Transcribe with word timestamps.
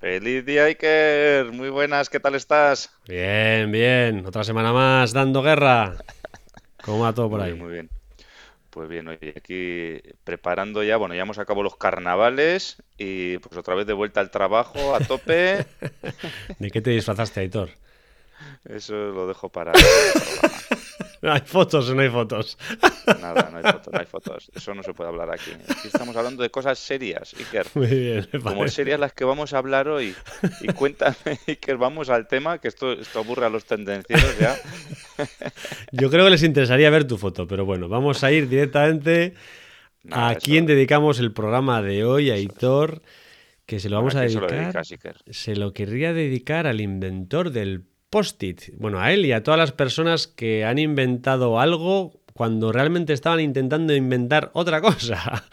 Feliz 0.00 0.44
día, 0.44 0.64
Iker. 0.64 1.52
Muy 1.52 1.68
buenas, 1.70 2.08
¿qué 2.08 2.18
tal 2.20 2.34
estás? 2.34 2.90
Bien, 3.08 3.70
bien. 3.72 4.26
Otra 4.26 4.44
semana 4.44 4.72
más 4.72 5.12
dando 5.12 5.42
guerra. 5.42 6.04
¿Cómo 6.80 7.00
va 7.00 7.14
todo 7.14 7.30
por 7.30 7.40
Muy 7.40 7.42
ahí? 7.42 7.54
bien, 7.54 7.58
muy 7.58 7.72
bien. 7.72 7.90
Pues 8.70 8.88
bien, 8.88 9.08
oye, 9.08 9.34
aquí 9.36 10.00
preparando 10.24 10.82
ya, 10.84 10.96
bueno, 10.98 11.14
ya 11.14 11.22
hemos 11.22 11.38
acabado 11.38 11.64
los 11.64 11.76
carnavales 11.76 12.82
y 12.98 13.38
pues 13.38 13.56
otra 13.56 13.74
vez 13.74 13.86
de 13.86 13.94
vuelta 13.94 14.20
al 14.20 14.30
trabajo 14.30 14.94
a 14.94 15.00
tope. 15.06 15.66
¿De 16.58 16.70
qué 16.70 16.80
te 16.80 16.90
disfrazaste, 16.90 17.40
Aitor? 17.40 17.70
Eso 18.64 18.94
lo 18.94 19.26
dejo 19.26 19.48
para. 19.48 19.72
No 21.22 21.32
hay 21.32 21.40
fotos, 21.44 21.92
no 21.92 22.02
hay 22.02 22.10
fotos. 22.10 22.56
Nada, 23.20 23.48
no 23.50 23.56
hay 23.56 23.62
fotos, 23.72 23.92
no 23.92 23.98
hay 23.98 24.06
fotos. 24.06 24.50
Eso 24.54 24.74
no 24.74 24.82
se 24.82 24.92
puede 24.92 25.08
hablar 25.08 25.30
aquí. 25.32 25.50
Aquí 25.68 25.88
estamos 25.88 26.14
hablando 26.14 26.42
de 26.42 26.50
cosas 26.50 26.78
serias, 26.78 27.34
Iker. 27.38 27.66
Muy 27.74 27.86
bien, 27.86 28.28
me 28.32 28.38
Como 28.40 28.68
serias 28.68 29.00
las 29.00 29.12
que 29.12 29.24
vamos 29.24 29.52
a 29.52 29.58
hablar 29.58 29.88
hoy. 29.88 30.14
Y 30.60 30.68
cuéntame, 30.68 31.16
Iker, 31.48 31.78
vamos 31.78 32.10
al 32.10 32.28
tema, 32.28 32.58
que 32.58 32.68
esto, 32.68 32.92
esto 32.92 33.18
aburre 33.20 33.46
a 33.46 33.48
los 33.48 33.64
tendencieros 33.64 34.38
ya. 34.38 34.56
Yo 35.90 36.10
creo 36.10 36.24
que 36.26 36.30
les 36.30 36.42
interesaría 36.42 36.90
ver 36.90 37.06
tu 37.06 37.16
foto, 37.16 37.46
pero 37.48 37.64
bueno, 37.64 37.88
vamos 37.88 38.22
a 38.22 38.30
ir 38.30 38.48
directamente 38.48 39.34
Nada, 40.04 40.28
a 40.28 40.32
eso- 40.32 40.40
quién 40.44 40.66
dedicamos 40.66 41.18
el 41.18 41.32
programa 41.32 41.82
de 41.82 42.04
hoy, 42.04 42.30
a 42.30 42.34
Aitor, 42.34 43.02
que 43.64 43.80
se 43.80 43.88
lo 43.88 43.96
vamos 43.96 44.14
¿A 44.14 44.18
a 44.18 44.26
quién 44.26 44.32
se 44.32 44.40
lo 44.40 44.46
dedicar. 44.46 44.64
dedicas, 44.66 44.92
Iker? 44.92 45.16
se 45.30 45.56
lo 45.56 45.72
querría 45.72 46.12
dedicar 46.12 46.66
al 46.66 46.80
inventor 46.80 47.50
del 47.50 47.84
post-it. 48.10 48.74
Bueno, 48.78 49.00
a 49.00 49.12
él 49.12 49.26
y 49.26 49.32
a 49.32 49.42
todas 49.42 49.58
las 49.58 49.72
personas 49.72 50.26
que 50.26 50.64
han 50.64 50.78
inventado 50.78 51.60
algo 51.60 52.20
cuando 52.32 52.70
realmente 52.72 53.12
estaban 53.12 53.40
intentando 53.40 53.94
inventar 53.94 54.50
otra 54.54 54.80
cosa. 54.82 55.44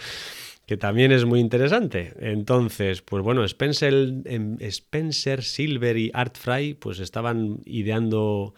Que 0.66 0.78
también 0.78 1.12
es 1.12 1.26
muy 1.26 1.40
interesante. 1.40 2.14
Entonces, 2.20 3.02
pues 3.02 3.24
bueno, 3.24 3.44
Spencer, 3.44 4.24
Spencer 4.60 5.44
Silver 5.44 5.98
y 5.98 6.12
Art 6.14 6.38
Fry 6.38 6.74
pues 6.74 7.00
estaban 7.00 7.60
ideando 7.66 8.54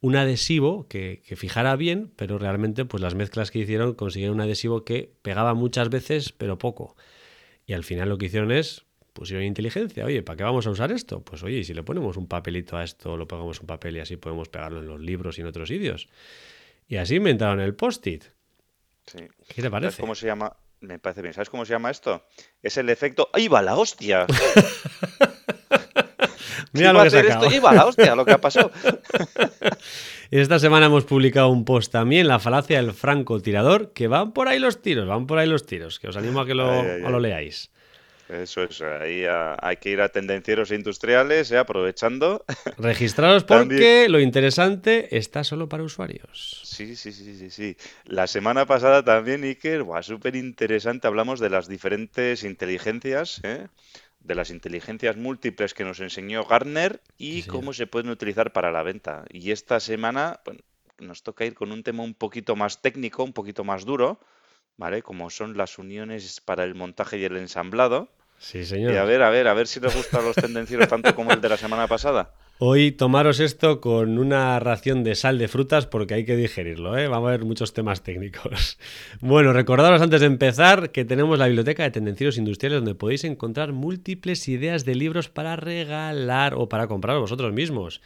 un 0.00 0.16
adhesivo 0.16 0.88
que, 0.88 1.22
que 1.26 1.36
fijara 1.36 1.76
bien, 1.76 2.10
pero 2.16 2.38
realmente 2.38 2.86
pues 2.86 3.02
las 3.02 3.14
mezclas 3.14 3.50
que 3.50 3.58
hicieron 3.58 3.92
consiguieron 3.94 4.36
un 4.36 4.40
adhesivo 4.40 4.84
que 4.86 5.12
pegaba 5.20 5.52
muchas 5.52 5.90
veces, 5.90 6.32
pero 6.32 6.56
poco. 6.56 6.96
Y 7.66 7.74
al 7.74 7.84
final 7.84 8.08
lo 8.08 8.16
que 8.16 8.26
hicieron 8.26 8.52
es, 8.52 8.86
pusieron 9.12 9.44
inteligencia. 9.44 10.04
Oye, 10.04 10.22
¿para 10.22 10.36
qué 10.36 10.42
vamos 10.44 10.66
a 10.66 10.70
usar 10.70 10.92
esto? 10.92 11.20
Pues 11.20 11.42
oye, 11.42 11.58
¿y 11.58 11.64
si 11.64 11.74
le 11.74 11.82
ponemos 11.82 12.16
un 12.16 12.26
papelito 12.26 12.76
a 12.76 12.84
esto, 12.84 13.16
lo 13.16 13.26
pegamos 13.26 13.60
un 13.60 13.66
papel 13.66 13.96
y 13.96 14.00
así 14.00 14.16
podemos 14.16 14.48
pegarlo 14.48 14.80
en 14.80 14.86
los 14.86 15.00
libros 15.00 15.38
y 15.38 15.40
en 15.42 15.46
otros 15.46 15.68
sitios. 15.68 16.08
Y 16.88 16.96
así 16.96 17.16
inventaron 17.16 17.60
el 17.60 17.74
post-it. 17.74 18.24
Sí. 19.06 19.18
¿Qué 19.48 19.54
te 19.54 19.62
¿Sabes 19.62 19.70
parece? 19.70 20.00
cómo 20.00 20.14
se 20.14 20.26
llama? 20.26 20.56
Me 20.80 20.98
parece 20.98 21.22
bien. 21.22 21.34
¿Sabes 21.34 21.50
cómo 21.50 21.64
se 21.64 21.72
llama 21.72 21.90
esto? 21.90 22.24
Es 22.62 22.76
el 22.76 22.88
efecto. 22.88 23.28
¡Ahí 23.32 23.48
va 23.48 23.62
la 23.62 23.76
hostia! 23.76 24.26
Mira 26.72 26.90
Iba 26.90 26.92
lo 26.92 27.00
que 27.02 27.06
hacer 27.08 27.26
esto, 27.26 27.48
¡ahí 27.48 27.58
va 27.58 27.72
la 27.72 27.86
hostia! 27.86 28.14
Lo 28.14 28.24
que 28.24 28.32
ha 28.32 28.40
pasado. 28.40 28.70
Esta 30.30 30.60
semana 30.60 30.86
hemos 30.86 31.04
publicado 31.04 31.48
un 31.48 31.64
post 31.64 31.90
también, 31.90 32.28
la 32.28 32.38
falacia 32.38 32.80
del 32.80 32.92
francotirador, 32.92 33.92
que 33.92 34.06
van 34.06 34.32
por 34.32 34.46
ahí 34.46 34.60
los 34.60 34.80
tiros, 34.80 35.08
van 35.08 35.26
por 35.26 35.38
ahí 35.38 35.48
los 35.48 35.66
tiros, 35.66 35.98
que 35.98 36.06
os 36.06 36.16
animo 36.16 36.40
a 36.40 36.46
que 36.46 36.54
lo, 36.54 36.70
Ay, 36.70 36.86
ay, 36.86 37.02
a 37.04 37.10
lo 37.10 37.18
leáis. 37.18 37.72
Eso 38.30 38.62
es. 38.62 38.80
Ahí 38.80 39.24
ah, 39.24 39.56
hay 39.60 39.76
que 39.78 39.90
ir 39.90 40.00
a 40.00 40.08
tendencieros 40.08 40.70
industriales, 40.70 41.50
eh, 41.50 41.58
aprovechando. 41.58 42.44
Registraros 42.78 43.44
También- 43.44 43.68
porque 43.80 44.08
lo 44.08 44.20
interesante 44.20 45.16
está 45.16 45.42
solo 45.42 45.68
para 45.68 45.82
usuarios. 45.82 46.60
Sí, 46.64 46.94
sí, 46.94 47.12
sí, 47.12 47.36
sí, 47.36 47.50
sí. 47.50 47.76
La 48.04 48.26
semana 48.26 48.66
pasada 48.66 49.04
también, 49.04 49.42
Iker, 49.42 49.84
súper 50.02 50.36
interesante. 50.36 51.08
Hablamos 51.08 51.40
de 51.40 51.50
las 51.50 51.66
diferentes 51.68 52.44
inteligencias, 52.44 53.40
¿eh? 53.42 53.66
De 54.20 54.34
las 54.34 54.50
inteligencias 54.50 55.16
múltiples 55.16 55.74
que 55.74 55.84
nos 55.84 55.98
enseñó 56.00 56.44
Gartner 56.44 57.00
y 57.18 57.42
Sí, 57.42 57.48
cómo 57.48 57.72
se 57.72 57.86
pueden 57.86 58.10
utilizar 58.10 58.52
para 58.52 58.70
la 58.70 58.82
venta. 58.82 59.24
Y 59.30 59.50
esta 59.50 59.80
semana, 59.80 60.40
bueno, 60.44 60.60
nos 60.98 61.22
toca 61.22 61.44
ir 61.44 61.54
con 61.54 61.72
un 61.72 61.82
tema 61.82 62.02
un 62.02 62.14
poquito 62.14 62.54
más 62.54 62.82
técnico, 62.82 63.24
un 63.24 63.32
poquito 63.32 63.64
más 63.64 63.84
duro, 63.84 64.20
¿vale? 64.76 65.02
Como 65.02 65.30
son 65.30 65.56
las 65.56 65.78
uniones 65.78 66.40
para 66.40 66.64
el 66.64 66.74
montaje 66.74 67.18
y 67.18 67.24
el 67.24 67.36
ensamblado. 67.36 68.12
Sí, 68.42 68.58
Y 68.58 68.62
a 68.62 68.64
señor. 68.64 69.06
ver, 69.06 69.22
a 69.22 69.28
ver, 69.28 69.46
a 69.48 69.54
ver 69.54 69.66
si 69.66 69.80
les 69.80 69.94
gusta 69.94 70.18
a 70.18 70.22
los 70.22 70.34
tendencieros 70.34 70.88
tanto 70.88 71.14
como 71.14 71.30
el 71.30 71.42
de 71.42 71.48
la 71.50 71.58
semana 71.58 71.86
pasada. 71.86 72.32
Hoy 72.58 72.90
tomaros 72.92 73.38
esto 73.38 73.80
con 73.82 74.18
una 74.18 74.58
ración 74.60 75.04
de 75.04 75.14
sal 75.14 75.38
de 75.38 75.46
frutas 75.48 75.86
porque 75.86 76.14
hay 76.14 76.24
que 76.24 76.36
digerirlo, 76.36 76.96
¿eh? 76.96 77.06
Vamos 77.06 77.28
a 77.28 77.32
ver 77.32 77.44
muchos 77.44 77.72
temas 77.74 78.02
técnicos. 78.02 78.78
Bueno, 79.20 79.52
recordaros 79.52 80.00
antes 80.00 80.20
de 80.20 80.26
empezar 80.26 80.90
que 80.90 81.04
tenemos 81.04 81.38
la 81.38 81.46
biblioteca 81.46 81.82
de 81.82 81.90
Tendencieros 81.90 82.38
Industriales 82.38 82.78
donde 82.78 82.94
podéis 82.94 83.24
encontrar 83.24 83.72
múltiples 83.72 84.48
ideas 84.48 84.84
de 84.86 84.94
libros 84.94 85.28
para 85.28 85.56
regalar 85.56 86.54
o 86.54 86.68
para 86.68 86.86
comprar 86.86 87.18
vosotros 87.18 87.52
mismos. 87.52 88.00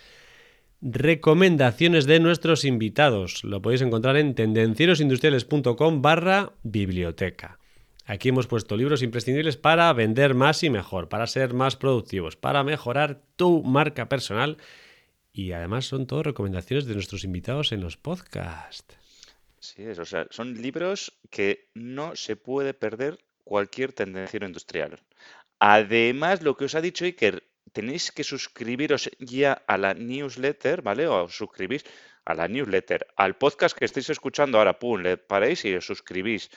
Recomendaciones 0.83 2.07
de 2.07 2.19
nuestros 2.21 2.65
invitados. 2.65 3.43
Lo 3.45 3.63
podéis 3.63 3.83
encontrar 3.83 4.17
en 4.17 4.35
tendencierosindustriales.com 4.35 6.03
barra 6.03 6.53
biblioteca. 6.63 7.59
Aquí 8.07 8.29
hemos 8.29 8.47
puesto 8.47 8.77
libros 8.77 9.03
imprescindibles 9.03 9.57
para 9.57 9.93
vender 9.95 10.35
más 10.35 10.63
y 10.63 10.69
mejor, 10.69 11.09
para 11.09 11.27
ser 11.27 11.55
más 11.55 11.77
productivos, 11.77 12.37
para 12.37 12.63
mejorar 12.63 13.23
tu 13.37 13.63
marca 13.63 14.09
personal. 14.09 14.59
Y 15.33 15.53
además 15.53 15.87
son 15.87 16.07
todo 16.07 16.23
recomendaciones 16.23 16.85
de 16.85 16.95
nuestros 16.95 17.25
invitados 17.25 17.73
en 17.73 17.81
los 17.81 17.97
podcasts. 17.97 18.97
Sí, 19.59 19.83
es, 19.83 19.99
o 19.99 20.05
sea, 20.05 20.27
son 20.31 20.61
libros 20.61 21.19
que 21.31 21.71
no 21.73 22.15
se 22.15 22.37
puede 22.37 22.75
perder 22.75 23.19
cualquier 23.43 23.95
tendenciero 23.95 24.47
industrial. 24.47 25.01
Además, 25.59 26.43
lo 26.43 26.57
que 26.57 26.67
os 26.67 26.75
ha 26.75 26.83
dicho 26.83 27.07
Iker, 27.07 27.43
tenéis 27.73 28.13
que 28.13 28.23
suscribiros 28.23 29.11
ya 29.19 29.55
a 29.67 29.79
la 29.79 29.95
newsletter, 29.95 30.83
¿vale? 30.83 31.07
O 31.07 31.29
suscribís 31.29 31.85
a 32.27 32.35
la 32.35 32.49
newsletter, 32.49 33.07
al 33.17 33.37
podcast 33.37 33.77
que 33.77 33.87
estáis 33.87 34.11
escuchando 34.11 34.59
ahora, 34.59 34.79
pum, 34.79 35.01
le 35.01 35.17
paráis 35.17 35.65
y 35.65 35.75
os 35.75 35.87
suscribís. 35.87 36.51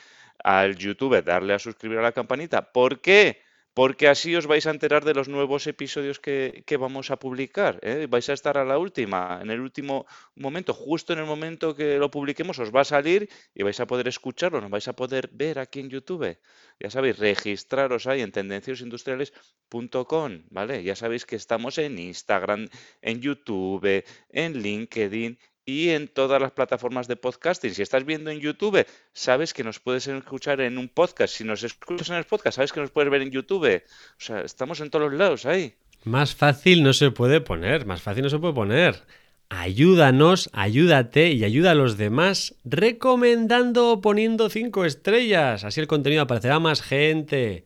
Al 0.44 0.76
YouTube, 0.76 1.24
darle 1.24 1.54
a 1.54 1.60
suscribir 1.60 2.00
a 2.00 2.04
la 2.04 2.12
campanita. 2.12 2.72
¿Por 2.72 3.02
qué? 3.02 3.42
Porque 3.78 4.08
así 4.08 4.36
os 4.36 4.48
vais 4.48 4.66
a 4.66 4.72
enterar 4.72 5.06
de 5.06 5.14
los 5.14 5.30
nuevos 5.30 5.68
episodios 5.68 6.20
que, 6.20 6.64
que 6.66 6.78
vamos 6.78 7.12
a 7.12 7.20
publicar. 7.20 7.80
¿eh? 7.84 8.08
Vais 8.10 8.28
a 8.28 8.34
estar 8.34 8.58
a 8.58 8.66
la 8.66 8.80
última, 8.80 9.38
en 9.40 9.52
el 9.52 9.60
último 9.60 10.08
momento, 10.34 10.74
justo 10.74 11.14
en 11.14 11.20
el 11.20 11.26
momento 11.26 11.76
que 11.76 12.00
lo 12.00 12.10
publiquemos, 12.10 12.58
os 12.58 12.76
va 12.76 12.82
a 12.82 12.86
salir 12.86 13.30
y 13.54 13.62
vais 13.62 13.80
a 13.80 13.86
poder 13.86 14.08
escucharlo, 14.08 14.62
nos 14.62 14.72
vais 14.72 14.88
a 14.88 14.94
poder 14.94 15.30
ver 15.32 15.60
aquí 15.60 15.80
en 15.80 15.92
YouTube. 15.92 16.40
Ya 16.80 16.90
sabéis, 16.90 17.20
registraros 17.20 18.08
ahí 18.08 18.22
en 18.22 18.32
tendenciosindustriales.com, 18.32 20.42
¿vale? 20.50 20.82
Ya 20.82 20.96
sabéis 20.96 21.28
que 21.28 21.36
estamos 21.36 21.78
en 21.78 22.00
Instagram, 22.00 22.70
en 23.04 23.22
YouTube, 23.22 24.04
en 24.30 24.58
LinkedIn 24.58 25.38
y 25.68 25.90
en 25.90 26.08
todas 26.08 26.42
las 26.42 26.54
plataformas 26.54 27.10
de 27.10 27.18
podcasting. 27.18 27.76
Si 27.76 27.82
estás 27.82 28.06
viendo 28.06 28.32
en 28.32 28.40
YouTube, 28.40 28.88
sabes 29.12 29.54
que 29.54 29.66
nos 29.66 29.80
puedes 29.82 30.08
escuchar 30.08 30.62
en 30.62 30.78
un 30.78 30.88
podcast. 30.88 31.36
Si 31.36 31.44
nos 31.44 31.62
escuchas 31.62 32.10
en 32.10 32.16
el 32.16 32.24
podcast, 32.24 32.56
sabes 32.56 32.72
que 32.72 32.80
nos 32.80 32.90
puedes 32.90 33.12
ver 33.12 33.22
en 33.22 33.32
YouTube. 33.32 33.84
O 33.84 34.16
sea, 34.18 34.42
estamos 34.42 34.80
en 34.80 34.90
todos 34.90 35.12
los 35.12 35.20
lados 35.20 35.46
ahí. 35.46 35.76
Más 36.06 36.34
fácil 36.34 36.84
no 36.84 36.94
se 36.94 37.12
puede 37.12 37.42
poner, 37.42 37.86
más 37.86 38.02
fácil 38.02 38.24
no 38.24 38.30
se 38.30 38.40
puede 38.40 38.54
poner. 38.54 39.04
Ayúdanos, 39.50 40.50
ayúdate 40.54 41.32
y 41.34 41.44
ayuda 41.44 41.72
a 41.72 41.76
los 41.76 41.98
demás 41.98 42.56
recomendando 42.64 43.92
o 43.92 44.02
poniendo 44.02 44.50
cinco 44.50 44.86
estrellas. 44.86 45.66
Así 45.66 45.82
el 45.82 45.88
contenido 45.88 46.22
aparecerá 46.22 46.56
a 46.56 46.60
más 46.62 46.82
gente. 46.82 47.66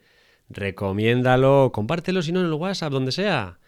Recomiéndalo, 0.50 1.71
compártelo 1.71 2.24
si 2.24 2.31
no 2.31 2.39
en 2.39 2.47
el 2.47 2.54
WhatsApp, 2.54 2.92
donde 2.92 3.12
sea. 3.12 3.59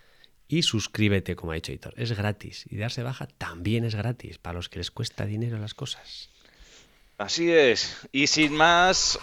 Y 0.54 0.62
suscríbete, 0.62 1.36
como 1.36 1.52
ha 1.52 1.56
dicho 1.56 1.72
Hitor. 1.72 1.96
Es 1.98 2.16
gratis. 2.16 2.66
Y 2.70 2.78
darse 2.78 3.02
baja 3.02 3.26
también 3.40 3.86
es 3.86 3.96
gratis, 3.96 4.38
para 4.38 4.54
los 4.54 4.70
que 4.70 4.78
les 4.78 4.92
cuesta 4.92 5.26
dinero 5.26 5.58
las 5.58 5.74
cosas. 5.74 6.30
Así 7.18 7.52
es. 7.52 7.98
Y 8.12 8.28
sin 8.28 8.54
más, 8.54 9.18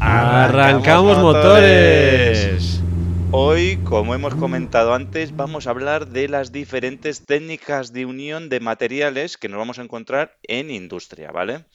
¡Arrancamos 0.00 1.16
motores! 1.18 2.80
Hoy, 3.30 3.76
como 3.84 4.16
hemos 4.16 4.34
comentado 4.34 4.94
antes, 4.94 5.36
vamos 5.36 5.68
a 5.68 5.70
hablar 5.70 6.08
de 6.08 6.26
las 6.26 6.50
diferentes 6.50 7.24
técnicas 7.24 7.92
de 7.92 8.04
unión 8.04 8.48
de 8.48 8.58
materiales 8.58 9.36
que 9.36 9.48
nos 9.48 9.58
vamos 9.58 9.78
a 9.78 9.82
encontrar 9.82 10.38
en 10.42 10.72
industria, 10.72 11.30
¿vale? 11.30 11.66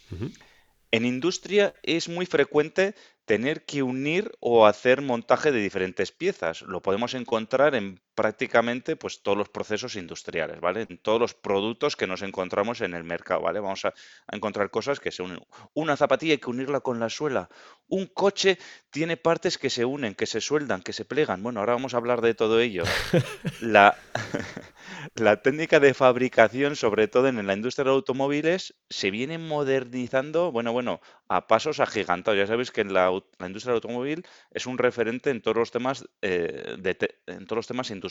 En 0.91 1.06
industria 1.06 1.74
es 1.83 2.09
muy 2.09 2.25
frecuente 2.25 2.95
tener 3.25 3.63
que 3.63 3.83
unir 3.83 4.31
o 4.39 4.65
hacer 4.65 5.01
montaje 5.01 5.51
de 5.51 5.62
diferentes 5.62 6.12
piezas. 6.12 6.62
Lo 6.62 6.81
podemos 6.81 7.13
encontrar 7.13 7.75
en 7.75 8.00
prácticamente 8.15 8.95
pues, 8.95 9.21
todos 9.21 9.38
los 9.38 9.50
procesos 9.50 9.95
industriales, 9.95 10.60
¿vale? 10.60 10.86
En 10.89 10.98
todos 10.98 11.19
los 11.19 11.33
productos 11.33 11.95
que 11.95 12.07
nos 12.07 12.21
encontramos 12.21 12.81
en 12.81 12.94
el 12.94 13.04
mercado, 13.04 13.42
¿vale? 13.42 13.60
Vamos 13.60 13.86
a, 13.86 13.94
encontrar 14.31 14.69
cosas 14.69 15.00
que 15.00 15.12
se 15.12 15.24
unen. 15.24 15.39
Una 15.74 15.98
zapatilla 15.98 16.33
hay 16.33 16.38
que 16.38 16.50
unirla 16.50 16.81
con 16.81 17.00
la 17.00 17.10
suela. 17.10 17.50
Un 17.88 18.07
coche 18.07 18.57
tiene 18.89 19.18
partes 19.18 19.57
que 19.57 19.69
se 19.69 19.86
unen, 19.86 20.15
que 20.15 20.25
se 20.25 20.42
sueldan, 20.42 20.81
que 20.81 20.94
se 20.94 21.06
plegan. 21.06 21.44
Bueno, 21.44 21.60
ahora 21.60 21.74
vamos 21.74 21.94
a 21.94 21.98
hablar 21.98 22.21
de 22.21 22.33
todo 22.33 22.60
ello. 22.60 22.83
La, 23.62 23.95
la 25.16 25.42
técnica 25.42 25.80
de 25.80 25.94
fabricación, 25.94 26.75
sobre 26.75 27.07
todo 27.07 27.27
en 27.27 27.45
la 27.45 27.54
industria 27.54 27.86
de 27.86 27.92
automóviles, 27.92 28.75
se 28.89 29.12
viene 29.12 29.38
modernizando, 29.38 30.51
bueno, 30.51 30.74
bueno, 30.74 31.01
a 31.27 31.48
pasos 31.48 31.80
agigantados. 31.80 32.38
Ya 32.38 32.48
sabéis 32.48 32.71
que 32.71 32.83
la, 32.83 33.12
industria 33.39 33.71
del 33.71 33.81
automóvil 33.83 34.25
es 34.51 34.66
un 34.66 34.77
referente 34.77 35.30
en 35.30 35.42
todos 35.42 35.57
los 35.57 35.71
temas, 35.71 36.06
eh, 36.21 36.75
de 36.77 36.98
en 37.27 37.45
todos 37.45 37.57
los 37.57 37.68
temas 37.68 37.89
industriales, 37.89 38.02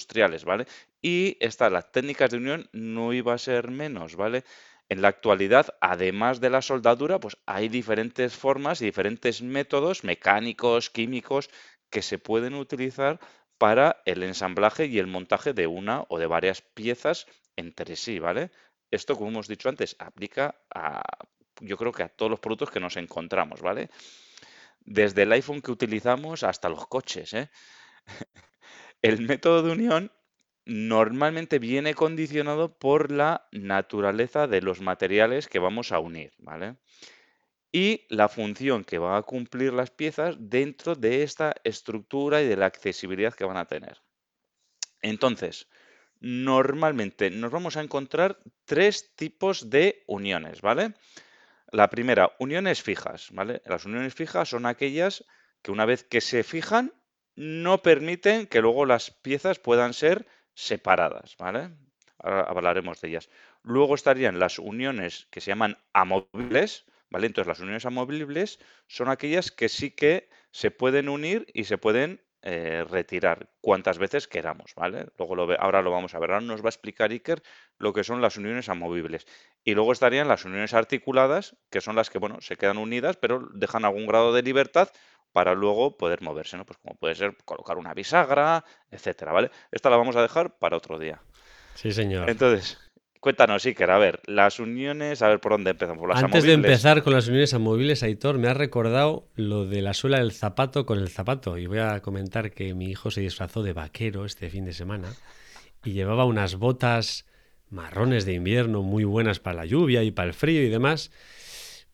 ¿vale? 0.44 0.66
Y 1.00 1.36
esta, 1.40 1.70
las 1.70 1.90
técnicas 1.92 2.30
de 2.30 2.38
unión 2.38 2.68
no 2.72 3.12
iba 3.12 3.34
a 3.34 3.38
ser 3.38 3.70
menos, 3.70 4.16
¿vale? 4.16 4.44
En 4.88 5.00
la 5.02 5.08
actualidad, 5.08 5.74
además 5.80 6.40
de 6.40 6.50
la 6.50 6.62
soldadura, 6.62 7.18
pues 7.18 7.36
hay 7.46 7.68
diferentes 7.68 8.34
formas 8.34 8.80
y 8.82 8.86
diferentes 8.86 9.42
métodos 9.42 10.04
mecánicos, 10.04 10.90
químicos, 10.90 11.50
que 11.90 12.02
se 12.02 12.18
pueden 12.18 12.54
utilizar 12.54 13.20
para 13.58 14.02
el 14.06 14.22
ensamblaje 14.22 14.86
y 14.86 14.98
el 14.98 15.06
montaje 15.06 15.52
de 15.52 15.66
una 15.66 16.04
o 16.08 16.18
de 16.18 16.26
varias 16.26 16.62
piezas 16.62 17.26
entre 17.56 17.96
sí, 17.96 18.18
¿vale? 18.18 18.50
Esto, 18.90 19.16
como 19.16 19.30
hemos 19.30 19.48
dicho 19.48 19.68
antes, 19.68 19.96
aplica 19.98 20.56
a, 20.74 21.02
yo 21.60 21.76
creo 21.76 21.92
que 21.92 22.02
a 22.02 22.08
todos 22.08 22.30
los 22.30 22.40
productos 22.40 22.70
que 22.70 22.80
nos 22.80 22.96
encontramos, 22.96 23.60
¿vale? 23.62 23.88
Desde 24.80 25.22
el 25.22 25.32
iPhone 25.32 25.62
que 25.62 25.70
utilizamos 25.72 26.42
hasta 26.42 26.68
los 26.68 26.86
coches, 26.86 27.32
¿eh? 27.34 27.50
El 29.02 29.20
método 29.22 29.62
de 29.62 29.72
unión 29.72 30.12
normalmente 30.64 31.58
viene 31.58 31.94
condicionado 31.94 32.78
por 32.78 33.10
la 33.10 33.48
naturaleza 33.50 34.46
de 34.46 34.62
los 34.62 34.80
materiales 34.80 35.48
que 35.48 35.58
vamos 35.58 35.90
a 35.90 35.98
unir, 35.98 36.32
¿vale? 36.38 36.76
Y 37.72 38.06
la 38.10 38.28
función 38.28 38.84
que 38.84 38.98
van 38.98 39.16
a 39.16 39.22
cumplir 39.22 39.72
las 39.72 39.90
piezas 39.90 40.36
dentro 40.38 40.94
de 40.94 41.24
esta 41.24 41.54
estructura 41.64 42.42
y 42.42 42.46
de 42.46 42.56
la 42.56 42.66
accesibilidad 42.66 43.34
que 43.34 43.44
van 43.44 43.56
a 43.56 43.66
tener. 43.66 44.02
Entonces, 45.00 45.68
normalmente 46.20 47.30
nos 47.30 47.50
vamos 47.50 47.76
a 47.76 47.82
encontrar 47.82 48.38
tres 48.64 49.16
tipos 49.16 49.68
de 49.68 50.04
uniones, 50.06 50.60
¿vale? 50.60 50.94
La 51.72 51.90
primera, 51.90 52.30
uniones 52.38 52.82
fijas, 52.82 53.30
¿vale? 53.32 53.62
Las 53.64 53.84
uniones 53.84 54.14
fijas 54.14 54.50
son 54.50 54.66
aquellas 54.66 55.24
que 55.62 55.72
una 55.72 55.86
vez 55.86 56.04
que 56.04 56.20
se 56.20 56.44
fijan, 56.44 56.92
no 57.34 57.82
permiten 57.82 58.46
que 58.46 58.60
luego 58.60 58.86
las 58.86 59.10
piezas 59.10 59.58
puedan 59.58 59.94
ser 59.94 60.26
separadas, 60.54 61.36
¿vale? 61.38 61.70
Ahora 62.18 62.42
hablaremos 62.42 63.00
de 63.00 63.08
ellas. 63.08 63.30
Luego 63.62 63.94
estarían 63.94 64.38
las 64.38 64.58
uniones 64.58 65.26
que 65.30 65.40
se 65.40 65.50
llaman 65.50 65.78
amovibles, 65.92 66.84
¿vale? 67.10 67.26
Entonces 67.26 67.48
las 67.48 67.60
uniones 67.60 67.86
amovibles 67.86 68.58
son 68.86 69.08
aquellas 69.08 69.50
que 69.50 69.68
sí 69.68 69.90
que 69.90 70.28
se 70.50 70.70
pueden 70.70 71.08
unir 71.08 71.46
y 71.52 71.64
se 71.64 71.78
pueden 71.78 72.20
eh, 72.44 72.84
retirar 72.90 73.50
cuantas 73.60 73.98
veces 73.98 74.26
queramos, 74.26 74.74
¿vale? 74.74 75.06
Luego 75.16 75.36
lo 75.36 75.60
ahora 75.60 75.80
lo 75.80 75.92
vamos 75.92 76.14
a 76.14 76.18
ver. 76.18 76.32
Ahora 76.32 76.44
nos 76.44 76.60
va 76.60 76.66
a 76.66 76.70
explicar 76.70 77.12
Iker 77.12 77.40
lo 77.78 77.92
que 77.92 78.02
son 78.02 78.20
las 78.20 78.36
uniones 78.36 78.68
amovibles. 78.68 79.26
Y 79.62 79.74
luego 79.74 79.92
estarían 79.92 80.26
las 80.26 80.44
uniones 80.44 80.74
articuladas, 80.74 81.56
que 81.70 81.80
son 81.80 81.94
las 81.94 82.10
que, 82.10 82.18
bueno, 82.18 82.40
se 82.40 82.56
quedan 82.56 82.78
unidas, 82.78 83.16
pero 83.16 83.48
dejan 83.54 83.84
algún 83.84 84.06
grado 84.06 84.32
de 84.32 84.42
libertad 84.42 84.88
para 85.32 85.54
luego 85.54 85.96
poder 85.96 86.22
moverse, 86.22 86.56
¿no? 86.56 86.64
Pues 86.64 86.78
como 86.78 86.94
puede 86.96 87.14
ser 87.14 87.36
colocar 87.44 87.78
una 87.78 87.94
bisagra, 87.94 88.64
etcétera, 88.90 89.32
¿vale? 89.32 89.50
Esta 89.70 89.90
la 89.90 89.96
vamos 89.96 90.16
a 90.16 90.22
dejar 90.22 90.58
para 90.58 90.76
otro 90.76 90.98
día. 90.98 91.20
Sí, 91.74 91.92
señor. 91.92 92.28
Entonces, 92.28 92.78
cuéntanos, 93.20 93.64
Iker, 93.64 93.90
a 93.90 93.98
ver, 93.98 94.20
las 94.26 94.60
uniones, 94.60 95.22
a 95.22 95.28
ver 95.28 95.40
por 95.40 95.52
dónde 95.52 95.70
empezamos. 95.70 96.06
Las 96.06 96.22
Antes 96.22 96.44
de 96.44 96.52
empezar 96.52 97.02
con 97.02 97.14
las 97.14 97.28
uniones 97.28 97.54
amovibles, 97.54 98.02
Aitor, 98.02 98.38
me 98.38 98.48
ha 98.48 98.54
recordado 98.54 99.28
lo 99.34 99.64
de 99.64 99.80
la 99.80 99.94
suela 99.94 100.18
del 100.18 100.32
zapato 100.32 100.84
con 100.84 100.98
el 100.98 101.08
zapato. 101.08 101.56
Y 101.56 101.66
voy 101.66 101.78
a 101.78 102.00
comentar 102.02 102.50
que 102.50 102.74
mi 102.74 102.90
hijo 102.90 103.10
se 103.10 103.22
disfrazó 103.22 103.62
de 103.62 103.72
vaquero 103.72 104.24
este 104.24 104.50
fin 104.50 104.64
de 104.64 104.72
semana 104.72 105.08
y 105.84 105.92
llevaba 105.92 106.24
unas 106.26 106.56
botas 106.56 107.26
marrones 107.70 108.26
de 108.26 108.34
invierno 108.34 108.82
muy 108.82 109.04
buenas 109.04 109.40
para 109.40 109.56
la 109.56 109.64
lluvia 109.64 110.02
y 110.02 110.10
para 110.10 110.28
el 110.28 110.34
frío 110.34 110.62
y 110.62 110.68
demás 110.68 111.10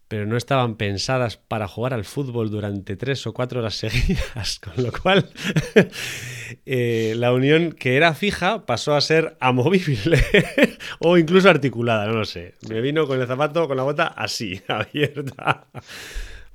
pero 0.08 0.24
no 0.24 0.36
estaban 0.38 0.76
pensadas 0.76 1.36
para 1.36 1.68
jugar 1.68 1.92
al 1.92 2.04
fútbol 2.04 2.50
durante 2.50 2.96
tres 2.96 3.26
o 3.26 3.34
cuatro 3.34 3.60
horas 3.60 3.74
seguidas, 3.76 4.58
con 4.58 4.82
lo 4.82 4.90
cual 4.90 5.28
eh, 6.66 7.14
la 7.16 7.32
unión 7.32 7.72
que 7.72 7.96
era 7.96 8.14
fija 8.14 8.64
pasó 8.66 8.96
a 8.96 9.00
ser 9.00 9.36
amovible 9.38 10.18
o 10.98 11.18
incluso 11.18 11.50
articulada, 11.50 12.06
no 12.06 12.14
lo 12.14 12.24
sé. 12.24 12.54
Me 12.68 12.80
vino 12.80 13.06
con 13.06 13.20
el 13.20 13.26
zapato, 13.26 13.68
con 13.68 13.76
la 13.76 13.82
bota 13.82 14.06
así, 14.06 14.60
abierta. 14.66 15.66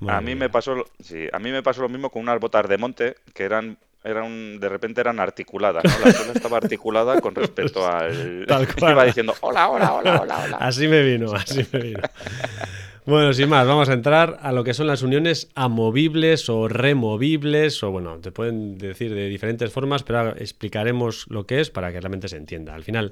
a 0.07 0.21
mí 0.21 0.35
me 0.35 0.49
pasó, 0.49 0.85
sí, 0.99 1.27
a 1.31 1.39
mí 1.39 1.51
me 1.51 1.61
pasó 1.61 1.81
lo 1.83 1.89
mismo 1.89 2.09
con 2.09 2.23
unas 2.23 2.39
botas 2.39 2.67
de 2.67 2.77
monte 2.77 3.15
que 3.33 3.43
eran 3.43 3.77
eran 4.03 4.59
de 4.59 4.67
repente 4.67 4.99
eran 4.99 5.19
articuladas, 5.21 5.83
¿no? 5.85 6.05
La 6.05 6.11
suela 6.11 6.33
estaba 6.33 6.57
articulada 6.57 7.21
con 7.21 7.33
respecto 7.35 7.87
al 7.87 8.45
Tal 8.45 8.67
cual. 8.75 8.91
iba 8.91 9.05
diciendo 9.05 9.33
hola, 9.39 9.69
hola, 9.69 9.93
hola, 9.93 10.21
hola, 10.21 10.39
hola. 10.43 10.57
Así 10.57 10.89
me 10.89 11.03
vino, 11.03 11.33
así 11.33 11.65
me 11.71 11.79
vino. 11.79 11.99
Bueno, 13.05 13.33
sin 13.33 13.49
más, 13.49 13.67
vamos 13.67 13.89
a 13.89 13.93
entrar 13.93 14.39
a 14.41 14.53
lo 14.53 14.63
que 14.63 14.73
son 14.73 14.87
las 14.87 15.01
uniones 15.01 15.49
amovibles 15.55 16.47
o 16.47 16.69
removibles, 16.69 17.83
o 17.83 17.91
bueno, 17.91 18.19
te 18.21 18.31
pueden 18.31 18.77
decir 18.77 19.13
de 19.13 19.27
diferentes 19.27 19.73
formas, 19.73 20.03
pero 20.03 20.19
ahora 20.19 20.35
explicaremos 20.37 21.25
lo 21.27 21.45
que 21.45 21.59
es 21.59 21.69
para 21.69 21.91
que 21.91 21.99
realmente 21.99 22.29
se 22.29 22.37
entienda. 22.37 22.73
Al 22.73 22.85
final, 22.85 23.11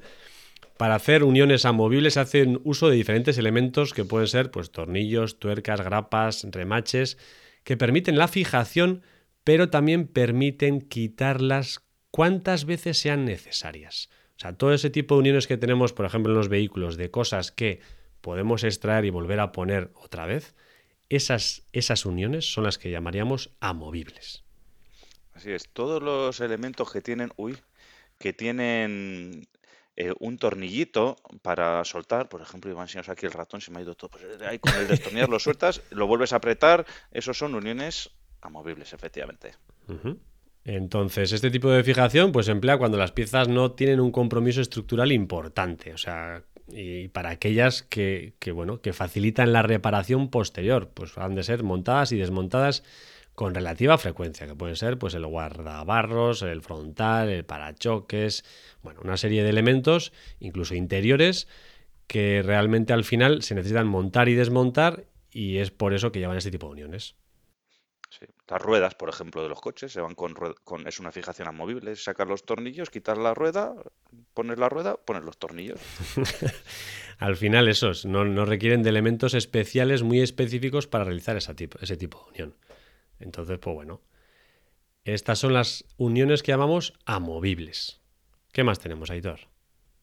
para 0.77 0.95
hacer 0.95 1.25
uniones 1.25 1.65
amovibles 1.65 2.13
se 2.13 2.21
hacen 2.21 2.61
uso 2.63 2.89
de 2.89 2.95
diferentes 2.95 3.37
elementos 3.37 3.93
que 3.93 4.05
pueden 4.05 4.29
ser 4.29 4.49
pues, 4.49 4.71
tornillos, 4.71 5.39
tuercas, 5.39 5.81
grapas, 5.81 6.47
remaches, 6.49 7.17
que 7.65 7.75
permiten 7.75 8.17
la 8.17 8.29
fijación, 8.29 9.01
pero 9.43 9.69
también 9.69 10.07
permiten 10.07 10.79
quitarlas 10.79 11.81
cuantas 12.11 12.63
veces 12.63 12.97
sean 12.97 13.25
necesarias. 13.25 14.09
O 14.37 14.39
sea, 14.39 14.53
todo 14.53 14.73
ese 14.73 14.89
tipo 14.89 15.15
de 15.15 15.19
uniones 15.19 15.47
que 15.47 15.57
tenemos, 15.57 15.91
por 15.91 16.05
ejemplo, 16.05 16.31
en 16.31 16.37
los 16.37 16.47
vehículos, 16.47 16.95
de 16.95 17.11
cosas 17.11 17.51
que 17.51 17.81
podemos 18.21 18.63
extraer 18.63 19.05
y 19.05 19.09
volver 19.09 19.39
a 19.39 19.51
poner 19.51 19.91
otra 19.95 20.25
vez, 20.25 20.55
esas, 21.09 21.63
esas 21.73 22.05
uniones 22.05 22.51
son 22.51 22.63
las 22.63 22.77
que 22.77 22.91
llamaríamos 22.91 23.51
amovibles. 23.59 24.43
Así 25.33 25.51
es, 25.51 25.69
todos 25.69 26.01
los 26.01 26.39
elementos 26.39 26.91
que 26.91 27.01
tienen, 27.01 27.31
uy, 27.35 27.57
que 28.17 28.33
tienen 28.33 29.47
eh, 29.97 30.13
un 30.19 30.37
tornillito 30.37 31.17
para 31.41 31.83
soltar, 31.83 32.29
por 32.29 32.41
ejemplo, 32.41 32.71
Iván, 32.71 32.87
si 32.87 32.97
nos 32.97 33.09
aquí 33.09 33.25
el 33.25 33.33
ratón, 33.33 33.59
se 33.59 33.71
me 33.71 33.79
ha 33.79 33.81
ido 33.81 33.95
todo, 33.95 34.11
pues 34.11 34.23
ahí 34.41 34.59
con 34.59 34.73
el 34.75 34.87
destornillar 34.87 35.29
lo 35.29 35.39
sueltas, 35.39 35.81
lo 35.91 36.07
vuelves 36.07 36.33
a 36.33 36.37
apretar, 36.37 36.85
esos 37.11 37.37
son 37.37 37.55
uniones 37.55 38.11
amovibles, 38.41 38.93
efectivamente. 38.93 39.55
Entonces, 40.63 41.31
este 41.33 41.51
tipo 41.51 41.69
de 41.69 41.83
fijación 41.83 42.31
pues 42.31 42.45
se 42.45 42.51
emplea 42.51 42.77
cuando 42.77 42.97
las 42.97 43.11
piezas 43.11 43.47
no 43.47 43.71
tienen 43.71 43.99
un 43.99 44.11
compromiso 44.11 44.61
estructural 44.61 45.11
importante, 45.11 45.93
o 45.93 45.97
sea, 45.97 46.43
y 46.73 47.07
para 47.09 47.29
aquellas 47.29 47.83
que, 47.83 48.33
bueno, 48.53 48.81
que 48.81 48.93
facilitan 48.93 49.53
la 49.53 49.61
reparación 49.61 50.29
posterior, 50.29 50.89
pues 50.93 51.17
han 51.17 51.35
de 51.35 51.43
ser 51.43 51.63
montadas 51.63 52.11
y 52.11 52.17
desmontadas 52.17 52.83
con 53.33 53.55
relativa 53.55 53.97
frecuencia, 53.97 54.47
que 54.47 54.55
pueden 54.55 54.75
ser 54.75 54.97
pues 54.97 55.13
el 55.13 55.25
guardabarros, 55.25 56.41
el 56.41 56.61
frontal, 56.61 57.29
el 57.29 57.45
parachoques, 57.45 58.43
bueno, 58.83 59.01
una 59.03 59.17
serie 59.17 59.43
de 59.43 59.49
elementos, 59.49 60.11
incluso 60.39 60.75
interiores, 60.75 61.47
que 62.07 62.41
realmente 62.41 62.93
al 62.93 63.03
final 63.03 63.41
se 63.41 63.55
necesitan 63.55 63.87
montar 63.87 64.27
y 64.29 64.35
desmontar 64.35 65.05
y 65.31 65.57
es 65.57 65.71
por 65.71 65.93
eso 65.93 66.11
que 66.11 66.19
llevan 66.19 66.37
este 66.37 66.51
tipo 66.51 66.67
de 66.67 66.73
uniones. 66.73 67.15
Las 68.47 68.61
ruedas, 68.61 68.95
por 68.95 69.09
ejemplo, 69.09 69.41
de 69.41 69.49
los 69.49 69.61
coches 69.61 69.91
se 69.91 70.01
van 70.01 70.15
con, 70.15 70.33
con 70.63 70.87
es 70.87 70.99
una 70.99 71.11
fijación 71.11 71.47
amovible, 71.47 71.95
sacar 71.95 72.27
los 72.27 72.45
tornillos, 72.45 72.89
quitar 72.89 73.17
la 73.17 73.33
rueda, 73.33 73.73
poner 74.33 74.59
la 74.59 74.69
rueda, 74.69 74.97
poner 74.97 75.23
los 75.23 75.37
tornillos. 75.37 75.79
Al 77.19 77.37
final 77.37 77.67
esos 77.67 78.05
no, 78.05 78.25
no, 78.25 78.45
requieren 78.45 78.83
de 78.83 78.89
elementos 78.89 79.33
especiales 79.33 80.03
muy 80.03 80.21
específicos 80.21 80.87
para 80.87 81.05
realizar 81.05 81.37
ese 81.37 81.53
tipo, 81.53 81.77
ese 81.81 81.97
tipo 81.97 82.23
de 82.25 82.31
unión. 82.31 82.57
Entonces, 83.19 83.59
pues 83.59 83.75
bueno, 83.75 84.01
estas 85.05 85.39
son 85.39 85.53
las 85.53 85.85
uniones 85.97 86.43
que 86.43 86.51
llamamos 86.51 86.93
amovibles. 87.05 88.01
¿Qué 88.51 88.63
más 88.63 88.79
tenemos, 88.79 89.09
Aitor? 89.09 89.50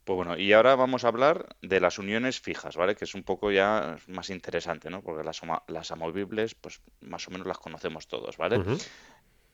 Pues 0.09 0.17
bueno, 0.17 0.39
y 0.39 0.55
ahora 0.55 0.75
vamos 0.75 1.05
a 1.05 1.09
hablar 1.09 1.55
de 1.61 1.81
las 1.81 1.99
uniones 1.99 2.41
fijas, 2.41 2.77
¿vale? 2.77 2.97
Que 2.97 3.05
es 3.05 3.15
un 3.15 3.25
poco 3.25 3.53
ya 3.53 3.99
más 4.07 4.31
interesante, 4.31 4.89
¿no? 4.89 5.03
Porque 5.03 5.23
las, 5.23 5.43
las 5.67 5.91
amovibles, 5.91 6.55
pues 6.55 6.81
más 7.03 7.29
o 7.29 7.31
menos 7.31 7.47
las 7.47 7.59
conocemos 7.59 8.09
todos, 8.09 8.39
¿vale? 8.39 8.59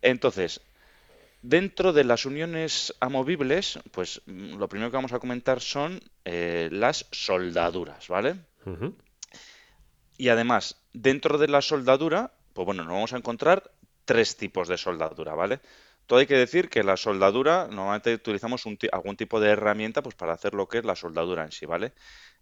Entonces, 0.00 0.60
dentro 1.42 1.92
de 1.92 2.04
las 2.04 2.24
uniones 2.24 2.94
amovibles, 3.00 3.80
pues 3.90 4.22
mm, 4.26 4.54
lo 4.54 4.68
primero 4.68 4.92
que 4.92 4.96
vamos 4.96 5.12
a 5.12 5.18
comentar 5.18 5.60
son 5.60 6.00
eh, 6.24 6.68
las 6.70 7.08
soldaduras, 7.10 8.06
¿vale? 8.06 8.36
Y 10.16 10.28
además, 10.28 10.76
dentro 10.92 11.36
de 11.36 11.48
la 11.48 11.62
soldadura, 11.62 12.32
pues 12.52 12.64
bueno, 12.64 12.84
nos 12.84 12.92
vamos 12.92 13.12
a 13.12 13.16
encontrar 13.16 13.72
tres 14.04 14.36
tipos 14.36 14.68
de 14.68 14.78
soldadura, 14.78 15.34
¿vale? 15.34 15.58
Todo 16.06 16.18
hay 16.18 16.26
que 16.26 16.36
decir 16.36 16.68
que 16.68 16.84
la 16.84 16.96
soldadura, 16.96 17.66
normalmente 17.70 18.14
utilizamos 18.14 18.64
algún 18.92 19.16
tipo 19.16 19.40
de 19.40 19.50
herramienta 19.50 20.02
pues, 20.02 20.14
para 20.14 20.32
hacer 20.32 20.54
lo 20.54 20.68
que 20.68 20.78
es 20.78 20.84
la 20.84 20.96
soldadura 20.96 21.44
en 21.44 21.52
sí, 21.52 21.66
¿vale? 21.66 21.94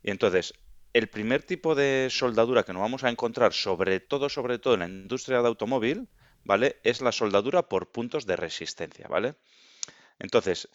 Y 0.02 0.10
entonces, 0.10 0.54
el 0.92 1.08
primer 1.08 1.42
tipo 1.42 1.74
de 1.74 2.08
soldadura 2.10 2.64
que 2.64 2.72
nos 2.72 2.82
vamos 2.82 3.04
a 3.04 3.10
encontrar, 3.10 3.52
sobre 3.52 4.00
todo, 4.00 4.28
sobre 4.28 4.58
todo 4.58 4.74
en 4.74 4.80
la 4.80 4.88
industria 4.88 5.40
de 5.40 5.48
automóvil, 5.48 6.08
¿vale? 6.44 6.80
Es 6.82 7.00
la 7.00 7.12
soldadura 7.12 7.68
por 7.68 7.92
puntos 7.92 8.26
de 8.26 8.36
resistencia, 8.36 9.06
¿vale? 9.08 9.36
Entonces, 10.18 10.68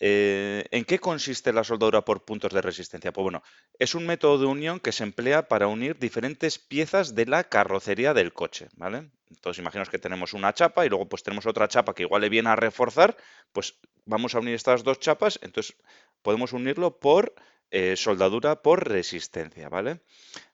eh, 0.00 0.64
¿en 0.70 0.84
qué 0.84 0.98
consiste 0.98 1.52
la 1.52 1.64
soldadura 1.64 2.04
por 2.04 2.24
puntos 2.24 2.52
de 2.52 2.60
resistencia? 2.60 3.12
Pues 3.12 3.22
bueno, 3.22 3.42
es 3.78 3.94
un 3.94 4.06
método 4.06 4.38
de 4.38 4.46
unión 4.46 4.80
que 4.80 4.92
se 4.92 5.02
emplea 5.02 5.48
para 5.48 5.66
unir 5.66 5.98
diferentes 5.98 6.58
piezas 6.58 7.14
de 7.14 7.26
la 7.26 7.44
carrocería 7.44 8.14
del 8.14 8.32
coche, 8.32 8.68
¿vale? 8.76 9.10
Entonces, 9.30 9.60
imaginaos 9.60 9.90
que 9.90 9.98
tenemos 9.98 10.32
una 10.32 10.54
chapa 10.54 10.86
y 10.86 10.88
luego 10.88 11.08
pues 11.08 11.22
tenemos 11.22 11.46
otra 11.46 11.68
chapa 11.68 11.94
que 11.94 12.04
igual 12.04 12.22
le 12.22 12.28
viene 12.28 12.48
a 12.48 12.56
reforzar, 12.56 13.16
pues 13.52 13.74
vamos 14.04 14.34
a 14.34 14.38
unir 14.38 14.54
estas 14.54 14.84
dos 14.84 15.00
chapas, 15.00 15.38
entonces 15.42 15.76
podemos 16.22 16.52
unirlo 16.52 16.98
por 16.98 17.34
eh, 17.70 17.96
soldadura 17.96 18.62
por 18.62 18.88
resistencia, 18.88 19.68
¿vale? 19.68 20.00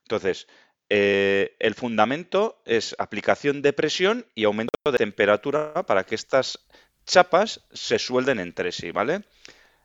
Entonces, 0.03 0.49
eh, 0.89 1.57
el 1.61 1.75
fundamento 1.75 2.61
es 2.65 2.95
aplicación 2.99 3.63
de 3.63 3.73
presión 3.73 4.27
y 4.35 4.45
aumento 4.45 4.73
de 4.85 4.99
temperatura 4.99 5.73
para 5.87 6.05
que 6.05 6.15
estas 6.15 6.67
chapas 7.07 7.61
se 7.73 7.99
suelden 7.99 8.41
entre 8.41 8.73
sí, 8.73 8.91
¿vale? 8.91 9.23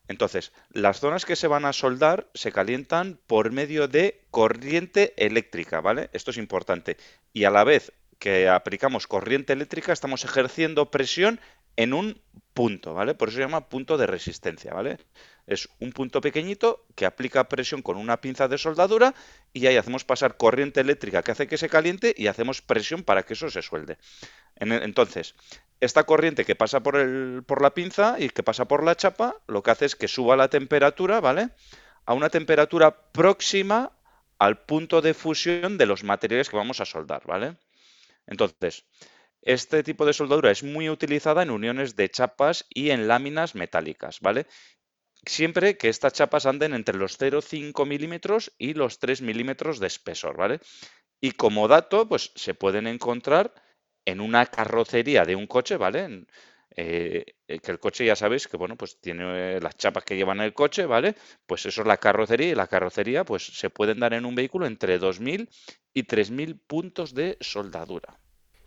Entonces, 0.08 0.52
las 0.72 1.00
zonas 1.00 1.26
que 1.26 1.36
se 1.36 1.48
van 1.48 1.66
a 1.66 1.74
soldar 1.74 2.28
se 2.34 2.52
calientan 2.52 3.20
por 3.28 3.52
medio 3.52 3.88
de 3.88 4.26
corriente 4.32 5.14
eléctrica, 5.18 5.82
¿vale? 5.82 6.10
Esto 6.14 6.32
es 6.32 6.38
importante. 6.38 6.98
Y 7.32 7.44
a 7.44 7.52
la 7.52 7.64
vez 7.64 7.94
que 8.18 8.50
aplicamos 8.50 9.08
corriente 9.08 9.54
eléctrica, 9.54 9.94
estamos 9.94 10.26
ejerciendo 10.26 10.90
presión 10.90 11.40
en 11.76 11.94
un 11.94 12.22
punto, 12.54 12.94
¿vale? 12.94 13.14
Por 13.14 13.30
eso 13.30 13.38
se 13.38 13.44
llama 13.44 13.70
punto 13.70 13.98
de 13.98 14.08
resistencia, 14.08 14.74
¿vale? 14.74 14.98
Es 15.48 15.70
un 15.80 15.92
punto 15.94 16.20
pequeñito 16.20 16.86
que 16.96 17.06
aplica 17.06 17.48
presión 17.48 17.82
con 17.82 17.96
una 17.96 18.20
pinza 18.20 18.48
de 18.48 18.58
soldadura 18.58 19.14
y 19.54 19.68
ahí 19.68 19.78
hacemos 19.78 20.04
pasar 20.04 20.38
corriente 20.38 20.82
eléctrica 20.82 21.24
que 21.24 21.32
hace 21.32 21.48
que 21.48 21.58
se 21.58 21.70
caliente 21.70 22.14
y 22.18 22.28
hacemos 22.28 22.62
presión 22.62 23.04
para 23.04 23.24
que 23.24 23.34
eso 23.34 23.50
se 23.50 23.62
suelde. 23.62 23.98
Entonces, 24.58 25.36
esta 25.80 26.04
corriente 26.04 26.46
que 26.46 26.56
pasa 26.56 26.82
por, 26.82 26.98
el, 26.98 27.44
por 27.46 27.62
la 27.62 27.74
pinza 27.74 28.18
y 28.20 28.30
que 28.30 28.44
pasa 28.44 28.66
por 28.66 28.84
la 28.84 28.96
chapa, 28.96 29.36
lo 29.48 29.64
que 29.64 29.72
hace 29.72 29.86
es 29.86 29.96
que 29.96 30.08
suba 30.08 30.36
la 30.36 30.50
temperatura, 30.50 31.20
¿vale? 31.20 31.50
A 32.06 32.14
una 32.14 32.30
temperatura 32.30 33.12
próxima 33.12 33.92
al 34.40 34.64
punto 34.64 35.02
de 35.02 35.14
fusión 35.14 35.78
de 35.78 35.86
los 35.86 36.04
materiales 36.04 36.50
que 36.50 36.58
vamos 36.58 36.82
a 36.82 36.86
soldar, 36.86 37.24
¿vale? 37.26 37.58
Entonces, 38.28 38.86
este 39.42 39.84
tipo 39.84 40.06
de 40.06 40.14
soldadura 40.14 40.52
es 40.52 40.64
muy 40.64 40.90
utilizada 40.90 41.44
en 41.44 41.50
uniones 41.50 41.96
de 41.96 42.10
chapas 42.10 42.66
y 42.70 42.90
en 42.92 43.08
láminas 43.08 43.56
metálicas, 43.56 44.20
¿vale? 44.20 44.48
Siempre 45.26 45.78
que 45.78 45.90
estas 45.90 46.14
chapas 46.14 46.46
anden 46.46 46.74
entre 46.74 46.98
los 46.98 47.20
0,5 47.20 47.86
milímetros 47.86 48.54
y 48.58 48.74
los 48.74 49.00
3 49.00 49.22
milímetros 49.22 49.80
de 49.80 49.88
espesor, 49.88 50.38
¿vale? 50.38 50.60
Y 51.22 51.32
como 51.32 51.68
dato, 51.68 52.08
pues 52.08 52.32
se 52.36 52.54
pueden 52.54 52.88
encontrar 52.88 53.54
en 54.06 54.22
una 54.22 54.46
carrocería 54.46 55.26
de 55.26 55.36
un 55.36 55.48
coche, 55.48 55.78
¿vale? 55.78 56.26
Eh, 56.76 57.26
que 57.46 57.72
el 57.72 57.80
coche 57.80 58.06
ya 58.06 58.16
sabéis 58.16 58.48
que, 58.48 58.56
bueno, 58.56 58.78
pues 58.78 59.00
tiene 59.02 59.60
las 59.60 59.76
chapas 59.76 60.04
que 60.04 60.16
llevan 60.16 60.40
el 60.40 60.54
coche, 60.54 60.86
¿vale? 60.86 61.16
Pues 61.46 61.66
eso 61.66 61.82
es 61.82 61.88
la 61.88 61.98
carrocería 61.98 62.50
y 62.50 62.56
la 62.56 62.68
carrocería, 62.68 63.26
pues 63.26 63.46
se 63.46 63.70
pueden 63.70 64.00
dar 64.00 64.14
en 64.14 64.26
un 64.26 64.36
vehículo 64.36 64.66
entre 64.66 65.00
2.000 65.00 65.50
y 65.94 66.04
3.000 66.04 66.60
puntos 66.66 67.14
de 67.14 67.38
soldadura. 67.42 68.20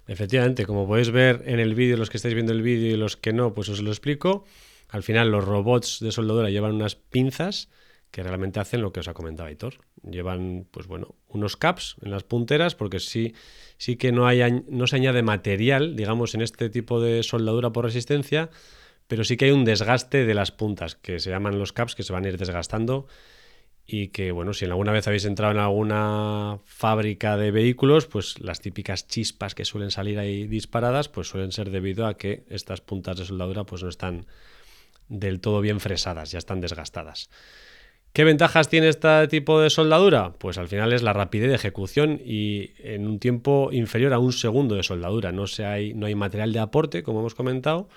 Efectivamente, 0.07 0.67
como 0.67 0.87
podéis 0.87 1.11
ver 1.11 1.43
en 1.47 1.61
el 1.61 1.75
vídeo, 1.75 1.97
los 1.97 2.11
que 2.11 2.17
estáis 2.17 2.35
viendo 2.35 2.53
el 2.53 2.63
vídeo 2.63 2.93
y 2.93 2.97
los 2.97 3.17
que 3.17 3.33
no, 3.33 3.55
pues 3.55 3.69
os 3.69 3.83
lo 3.83 3.91
explico. 3.91 4.45
Al 4.89 5.03
final 5.03 5.31
los 5.31 5.45
robots 5.45 6.01
de 6.01 6.13
soldadura 6.13 6.51
llevan 6.51 6.75
unas 6.75 6.97
pinzas 6.97 7.71
que 8.13 8.23
realmente 8.23 8.61
hacen 8.61 8.83
lo 8.83 8.93
que 8.93 9.01
os 9.01 9.09
ha 9.09 9.15
comentado 9.15 9.49
Aitor. 9.49 9.79
Llevan, 10.09 10.67
pues 10.71 10.87
bueno, 10.87 11.17
unos 11.29 11.57
caps 11.57 11.97
en 12.03 12.11
las 12.11 12.23
punteras 12.23 12.75
porque 12.75 13.01
sí, 13.01 13.35
sí 13.79 13.97
que 13.97 14.13
no, 14.13 14.27
hay, 14.27 14.63
no 14.69 14.87
se 14.87 14.97
añade 14.97 15.23
material, 15.23 15.97
digamos, 15.97 16.35
en 16.35 16.43
este 16.43 16.69
tipo 16.69 17.01
de 17.01 17.23
soldadura 17.23 17.73
por 17.73 17.87
resistencia, 17.87 18.51
pero 19.09 19.25
sí 19.25 19.39
que 19.39 19.47
hay 19.47 19.51
un 19.51 19.65
desgaste 19.65 20.27
de 20.27 20.35
las 20.35 20.53
puntas, 20.53 20.95
que 20.95 21.19
se 21.21 21.31
llaman 21.31 21.59
los 21.59 21.73
caps, 21.73 21.95
que 21.95 22.03
se 22.03 22.13
van 22.13 22.27
a 22.27 22.29
ir 22.29 22.37
desgastando 22.37 23.07
y 23.87 24.09
que, 24.09 24.31
bueno, 24.31 24.53
si 24.53 24.67
alguna 24.67 24.93
vez 24.93 25.07
habéis 25.09 25.25
entrado 25.25 25.53
en 25.53 25.59
alguna 25.59 26.61
fábrica 26.67 27.39
de 27.39 27.51
vehículos, 27.51 28.07
pues 28.07 28.39
las 28.41 28.61
típicas 28.61 29.09
chispas 29.09 29.55
que 29.55 29.65
suelen 29.65 29.91
salir 29.91 30.19
ahí 30.19 30.47
disparadas, 30.47 31.09
pues 31.09 31.29
suelen 31.29 31.51
ser 31.51 31.71
debido 31.71 32.07
a 32.07 32.19
que 32.19 32.45
estas 32.51 32.83
puntas 32.83 33.17
de 33.17 33.25
soldadura 33.25 33.65
pues 33.65 33.83
no 33.83 33.89
están 33.89 34.27
del 35.09 35.41
todo 35.41 35.63
bien 35.63 35.81
fresadas, 35.81 36.31
ya 36.31 36.39
están 36.39 36.61
desgastadas. 36.61 37.31
¿Qué 38.13 38.25
ventajas 38.25 38.69
tiene 38.69 38.89
este 38.89 39.27
tipo 39.29 39.61
de 39.61 39.71
soldadura? 39.71 40.35
Pues 40.35 40.59
al 40.59 40.69
final 40.69 40.93
es 40.93 41.03
la 41.03 41.15
rapidez 41.15 41.49
de 41.49 41.55
ejecución 41.55 42.21
y 42.23 42.73
en 42.79 43.07
un 43.07 43.19
tiempo 43.19 43.71
inferior 43.73 44.13
a 44.13 44.19
un 44.19 44.33
segundo 44.33 44.75
de 44.75 44.83
soldadura. 44.83 45.33
No, 45.33 45.47
hay, 45.65 45.95
no 45.95 46.07
hay 46.07 46.15
material 46.15 46.53
de 46.53 46.59
aporte, 46.59 47.03
como 47.03 47.21
hemos 47.21 47.35
comentado, 47.35 47.89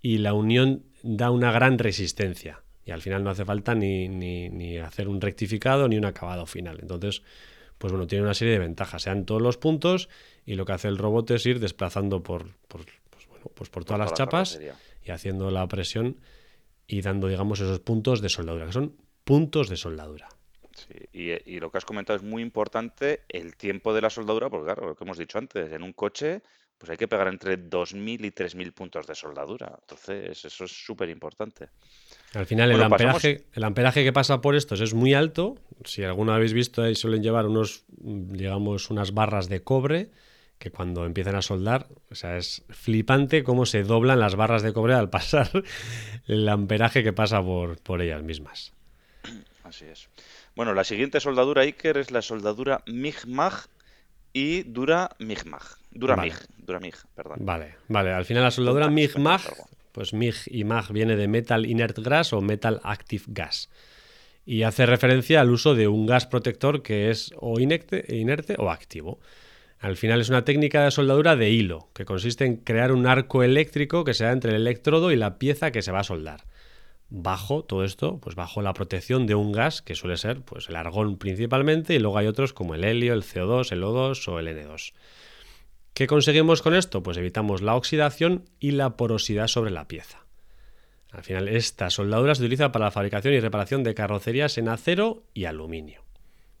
y 0.00 0.18
la 0.18 0.32
unión 0.32 0.84
da 1.02 1.30
una 1.30 1.52
gran 1.52 1.78
resistencia 1.78 2.62
y 2.84 2.90
al 2.90 3.02
final 3.02 3.22
no 3.22 3.30
hace 3.30 3.44
falta 3.44 3.74
ni, 3.74 4.08
ni, 4.08 4.78
hacer 4.78 5.08
un 5.08 5.20
rectificado 5.20 5.88
ni 5.88 5.96
un 5.96 6.04
acabado 6.06 6.46
final. 6.46 6.78
Entonces, 6.80 7.22
pues 7.78 7.92
bueno, 7.92 8.06
tiene 8.06 8.24
una 8.24 8.34
serie 8.34 8.54
de 8.54 8.58
ventajas, 8.58 9.02
sean 9.02 9.26
todos 9.26 9.42
los 9.42 9.58
puntos 9.58 10.08
y 10.46 10.54
lo 10.54 10.64
que 10.64 10.72
hace 10.72 10.88
el 10.88 10.98
robot 10.98 11.30
es 11.32 11.44
ir 11.46 11.60
desplazando 11.60 12.22
por, 12.22 12.56
por 12.66 12.84
pues 13.10 13.28
bueno, 13.28 13.50
pues 13.54 13.68
por 13.70 13.84
todas 13.84 14.00
las 14.00 14.14
chapas 14.14 14.58
y 15.04 15.10
haciendo 15.10 15.50
la 15.50 15.68
presión 15.68 16.16
y 16.86 17.02
dando, 17.02 17.28
digamos, 17.28 17.60
esos 17.60 17.80
puntos 17.80 18.22
de 18.22 18.28
soldadura, 18.28 18.66
que 18.66 18.72
son 18.72 18.96
puntos 19.24 19.68
de 19.68 19.76
soldadura. 19.76 20.28
Sí, 20.74 20.94
y, 21.12 21.56
y, 21.56 21.60
lo 21.60 21.70
que 21.70 21.78
has 21.78 21.84
comentado 21.84 22.16
es 22.16 22.22
muy 22.22 22.42
importante 22.42 23.22
el 23.28 23.56
tiempo 23.56 23.92
de 23.92 24.00
la 24.00 24.10
soldadura, 24.10 24.48
porque 24.48 24.66
claro, 24.66 24.86
lo 24.86 24.94
que 24.94 25.04
hemos 25.04 25.18
dicho 25.18 25.38
antes, 25.38 25.70
en 25.72 25.82
un 25.82 25.92
coche 25.92 26.42
pues 26.80 26.88
hay 26.88 26.96
que 26.96 27.08
pegar 27.08 27.28
entre 27.28 27.58
2.000 27.58 28.24
y 28.24 28.30
3.000 28.30 28.72
puntos 28.72 29.06
de 29.06 29.14
soldadura. 29.14 29.70
Entonces, 29.82 30.46
eso 30.46 30.64
es 30.64 30.72
súper 30.72 31.10
importante. 31.10 31.68
Al 32.32 32.46
final, 32.46 32.72
el, 32.72 32.82
amperaje, 32.82 33.44
el 33.52 33.64
amperaje 33.64 34.02
que 34.02 34.14
pasa 34.14 34.40
por 34.40 34.56
estos 34.56 34.80
es 34.80 34.94
muy 34.94 35.12
alto. 35.12 35.58
Si 35.84 36.02
alguno 36.02 36.32
habéis 36.32 36.54
visto, 36.54 36.82
ahí 36.82 36.94
suelen 36.94 37.22
llevar 37.22 37.46
unos, 37.46 37.84
digamos, 37.90 38.88
unas 38.88 39.12
barras 39.12 39.50
de 39.50 39.62
cobre 39.62 40.10
que 40.58 40.70
cuando 40.70 41.04
empiezan 41.04 41.36
a 41.36 41.42
soldar, 41.42 41.86
o 42.10 42.14
sea, 42.14 42.38
es 42.38 42.64
flipante 42.70 43.44
cómo 43.44 43.66
se 43.66 43.82
doblan 43.82 44.18
las 44.18 44.34
barras 44.34 44.62
de 44.62 44.72
cobre 44.72 44.94
al 44.94 45.10
pasar 45.10 45.50
el 46.28 46.48
amperaje 46.48 47.02
que 47.02 47.12
pasa 47.12 47.42
por, 47.42 47.78
por 47.82 48.00
ellas 48.00 48.22
mismas. 48.22 48.72
Así 49.70 49.84
es. 49.84 50.08
Bueno, 50.56 50.74
la 50.74 50.82
siguiente 50.82 51.20
soldadura 51.20 51.62
Iker 51.62 51.96
es 51.96 52.10
la 52.10 52.22
soldadura 52.22 52.82
MIG-MAG 52.86 53.68
y 54.32 54.64
Dura 54.64 55.10
MIG-MAG. 55.20 55.62
Dura 55.92 56.16
MIG, 56.16 56.34
Dura 56.58 56.80
MIG, 56.80 56.96
perdón. 57.14 57.38
Vale, 57.42 57.76
vale. 57.86 58.12
Al 58.12 58.24
final 58.24 58.42
la 58.42 58.50
soldadura 58.50 58.88
MIG-MAG, 58.88 59.42
pues 59.92 60.12
MIG 60.12 60.34
y 60.46 60.64
MAG 60.64 60.92
viene 60.92 61.14
de 61.14 61.28
Metal 61.28 61.64
Inert 61.64 61.96
Gas 62.00 62.32
o 62.32 62.40
Metal 62.40 62.80
Active 62.82 63.22
Gas. 63.28 63.70
Y 64.44 64.64
hace 64.64 64.86
referencia 64.86 65.40
al 65.40 65.50
uso 65.50 65.76
de 65.76 65.86
un 65.86 66.04
gas 66.04 66.26
protector 66.26 66.82
que 66.82 67.10
es 67.10 67.32
o 67.36 67.60
inerte, 67.60 68.04
inerte 68.08 68.56
o 68.58 68.72
activo. 68.72 69.20
Al 69.78 69.96
final 69.96 70.20
es 70.20 70.30
una 70.30 70.44
técnica 70.44 70.82
de 70.82 70.90
soldadura 70.90 71.36
de 71.36 71.50
hilo, 71.50 71.90
que 71.94 72.04
consiste 72.04 72.44
en 72.44 72.56
crear 72.56 72.90
un 72.90 73.06
arco 73.06 73.44
eléctrico 73.44 74.02
que 74.02 74.14
se 74.14 74.24
da 74.24 74.32
entre 74.32 74.50
el 74.50 74.62
electrodo 74.62 75.12
y 75.12 75.16
la 75.16 75.38
pieza 75.38 75.70
que 75.70 75.82
se 75.82 75.92
va 75.92 76.00
a 76.00 76.04
soldar 76.04 76.49
bajo 77.10 77.64
todo 77.64 77.84
esto, 77.84 78.18
pues 78.18 78.36
bajo 78.36 78.62
la 78.62 78.72
protección 78.72 79.26
de 79.26 79.34
un 79.34 79.52
gas 79.52 79.82
que 79.82 79.96
suele 79.96 80.16
ser 80.16 80.42
pues 80.42 80.68
el 80.68 80.76
argón 80.76 81.18
principalmente 81.18 81.94
y 81.94 81.98
luego 81.98 82.18
hay 82.18 82.28
otros 82.28 82.52
como 82.52 82.74
el 82.74 82.84
helio, 82.84 83.12
el 83.12 83.22
CO2, 83.22 83.72
el 83.72 83.82
O2 83.82 84.28
o 84.28 84.38
el 84.38 84.48
N2. 84.48 84.92
¿Qué 85.92 86.06
conseguimos 86.06 86.62
con 86.62 86.74
esto? 86.74 87.02
Pues 87.02 87.16
evitamos 87.18 87.62
la 87.62 87.74
oxidación 87.74 88.44
y 88.60 88.70
la 88.70 88.96
porosidad 88.96 89.48
sobre 89.48 89.72
la 89.72 89.88
pieza. 89.88 90.24
Al 91.10 91.24
final 91.24 91.48
esta 91.48 91.90
soldadura 91.90 92.36
se 92.36 92.42
utiliza 92.42 92.70
para 92.70 92.86
la 92.86 92.90
fabricación 92.92 93.34
y 93.34 93.40
reparación 93.40 93.82
de 93.82 93.94
carrocerías 93.94 94.56
en 94.58 94.68
acero 94.68 95.24
y 95.34 95.46
aluminio. 95.46 96.04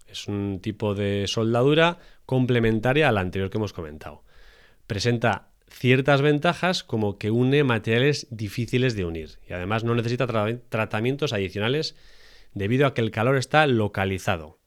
Es 0.08 0.26
un 0.26 0.58
tipo 0.60 0.96
de 0.96 1.28
soldadura 1.28 1.98
complementaria 2.26 3.08
a 3.08 3.12
la 3.12 3.20
anterior 3.20 3.48
que 3.48 3.58
hemos 3.58 3.72
comentado. 3.72 4.24
Presenta 4.88 5.49
ciertas 5.70 6.20
ventajas 6.22 6.84
como 6.84 7.18
que 7.18 7.30
une 7.30 7.64
materiales 7.64 8.26
difíciles 8.30 8.94
de 8.94 9.04
unir 9.04 9.38
y 9.48 9.52
además 9.52 9.84
no 9.84 9.94
necesita 9.94 10.26
tratamientos 10.68 11.32
adicionales 11.32 11.96
debido 12.52 12.86
a 12.86 12.94
que 12.94 13.00
el 13.00 13.10
calor 13.10 13.36
está 13.36 13.66
localizado 13.66 14.58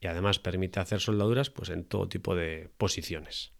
y 0.00 0.06
además 0.06 0.38
permite 0.38 0.80
hacer 0.80 1.00
soldaduras 1.00 1.50
pues 1.50 1.70
en 1.70 1.84
todo 1.84 2.08
tipo 2.08 2.34
de 2.34 2.70
posiciones. 2.76 3.52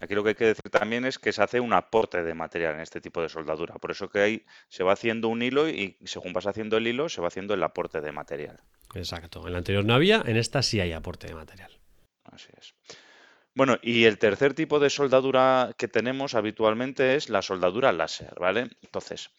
Aquí 0.00 0.14
lo 0.14 0.22
que 0.22 0.30
hay 0.30 0.34
que 0.34 0.44
decir 0.44 0.70
también 0.70 1.06
es 1.06 1.18
que 1.18 1.32
se 1.32 1.42
hace 1.42 1.60
un 1.60 1.72
aporte 1.72 2.22
de 2.22 2.34
material 2.34 2.74
en 2.74 2.80
este 2.80 3.00
tipo 3.00 3.22
de 3.22 3.28
soldadura. 3.28 3.76
Por 3.76 3.90
eso 3.90 4.10
que 4.10 4.18
ahí 4.18 4.46
se 4.68 4.82
va 4.82 4.92
haciendo 4.92 5.28
un 5.28 5.40
hilo 5.40 5.68
y 5.68 5.96
según 6.04 6.32
vas 6.32 6.46
haciendo 6.46 6.76
el 6.76 6.86
hilo 6.86 7.08
se 7.08 7.22
va 7.22 7.28
haciendo 7.28 7.54
el 7.54 7.62
aporte 7.62 8.00
de 8.00 8.12
material. 8.12 8.60
Exacto. 8.94 9.46
En 9.46 9.52
la 9.52 9.58
anterior 9.58 9.84
no 9.84 9.94
había, 9.94 10.22
en 10.26 10.36
esta 10.36 10.62
sí 10.62 10.80
hay 10.80 10.92
aporte 10.92 11.28
de 11.28 11.34
material. 11.34 11.70
Así 12.24 12.48
es. 12.58 12.74
Bueno, 13.54 13.78
y 13.82 14.04
el 14.04 14.18
tercer 14.18 14.54
tipo 14.54 14.80
de 14.80 14.90
soldadura 14.90 15.74
que 15.78 15.86
tenemos 15.88 16.34
habitualmente 16.34 17.14
es 17.14 17.28
la 17.28 17.40
soldadura 17.40 17.92
láser, 17.92 18.34
¿vale? 18.40 18.68
Entonces, 18.82 19.30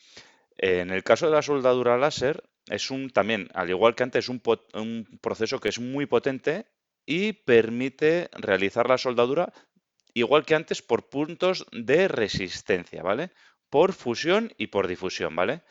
en 0.58 0.90
el 0.92 1.04
caso 1.04 1.26
de 1.28 1.34
la 1.34 1.42
soldadura 1.42 1.98
láser, 1.98 2.44
es 2.70 2.92
un 2.92 3.10
también, 3.10 3.50
al 3.54 3.70
igual 3.70 3.96
que 3.96 4.04
antes, 4.04 4.30
un, 4.30 4.42
un 4.74 5.20
proceso 5.22 5.60
que 5.60 5.70
es 5.70 5.80
muy 5.80 6.06
potente 6.06 6.66
y 7.06 7.34
permite 7.34 8.30
realizar 8.34 8.88
la 8.90 8.98
soldadura 8.98 9.54
igual 10.14 10.46
que 10.46 10.56
antes 10.56 10.82
por 10.82 11.10
puntos 11.10 11.66
de 11.74 12.08
resistencia, 12.08 13.04
¿vale? 13.04 13.32
Por 13.70 13.92
fusión 13.92 14.54
y 14.58 14.68
por 14.68 14.88
difusión, 14.88 15.36
¿vale? 15.36 15.64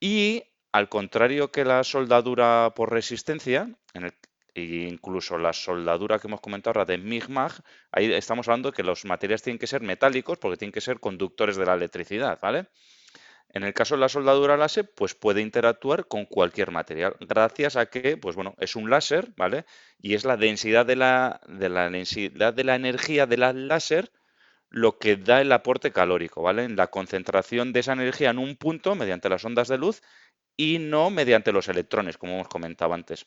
Y 0.00 0.44
al 0.72 0.88
contrario 0.88 1.50
que 1.50 1.64
la 1.64 1.84
soldadura 1.84 2.72
por 2.76 2.92
resistencia, 2.92 3.68
en 3.94 4.04
el, 4.04 4.14
e 4.54 4.86
incluso 4.88 5.38
la 5.38 5.52
soldadura 5.52 6.18
que 6.18 6.28
hemos 6.28 6.40
comentado 6.40 6.78
ahora 6.78 6.84
de 6.84 6.98
MIG-MAG, 6.98 7.62
ahí 7.90 8.12
estamos 8.12 8.48
hablando 8.48 8.70
de 8.70 8.76
que 8.76 8.82
los 8.82 9.04
materiales 9.04 9.42
tienen 9.42 9.58
que 9.58 9.66
ser 9.66 9.82
metálicos 9.82 10.38
porque 10.38 10.56
tienen 10.56 10.72
que 10.72 10.80
ser 10.80 11.00
conductores 11.00 11.56
de 11.56 11.66
la 11.66 11.74
electricidad, 11.74 12.38
¿vale? 12.40 12.66
En 13.54 13.64
el 13.64 13.74
caso 13.74 13.94
de 13.94 14.00
la 14.00 14.08
soldadura 14.08 14.56
láser, 14.56 14.90
pues 14.94 15.14
puede 15.14 15.42
interactuar 15.42 16.06
con 16.06 16.24
cualquier 16.24 16.70
material, 16.70 17.16
gracias 17.20 17.76
a 17.76 17.86
que, 17.86 18.16
pues 18.16 18.34
bueno, 18.34 18.54
es 18.58 18.76
un 18.76 18.88
láser, 18.88 19.32
¿vale? 19.36 19.66
Y 20.00 20.14
es 20.14 20.24
la 20.24 20.36
densidad 20.36 20.86
de 20.86 20.96
la, 20.96 21.40
de 21.46 21.68
la 21.68 21.90
densidad 21.90 22.54
de 22.54 22.64
la 22.64 22.76
energía 22.76 23.26
de 23.26 23.36
la 23.36 23.52
láser 23.52 24.10
lo 24.72 24.98
que 24.98 25.16
da 25.16 25.42
el 25.42 25.52
aporte 25.52 25.92
calórico, 25.92 26.40
¿vale? 26.42 26.66
La 26.70 26.86
concentración 26.86 27.74
de 27.74 27.80
esa 27.80 27.92
energía 27.92 28.30
en 28.30 28.38
un 28.38 28.56
punto 28.56 28.94
mediante 28.94 29.28
las 29.28 29.44
ondas 29.44 29.68
de 29.68 29.76
luz 29.76 30.00
y 30.56 30.78
no 30.78 31.10
mediante 31.10 31.52
los 31.52 31.68
electrones, 31.68 32.16
como 32.16 32.34
hemos 32.34 32.48
comentado 32.48 32.94
antes. 32.94 33.26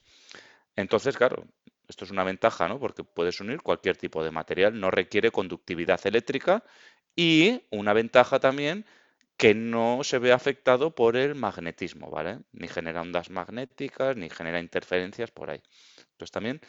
Entonces, 0.76 1.18
claro, 1.18 1.46
esto 1.88 2.06
es 2.06 2.12
una 2.12 2.24
ventaja, 2.24 2.68
¿no? 2.68 2.80
Porque 2.80 3.04
puedes 3.04 3.40
unir 3.40 3.62
cualquier 3.62 3.98
tipo 3.98 4.24
de 4.24 4.32
material, 4.32 4.80
no 4.80 4.92
requiere 4.92 5.32
conductividad 5.32 6.00
eléctrica 6.06 6.64
y 7.16 7.62
una 7.72 7.94
ventaja 7.94 8.40
también 8.40 8.86
que 9.38 9.54
no 9.54 10.04
se 10.04 10.20
ve 10.20 10.32
afectado 10.32 10.96
por 10.96 11.18
el 11.18 11.36
magnetismo, 11.36 12.10
¿vale? 12.10 12.40
Ni 12.54 12.68
genera 12.68 13.02
ondas 13.02 13.30
magnéticas, 13.30 14.16
ni 14.16 14.30
genera 14.30 14.60
interferencias 14.60 15.32
por 15.32 15.50
ahí. 15.50 15.62
Entonces 16.12 16.32
también 16.32 16.62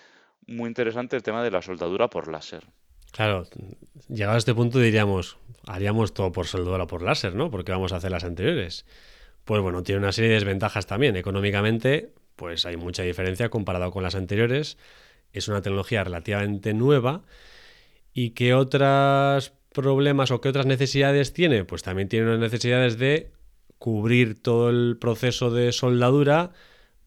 muy 0.46 0.68
interesante 0.68 1.16
el 1.16 1.22
tema 1.22 1.42
de 1.42 1.50
la 1.50 1.62
soldadura 1.62 2.08
por 2.08 2.28
láser. 2.30 2.64
Claro, 3.12 3.44
llegado 4.08 4.34
a 4.34 4.38
este 4.38 4.54
punto 4.54 4.78
diríamos, 4.78 5.38
haríamos 5.66 6.12
todo 6.12 6.32
por 6.32 6.46
soldadura 6.46 6.86
por 6.86 7.02
láser, 7.02 7.34
¿no? 7.34 7.50
Porque 7.50 7.72
vamos 7.72 7.92
a 7.92 7.96
hacer 7.96 8.10
las 8.10 8.24
anteriores. 8.24 8.84
Pues 9.44 9.62
bueno, 9.62 9.82
tiene 9.82 10.00
una 10.00 10.12
serie 10.12 10.30
de 10.30 10.36
desventajas 10.36 10.86
también. 10.86 11.16
Económicamente, 11.16 12.12
pues 12.36 12.66
hay 12.66 12.76
mucha 12.76 13.02
diferencia 13.02 13.48
comparado 13.48 13.90
con 13.90 14.02
las 14.02 14.14
anteriores. 14.14 14.78
Es 15.32 15.48
una 15.48 15.62
tecnología 15.62 16.04
relativamente 16.04 16.74
nueva. 16.74 17.22
¿Y 18.12 18.30
qué 18.30 18.54
otras 18.54 19.52
problemas 19.72 20.30
o 20.30 20.40
qué 20.40 20.48
otras 20.48 20.66
necesidades 20.66 21.32
tiene? 21.32 21.64
Pues 21.64 21.82
también 21.82 22.08
tiene 22.08 22.26
unas 22.26 22.40
necesidades 22.40 22.98
de 22.98 23.32
cubrir 23.78 24.40
todo 24.40 24.70
el 24.70 24.96
proceso 24.98 25.50
de 25.50 25.72
soldadura 25.72 26.52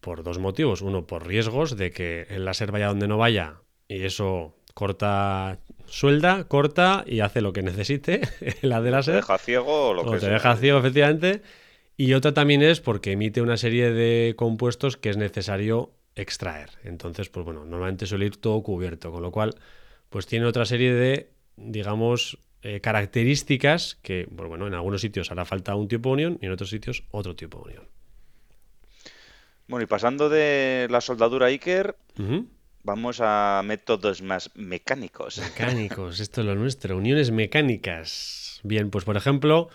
por 0.00 0.22
dos 0.22 0.38
motivos. 0.38 0.82
Uno, 0.82 1.06
por 1.06 1.26
riesgos 1.26 1.76
de 1.76 1.90
que 1.90 2.26
el 2.30 2.44
láser 2.44 2.70
vaya 2.72 2.88
donde 2.88 3.08
no 3.08 3.18
vaya 3.18 3.62
y 3.88 4.02
eso 4.04 4.56
corta 4.74 5.58
suelda, 5.86 6.44
corta 6.44 7.02
y 7.06 7.20
hace 7.20 7.40
lo 7.40 7.52
que 7.52 7.62
necesite 7.62 8.20
la 8.62 8.80
de 8.80 8.90
láser. 8.92 9.14
Te 9.14 9.16
deja 9.16 9.38
ciego 9.38 9.88
o 9.88 9.94
lo 9.94 10.04
o 10.04 10.12
que 10.12 10.18
te 10.18 10.20
sea. 10.20 10.34
deja 10.34 10.56
ciego, 10.56 10.78
efectivamente. 10.78 11.42
Y 12.00 12.14
otra 12.14 12.32
también 12.32 12.62
es 12.62 12.80
porque 12.80 13.12
emite 13.12 13.42
una 13.42 13.58
serie 13.58 13.92
de 13.92 14.32
compuestos 14.34 14.96
que 14.96 15.10
es 15.10 15.18
necesario 15.18 15.92
extraer. 16.14 16.70
Entonces, 16.82 17.28
pues 17.28 17.44
bueno, 17.44 17.66
normalmente 17.66 18.06
suele 18.06 18.24
ir 18.24 18.38
todo 18.38 18.62
cubierto, 18.62 19.12
con 19.12 19.20
lo 19.20 19.30
cual, 19.30 19.54
pues 20.08 20.26
tiene 20.26 20.46
otra 20.46 20.64
serie 20.64 20.94
de, 20.94 21.28
digamos, 21.56 22.38
eh, 22.62 22.80
características 22.80 23.98
que, 24.00 24.26
pues 24.34 24.48
bueno, 24.48 24.66
en 24.66 24.72
algunos 24.72 25.02
sitios 25.02 25.30
hará 25.30 25.44
falta 25.44 25.74
un 25.74 25.88
tipo 25.88 26.08
de 26.08 26.12
unión 26.14 26.38
y 26.40 26.46
en 26.46 26.52
otros 26.52 26.70
sitios 26.70 27.04
otro 27.10 27.36
tipo 27.36 27.58
de 27.58 27.64
unión. 27.64 27.88
Bueno, 29.68 29.84
y 29.84 29.86
pasando 29.86 30.30
de 30.30 30.86
la 30.88 31.02
soldadura 31.02 31.48
Iker, 31.48 31.96
vamos 32.82 33.18
a 33.20 33.60
métodos 33.62 34.22
más 34.22 34.50
mecánicos. 34.54 35.36
Mecánicos, 35.36 36.18
esto 36.18 36.40
es 36.40 36.46
lo 36.46 36.54
nuestro. 36.54 36.96
Uniones 36.96 37.30
mecánicas. 37.30 38.60
Bien, 38.62 38.88
pues 38.88 39.04
por 39.04 39.18
ejemplo, 39.18 39.68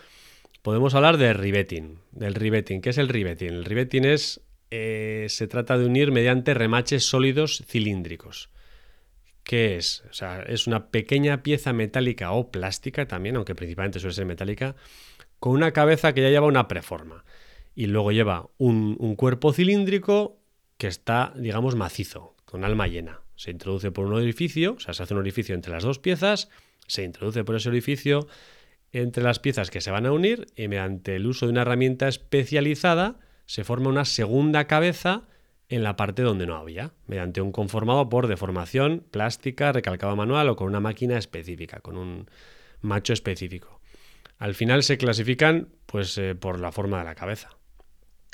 podemos 0.66 0.96
hablar 0.96 1.16
de 1.16 1.32
riveting. 1.32 2.00
Del. 2.10 2.34
¿Qué 2.82 2.90
es 2.90 2.98
el 2.98 3.08
riveting? 3.08 3.50
El 3.50 3.64
riveting 3.64 4.04
es. 4.04 4.40
eh, 4.72 5.26
se 5.28 5.46
trata 5.46 5.78
de 5.78 5.86
unir 5.86 6.10
mediante 6.10 6.54
remaches 6.54 7.04
sólidos 7.04 7.62
cilíndricos. 7.68 8.50
¿Qué 9.44 9.76
es? 9.76 10.02
O 10.10 10.12
sea, 10.12 10.42
es 10.42 10.66
una 10.66 10.88
pequeña 10.88 11.44
pieza 11.44 11.72
metálica 11.72 12.32
o 12.32 12.50
plástica 12.50 13.06
también, 13.06 13.36
aunque 13.36 13.54
principalmente 13.54 14.00
suele 14.00 14.14
ser 14.16 14.26
metálica, 14.26 14.74
con 15.38 15.52
una 15.52 15.70
cabeza 15.70 16.12
que 16.12 16.22
ya 16.22 16.30
lleva 16.30 16.48
una 16.48 16.66
preforma. 16.66 17.24
Y 17.76 17.86
luego 17.86 18.10
lleva 18.10 18.48
un, 18.58 18.96
un 18.98 19.14
cuerpo 19.14 19.52
cilíndrico 19.52 20.40
que 20.78 20.88
está, 20.88 21.32
digamos, 21.36 21.76
macizo, 21.76 22.34
con 22.44 22.64
alma 22.64 22.88
llena. 22.88 23.20
Se 23.36 23.52
introduce 23.52 23.92
por 23.92 24.06
un 24.06 24.14
orificio, 24.14 24.74
o 24.78 24.80
sea, 24.80 24.94
se 24.94 25.04
hace 25.04 25.14
un 25.14 25.20
orificio 25.20 25.54
entre 25.54 25.70
las 25.70 25.84
dos 25.84 26.00
piezas, 26.00 26.48
se 26.88 27.04
introduce 27.04 27.44
por 27.44 27.54
ese 27.54 27.68
orificio 27.68 28.26
entre 29.00 29.22
las 29.22 29.38
piezas 29.38 29.70
que 29.70 29.80
se 29.80 29.90
van 29.90 30.06
a 30.06 30.12
unir 30.12 30.46
y 30.56 30.68
mediante 30.68 31.16
el 31.16 31.26
uso 31.26 31.46
de 31.46 31.52
una 31.52 31.62
herramienta 31.62 32.08
especializada 32.08 33.18
se 33.46 33.64
forma 33.64 33.88
una 33.88 34.04
segunda 34.04 34.66
cabeza 34.66 35.28
en 35.68 35.82
la 35.82 35.96
parte 35.96 36.22
donde 36.22 36.46
no 36.46 36.56
había, 36.56 36.92
mediante 37.06 37.40
un 37.40 37.52
conformado 37.52 38.08
por 38.08 38.28
deformación 38.28 39.04
plástica, 39.10 39.72
recalcado 39.72 40.14
manual 40.14 40.48
o 40.48 40.56
con 40.56 40.68
una 40.68 40.80
máquina 40.80 41.18
específica, 41.18 41.80
con 41.80 41.96
un 41.96 42.30
macho 42.80 43.12
específico. 43.12 43.80
Al 44.38 44.54
final 44.54 44.82
se 44.82 44.98
clasifican 44.98 45.68
pues 45.86 46.16
eh, 46.18 46.34
por 46.34 46.60
la 46.60 46.70
forma 46.72 46.98
de 46.98 47.04
la 47.04 47.14
cabeza. 47.14 47.50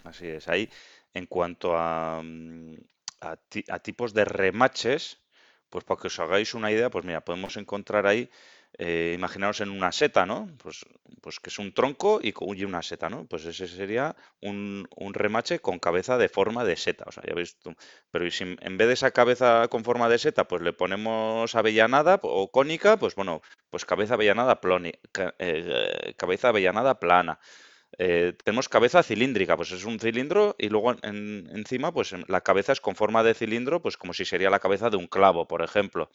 Así 0.05 0.27
es. 0.27 0.49
Ahí, 0.49 0.69
en 1.15 1.27
cuanto 1.27 1.77
a, 1.77 2.21
mm, 2.23 2.75
a 3.21 3.79
tipos 3.79 4.13
de 4.13 4.25
remaches, 4.25 5.23
pues 5.71 5.85
para 5.85 6.01
que 6.01 6.09
os 6.09 6.19
hagáis 6.19 6.53
una 6.55 6.71
idea, 6.71 6.91
pues 6.91 7.05
mira, 7.05 7.25
podemos 7.25 7.57
encontrar 7.57 8.07
ahí, 8.07 8.29
eh, 8.79 9.13
imaginaos 9.15 9.61
en 9.61 9.71
una 9.71 9.93
seta, 9.93 10.27
¿no? 10.27 10.49
Pues, 10.59 10.85
pues 11.21 11.41
que 11.41 11.51
es 11.51 11.59
un 11.59 11.73
tronco 11.75 12.21
y, 12.23 12.33
una 12.65 12.83
seta, 12.83 13.09
¿no? 13.09 13.27
Pues 13.27 13.45
ese 13.45 13.69
sería 13.69 14.17
un, 14.41 14.87
remache 15.15 15.61
con 15.61 15.79
cabeza 15.79 16.19
de 16.19 16.29
forma 16.29 16.65
de 16.65 16.77
seta. 16.77 17.05
O 17.07 17.13
sea, 17.13 17.23
ya 17.27 17.35
veis 17.35 17.57
tú. 17.59 17.75
Pero 18.11 18.31
si 18.31 18.45
en 18.61 18.79
vez 18.79 18.89
de 18.89 18.95
esa 18.95 19.11
cabeza 19.11 19.69
con 19.69 19.85
forma 19.85 20.09
de 20.09 20.19
seta, 20.19 20.49
pues 20.49 20.63
le 20.63 20.73
ponemos 20.73 21.55
avellanada 21.55 22.19
o 22.23 22.51
cónica, 22.51 22.97
pues 22.99 23.15
bueno, 23.15 23.43
pues 23.71 23.85
cabeza 23.85 24.15
avellanada 24.15 24.61
ploni- 24.61 24.99
eh, 25.39 26.15
cabeza 26.17 26.49
avellanada 26.49 26.99
plana. 26.99 27.39
Eh, 27.99 28.33
tenemos 28.45 28.69
cabeza 28.71 29.03
cilíndrica, 29.03 29.57
pues 29.57 29.71
es 29.73 29.85
un 29.85 30.01
cilindro 30.01 30.57
y 30.59 30.69
luego 30.71 30.93
en- 31.03 31.49
encima, 31.55 31.93
pues 31.93 32.15
la 32.27 32.41
cabeza 32.41 32.73
es 32.73 32.81
con 32.81 32.97
forma 32.97 33.23
de 33.23 33.35
cilindro, 33.35 33.83
pues 33.83 33.97
como 33.99 34.15
si 34.15 34.25
sería 34.25 34.49
la 34.51 34.61
cabeza 34.61 34.89
de 34.91 34.97
un 34.97 35.07
clavo, 35.07 35.47
por 35.47 35.63
ejemplo. 35.63 36.11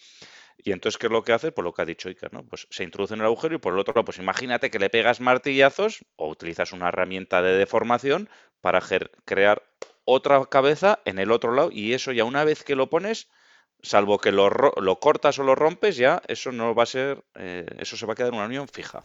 Y 0.57 0.71
entonces, 0.71 0.97
¿qué 0.97 1.07
es 1.07 1.11
lo 1.11 1.23
que 1.23 1.33
hace? 1.33 1.51
Pues 1.51 1.63
lo 1.63 1.73
que 1.73 1.81
ha 1.83 1.85
dicho 1.85 2.09
Iker, 2.09 2.33
¿no? 2.33 2.43
Pues 2.43 2.67
se 2.69 2.83
introduce 2.83 3.13
en 3.13 3.19
el 3.21 3.27
agujero 3.27 3.55
y 3.55 3.59
por 3.59 3.73
el 3.73 3.79
otro 3.79 3.93
lado, 3.93 4.05
pues 4.05 4.17
imagínate 4.17 4.71
que 4.71 4.79
le 4.79 4.89
pegas 4.89 5.21
martillazos 5.21 6.03
o 6.15 6.29
utilizas 6.29 6.73
una 6.73 6.89
herramienta 6.89 7.41
de 7.41 7.57
deformación 7.57 8.29
para 8.61 8.81
crear 9.25 9.63
otra 10.03 10.45
cabeza 10.45 10.99
en 11.05 11.19
el 11.19 11.31
otro 11.31 11.53
lado 11.53 11.69
y 11.71 11.93
eso 11.93 12.11
ya 12.11 12.23
una 12.23 12.43
vez 12.43 12.63
que 12.63 12.75
lo 12.75 12.89
pones, 12.89 13.29
salvo 13.83 14.19
que 14.19 14.31
lo, 14.31 14.49
lo 14.49 14.99
cortas 14.99 15.37
o 15.37 15.43
lo 15.43 15.53
rompes, 15.53 15.95
ya 15.95 16.21
eso 16.27 16.51
no 16.51 16.73
va 16.73 16.83
a 16.83 16.87
ser, 16.87 17.23
eh, 17.35 17.65
eso 17.77 17.97
se 17.97 18.05
va 18.05 18.13
a 18.13 18.15
quedar 18.15 18.29
en 18.29 18.39
una 18.39 18.47
unión 18.47 18.67
fija. 18.67 19.03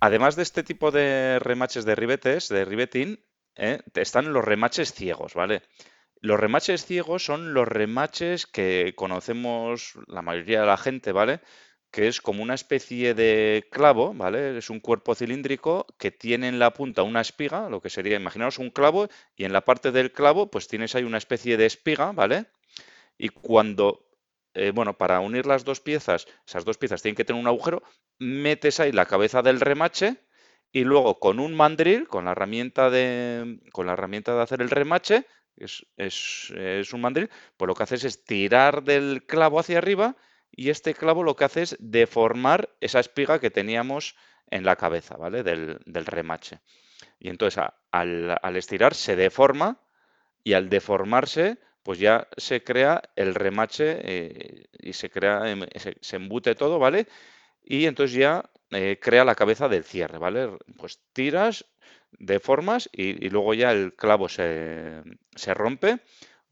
Además 0.00 0.36
de 0.36 0.42
este 0.42 0.62
tipo 0.62 0.90
de 0.90 1.38
remaches 1.40 1.84
de 1.84 1.94
ribetes, 1.94 2.48
de 2.48 2.64
riveting, 2.64 3.18
¿eh? 3.56 3.80
están 3.94 4.32
los 4.32 4.44
remaches 4.44 4.94
ciegos, 4.94 5.34
¿vale? 5.34 5.62
Los 6.20 6.38
remaches 6.38 6.84
ciegos 6.84 7.24
son 7.24 7.54
los 7.54 7.66
remaches 7.66 8.46
que 8.46 8.92
conocemos 8.96 9.94
la 10.06 10.22
mayoría 10.22 10.60
de 10.60 10.66
la 10.66 10.76
gente, 10.76 11.12
¿vale? 11.12 11.40
Que 11.90 12.08
es 12.08 12.20
como 12.20 12.42
una 12.42 12.54
especie 12.54 13.14
de 13.14 13.66
clavo, 13.70 14.12
¿vale? 14.14 14.58
Es 14.58 14.68
un 14.68 14.80
cuerpo 14.80 15.14
cilíndrico 15.14 15.86
que 15.98 16.10
tiene 16.10 16.48
en 16.48 16.58
la 16.58 16.72
punta 16.74 17.02
una 17.02 17.22
espiga, 17.22 17.70
lo 17.70 17.80
que 17.80 17.88
sería, 17.88 18.16
imaginaos 18.16 18.58
un 18.58 18.70
clavo, 18.70 19.08
y 19.34 19.44
en 19.44 19.52
la 19.54 19.62
parte 19.64 19.92
del 19.92 20.12
clavo, 20.12 20.50
pues 20.50 20.68
tienes 20.68 20.94
ahí 20.94 21.04
una 21.04 21.18
especie 21.18 21.56
de 21.56 21.66
espiga, 21.66 22.12
¿vale? 22.12 22.46
Y 23.18 23.30
cuando, 23.30 24.06
eh, 24.54 24.72
bueno, 24.74 24.98
para 24.98 25.20
unir 25.20 25.46
las 25.46 25.64
dos 25.64 25.80
piezas, 25.80 26.26
esas 26.46 26.64
dos 26.66 26.78
piezas 26.78 27.02
tienen 27.02 27.16
que 27.16 27.24
tener 27.24 27.40
un 27.40 27.48
agujero, 27.48 27.82
metes 28.18 28.80
ahí 28.80 28.92
la 28.92 29.06
cabeza 29.06 29.42
del 29.42 29.60
remache 29.60 30.16
y 30.72 30.84
luego 30.84 31.18
con 31.18 31.40
un 31.40 31.54
mandril, 31.56 32.08
con 32.08 32.26
la 32.26 32.32
herramienta 32.32 32.90
de, 32.90 33.60
con 33.72 33.86
la 33.86 33.94
herramienta 33.94 34.34
de 34.34 34.42
hacer 34.42 34.62
el 34.62 34.70
remache, 34.70 35.26
es, 35.56 35.86
es- 35.96 36.92
un 36.92 37.00
mandril, 37.00 37.30
pues 37.56 37.66
lo 37.68 37.74
que 37.74 37.82
haces 37.84 38.04
es 38.04 38.24
tirar 38.24 38.82
del 38.82 39.24
clavo 39.26 39.60
hacia 39.60 39.78
arriba 39.78 40.16
y 40.50 40.70
este 40.70 40.94
clavo 40.94 41.22
lo 41.22 41.36
que 41.36 41.44
hace 41.44 41.62
es 41.62 41.76
deformar 41.80 42.70
esa 42.80 43.00
espiga 43.00 43.38
que 43.40 43.50
teníamos 43.50 44.16
en 44.50 44.64
la 44.64 44.76
cabeza, 44.76 45.16
¿vale? 45.16 45.42
Del, 45.42 45.78
del 45.86 46.06
remache. 46.06 46.60
Y 47.20 47.28
entonces 47.30 47.62
al, 47.92 48.38
al 48.42 48.56
estirar 48.56 48.94
se 48.94 49.16
deforma 49.16 49.80
y 50.44 50.54
al 50.54 50.68
deformarse, 50.68 51.58
pues 51.82 51.98
ya 51.98 52.28
se 52.36 52.62
crea 52.64 53.02
el 53.16 53.34
remache 53.34 53.98
eh, 54.02 54.64
y 54.78 54.92
se 54.92 55.10
crea, 55.10 55.50
em, 55.50 55.66
se, 56.00 56.16
embute 56.16 56.54
todo, 56.54 56.78
¿vale? 56.78 57.06
Y 57.62 57.86
entonces 57.86 58.16
ya 58.16 58.50
eh, 58.70 58.98
crea 59.00 59.24
la 59.24 59.34
cabeza 59.34 59.68
del 59.68 59.84
cierre, 59.84 60.18
¿vale? 60.18 60.50
Pues 60.78 61.00
tiras, 61.12 61.66
deformas 62.18 62.88
y, 62.92 63.24
y 63.24 63.30
luego 63.30 63.54
ya 63.54 63.72
el 63.72 63.94
clavo 63.94 64.28
se, 64.28 65.02
se 65.34 65.54
rompe 65.54 66.00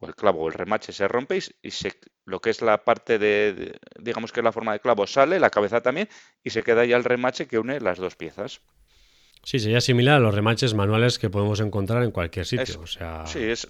o 0.01 0.07
el 0.07 0.15
clavo 0.15 0.43
o 0.43 0.49
el 0.49 0.55
remache 0.55 0.93
se 0.93 1.09
rompe 1.09 1.39
y, 1.63 1.71
se, 1.71 1.93
lo 2.25 2.41
que 2.41 2.51
es 2.51 2.63
la 2.63 2.85
parte 2.85 3.19
de, 3.19 3.79
digamos 3.99 4.33
que 4.33 4.43
la 4.43 4.53
forma 4.53 4.73
de 4.73 4.81
clavo 4.81 5.07
sale, 5.07 5.41
la 5.41 5.51
cabeza 5.51 5.81
también, 5.81 6.09
y 6.45 6.51
se 6.51 6.63
queda 6.63 6.85
ya 6.85 6.97
el 6.97 7.05
remache 7.05 7.47
que 7.47 7.59
une 7.59 7.81
las 7.81 7.99
dos 7.99 8.17
piezas. 8.17 8.61
Sí, 9.45 9.59
sería 9.59 9.81
similar 9.81 10.17
a 10.17 10.21
los 10.21 10.35
remaches 10.35 10.75
manuales 10.75 11.19
que 11.19 11.31
podemos 11.31 11.61
encontrar 11.61 12.03
en 12.03 12.11
cualquier 12.11 12.47
sitio. 12.47 12.81
o 12.81 12.87
sea... 12.87 13.27
Sí, 13.27 13.41
es, 13.41 13.69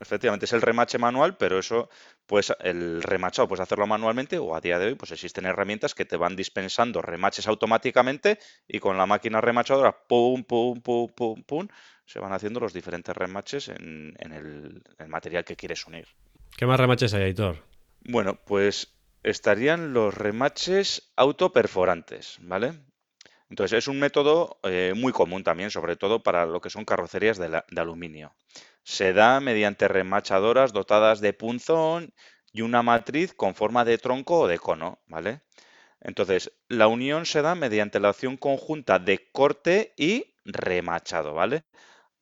efectivamente, 0.00 0.46
es 0.46 0.52
el 0.52 0.62
remache 0.62 0.98
manual, 0.98 1.36
pero 1.36 1.58
eso, 1.58 1.88
pues 2.26 2.52
el 2.60 3.02
remachado 3.02 3.48
puedes 3.48 3.62
hacerlo 3.62 3.86
manualmente 3.86 4.38
o 4.38 4.54
a 4.54 4.60
día 4.60 4.78
de 4.78 4.86
hoy 4.86 4.94
pues 4.94 5.12
existen 5.12 5.46
herramientas 5.46 5.94
que 5.94 6.04
te 6.04 6.16
van 6.16 6.36
dispensando 6.36 7.02
remaches 7.02 7.48
automáticamente 7.48 8.38
y 8.66 8.78
con 8.78 8.96
la 8.96 9.06
máquina 9.06 9.40
remachadora, 9.40 9.96
pum, 10.06 10.44
pum, 10.44 10.80
pum, 10.80 11.08
pum, 11.08 11.42
pum, 11.42 11.68
se 12.06 12.18
van 12.20 12.32
haciendo 12.32 12.60
los 12.60 12.72
diferentes 12.72 13.16
remaches 13.16 13.68
en, 13.68 14.14
el, 14.18 14.82
material 15.08 15.44
que 15.44 15.56
quieres 15.56 15.86
unir. 15.86 16.06
¿Qué 16.56 16.66
más 16.66 16.80
remaches 16.80 17.12
hay, 17.14 17.24
Aitor? 17.24 17.62
Bueno, 18.00 18.38
pues 18.46 18.94
estarían 19.22 19.92
los 19.92 20.14
remaches 20.14 21.12
autoperforantes, 21.16 22.38
¿vale? 22.40 22.72
Entonces 23.50 23.78
es 23.78 23.88
un 23.88 23.98
método 23.98 24.58
eh, 24.62 24.92
muy 24.94 25.12
común 25.12 25.42
también, 25.42 25.70
sobre 25.70 25.96
todo 25.96 26.22
para 26.22 26.46
lo 26.46 26.60
que 26.60 26.70
son 26.70 26.84
carrocerías 26.84 27.38
de, 27.38 27.48
de 27.48 27.80
aluminio. 27.80 28.34
Se 28.88 29.12
da 29.12 29.38
mediante 29.40 29.86
remachadoras 29.86 30.72
dotadas 30.72 31.20
de 31.20 31.34
punzón 31.34 32.14
y 32.52 32.62
una 32.62 32.82
matriz 32.82 33.34
con 33.34 33.54
forma 33.54 33.84
de 33.84 33.98
tronco 33.98 34.40
o 34.40 34.48
de 34.48 34.58
cono, 34.58 35.02
¿vale? 35.06 35.42
Entonces, 36.00 36.52
la 36.68 36.86
unión 36.88 37.26
se 37.26 37.42
da 37.42 37.54
mediante 37.54 38.00
la 38.00 38.08
acción 38.08 38.38
conjunta 38.38 38.98
de 38.98 39.30
corte 39.30 39.92
y 39.98 40.34
remachado, 40.46 41.34
¿vale? 41.34 41.64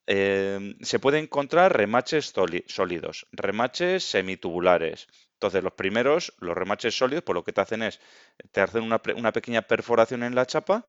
Em, 0.07 0.77
se 0.81 0.99
puede 0.99 1.21
encontrar 1.21 1.77
remaches 1.77 2.35
sólidos, 2.67 3.29
remaches 3.31 4.03
semitubulares. 4.03 5.07
Entonces, 5.35 5.63
los 5.63 5.75
primeros, 5.75 6.35
los 6.41 6.57
remaches 6.57 6.99
sólidos, 6.99 7.23
por 7.23 7.37
lo 7.37 7.45
que 7.45 7.53
te 7.53 7.61
hacen 7.61 7.85
es, 7.85 8.01
te 8.51 8.61
hacen 8.61 8.83
una, 8.83 8.99
pequeña 9.33 9.63
perforación 9.63 10.25
en 10.25 10.35
la 10.35 10.47
chapa 10.47 10.89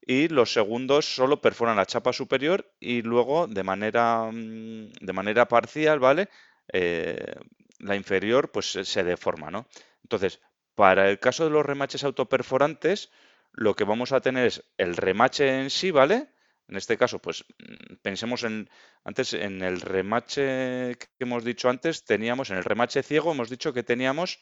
y 0.00 0.28
los 0.28 0.52
segundos 0.52 1.14
solo 1.14 1.40
perforan 1.40 1.76
la 1.76 1.86
chapa 1.86 2.12
superior 2.12 2.70
y 2.80 3.02
luego 3.02 3.46
de 3.46 3.62
manera, 3.62 4.30
mm, 4.32 4.92
de 5.00 5.12
manera 5.12 5.48
parcial, 5.48 5.98
¿vale? 5.98 6.28
Eh, 6.72 7.34
la 7.78 7.96
inferior 7.96 8.50
pues 8.52 8.66
se 8.72 9.04
deforma, 9.04 9.50
¿no? 9.50 9.66
Entonces, 10.02 10.40
para 10.74 11.08
el 11.10 11.18
caso 11.18 11.44
de 11.44 11.50
los 11.50 11.66
remaches 11.66 12.04
autoperforantes, 12.04 13.10
lo 13.52 13.74
que 13.74 13.84
vamos 13.84 14.12
a 14.12 14.20
tener 14.20 14.46
es 14.46 14.64
el 14.78 14.96
remache 14.96 15.60
en 15.60 15.70
sí, 15.70 15.90
¿vale? 15.90 16.28
En 16.68 16.76
este 16.76 16.96
caso, 16.96 17.18
pues 17.20 17.44
mm, 17.58 17.96
pensemos 18.02 18.42
en 18.44 18.68
antes 19.04 19.34
en 19.34 19.62
el 19.62 19.80
remache 19.80 20.96
que 20.96 21.08
hemos 21.20 21.44
dicho 21.44 21.68
antes, 21.68 22.04
teníamos 22.04 22.50
en 22.50 22.58
el 22.58 22.64
remache 22.64 23.02
ciego, 23.02 23.32
hemos 23.32 23.50
dicho 23.50 23.72
que 23.72 23.82
teníamos 23.82 24.40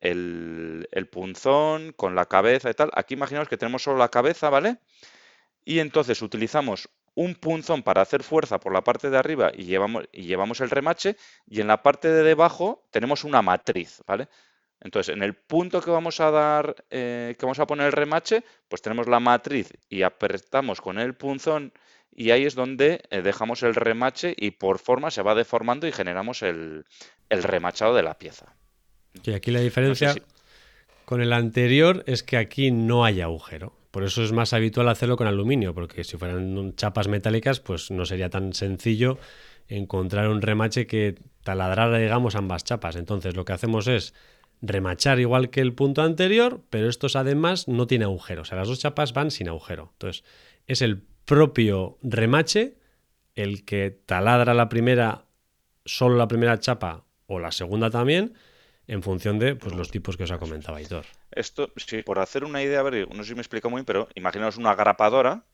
el, 0.00 1.08
punzón 1.12 1.92
con 1.92 2.14
la 2.14 2.26
cabeza 2.26 2.70
y 2.70 2.74
tal. 2.74 2.90
Aquí 2.94 3.14
imaginamos 3.14 3.48
que 3.48 3.56
tenemos 3.56 3.82
solo 3.82 3.98
la 3.98 4.08
cabeza, 4.10 4.50
¿vale? 4.50 4.78
Y 5.64 5.80
entonces 5.80 6.22
utilizamos 6.22 6.88
un 7.14 7.34
punzón 7.34 7.82
para 7.82 8.02
hacer 8.02 8.22
fuerza 8.22 8.60
por 8.60 8.72
la 8.72 8.84
parte 8.84 9.10
de 9.10 9.18
arriba 9.18 9.50
y 9.54 9.64
llevamos, 9.64 10.04
y 10.12 10.22
llevamos 10.22 10.60
el 10.60 10.70
remache 10.70 11.16
y 11.46 11.60
en 11.60 11.66
la 11.66 11.82
parte 11.82 12.08
de 12.08 12.22
debajo 12.22 12.86
tenemos 12.90 13.24
una 13.24 13.42
matriz, 13.42 14.02
¿vale? 14.06 14.28
Entonces, 14.80 15.14
en 15.14 15.22
el 15.22 15.34
punto 15.34 15.80
que 15.80 15.90
vamos 15.90 16.20
a 16.20 16.30
dar, 16.30 16.84
eh, 16.90 17.34
que 17.38 17.46
vamos 17.46 17.58
a 17.58 17.66
poner 17.66 17.86
el 17.86 17.92
remache, 17.92 18.44
pues 18.68 18.82
tenemos 18.82 19.08
la 19.08 19.20
matriz 19.20 19.72
y 19.88 20.02
apretamos 20.02 20.80
con 20.80 20.98
el 20.98 21.14
punzón 21.14 21.72
y 22.14 22.30
ahí 22.30 22.44
es 22.44 22.54
donde 22.54 23.02
eh, 23.10 23.22
dejamos 23.22 23.62
el 23.62 23.74
remache 23.74 24.34
y 24.36 24.52
por 24.52 24.78
forma 24.78 25.10
se 25.10 25.22
va 25.22 25.34
deformando 25.34 25.86
y 25.86 25.92
generamos 25.92 26.42
el, 26.42 26.84
remachado 27.28 27.94
de 27.94 28.02
la 28.02 28.18
pieza. 28.18 28.54
Y 29.22 29.32
aquí 29.32 29.50
la 29.50 29.60
diferencia 29.60 30.14
con 31.04 31.20
el 31.20 31.32
anterior 31.32 32.04
es 32.06 32.22
que 32.22 32.36
aquí 32.36 32.70
no 32.70 33.04
hay 33.04 33.20
agujero. 33.20 33.74
Por 33.90 34.04
eso 34.04 34.22
es 34.22 34.32
más 34.32 34.52
habitual 34.52 34.88
hacerlo 34.88 35.16
con 35.16 35.26
aluminio, 35.26 35.72
porque 35.74 36.04
si 36.04 36.18
fueran 36.18 36.74
chapas 36.74 37.08
metálicas, 37.08 37.60
pues 37.60 37.90
no 37.90 38.04
sería 38.04 38.28
tan 38.28 38.52
sencillo 38.52 39.18
encontrar 39.68 40.28
un 40.28 40.42
remache 40.42 40.86
que 40.86 41.14
taladrara, 41.42 41.98
digamos, 41.98 42.34
ambas 42.34 42.64
chapas. 42.64 42.96
Entonces 42.96 43.36
lo 43.36 43.44
que 43.44 43.52
hacemos 43.54 43.88
es 43.88 44.14
remachar 44.62 45.20
igual 45.20 45.50
que 45.50 45.60
el 45.60 45.74
punto 45.74 46.02
anterior, 46.02 46.62
pero 46.70 46.88
estos 46.88 47.16
además 47.16 47.68
no 47.68 47.86
tiene 47.86 48.04
agujero. 48.04 48.42
O 48.42 48.44
sea, 48.44 48.58
las 48.58 48.68
dos 48.68 48.78
chapas 48.78 49.12
van 49.12 49.30
sin 49.30 49.48
agujero. 49.48 49.90
Entonces, 49.92 50.24
es 50.66 50.82
el 50.82 51.02
propio 51.24 51.98
remache 52.02 52.76
el 53.34 53.64
que 53.64 53.90
taladra 53.90 54.54
la 54.54 54.68
primera, 54.68 55.26
solo 55.84 56.16
la 56.16 56.28
primera 56.28 56.58
chapa 56.58 57.04
o 57.26 57.38
la 57.38 57.52
segunda 57.52 57.90
también, 57.90 58.34
en 58.86 59.02
función 59.02 59.38
de 59.38 59.56
pues, 59.56 59.74
los 59.74 59.90
tipos 59.90 60.16
que 60.16 60.24
os 60.24 60.30
ha 60.30 60.38
comentado 60.38 60.76
Aitor. 60.76 61.04
Esto, 61.30 61.70
sí, 61.76 62.02
por 62.02 62.18
hacer 62.18 62.44
una 62.44 62.62
idea, 62.62 62.80
a 62.80 62.82
ver, 62.82 63.08
no 63.14 63.22
sé 63.22 63.30
si 63.30 63.34
me 63.34 63.42
explico 63.42 63.68
muy 63.68 63.82
pero 63.82 64.08
imaginaos 64.14 64.56
una 64.56 64.74
grapadora, 64.74 65.44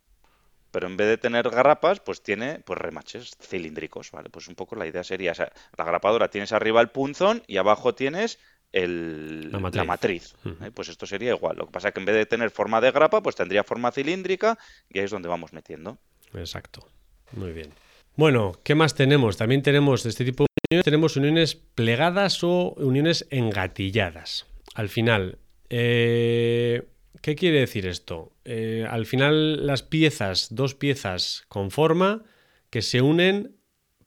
pero 0.71 0.87
en 0.87 0.97
vez 0.97 1.09
de 1.09 1.19
tener 1.19 1.49
garrapas, 1.51 2.01
pues 2.01 2.23
tiene 2.23 2.61
pues 2.61 2.79
remaches 2.79 3.33
cilíndricos, 3.41 4.11
¿vale? 4.11 4.31
Pues 4.31 4.49
un 4.49 4.55
poco 4.55 4.77
la 4.77 4.87
idea 4.87 5.05
sería, 5.05 5.33
la 5.77 5.85
grapadora 5.85 6.29
tienes 6.29 6.53
arriba 6.53 6.81
el 6.81 6.89
punzón 6.89 7.43
y 7.47 7.57
abajo 7.59 7.95
tienes 7.95 8.39
la 8.73 9.85
matriz. 9.85 10.35
¿eh? 10.45 10.71
Pues 10.73 10.89
esto 10.89 11.07
sería 11.07 11.31
igual. 11.31 11.57
Lo 11.57 11.67
que 11.67 11.73
pasa 11.73 11.89
es 11.89 11.95
que 11.95 12.01
en 12.01 12.07
vez 12.07 12.17
de 12.17 12.27
tener 12.27 12.51
forma 12.51 12.81
de 12.81 12.91
grapa, 12.91 13.23
pues 13.23 13.37
tendría 13.37 13.65
forma 13.65 13.93
cilíndrica 13.93 14.59
y 14.89 14.99
ahí 14.99 15.05
es 15.05 15.11
donde 15.11 15.29
vamos 15.29 15.53
metiendo. 15.53 15.99
Exacto. 16.35 16.87
Muy 17.33 17.53
bien. 17.53 17.71
Bueno, 18.17 18.53
¿qué 18.63 18.75
más 18.75 18.95
tenemos? 18.95 19.37
También 19.37 19.63
tenemos 19.63 20.03
de 20.03 20.11
este 20.11 20.25
tipo 20.25 20.45
de 20.45 20.49
uniones, 20.71 20.85
tenemos 20.85 21.17
uniones 21.17 21.55
plegadas 21.55 22.43
o 22.45 22.75
uniones 22.77 23.27
engatilladas. 23.31 24.47
Al 24.75 24.89
final, 24.89 25.39
eh, 25.71 26.83
¿qué 27.23 27.35
quiere 27.35 27.61
decir 27.61 27.87
esto? 27.87 28.33
Eh, 28.45 28.87
al 28.89 29.07
final 29.07 29.67
las 29.67 29.83
piezas, 29.83 30.49
dos 30.51 30.75
piezas 30.75 31.45
con 31.49 31.71
forma 31.71 32.23
que 32.69 32.83
se 32.83 33.01
unen 33.01 33.57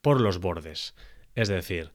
por 0.01 0.21
los 0.21 0.39
bordes. 0.39 0.93
Es 1.33 1.47
decir, 1.47 1.91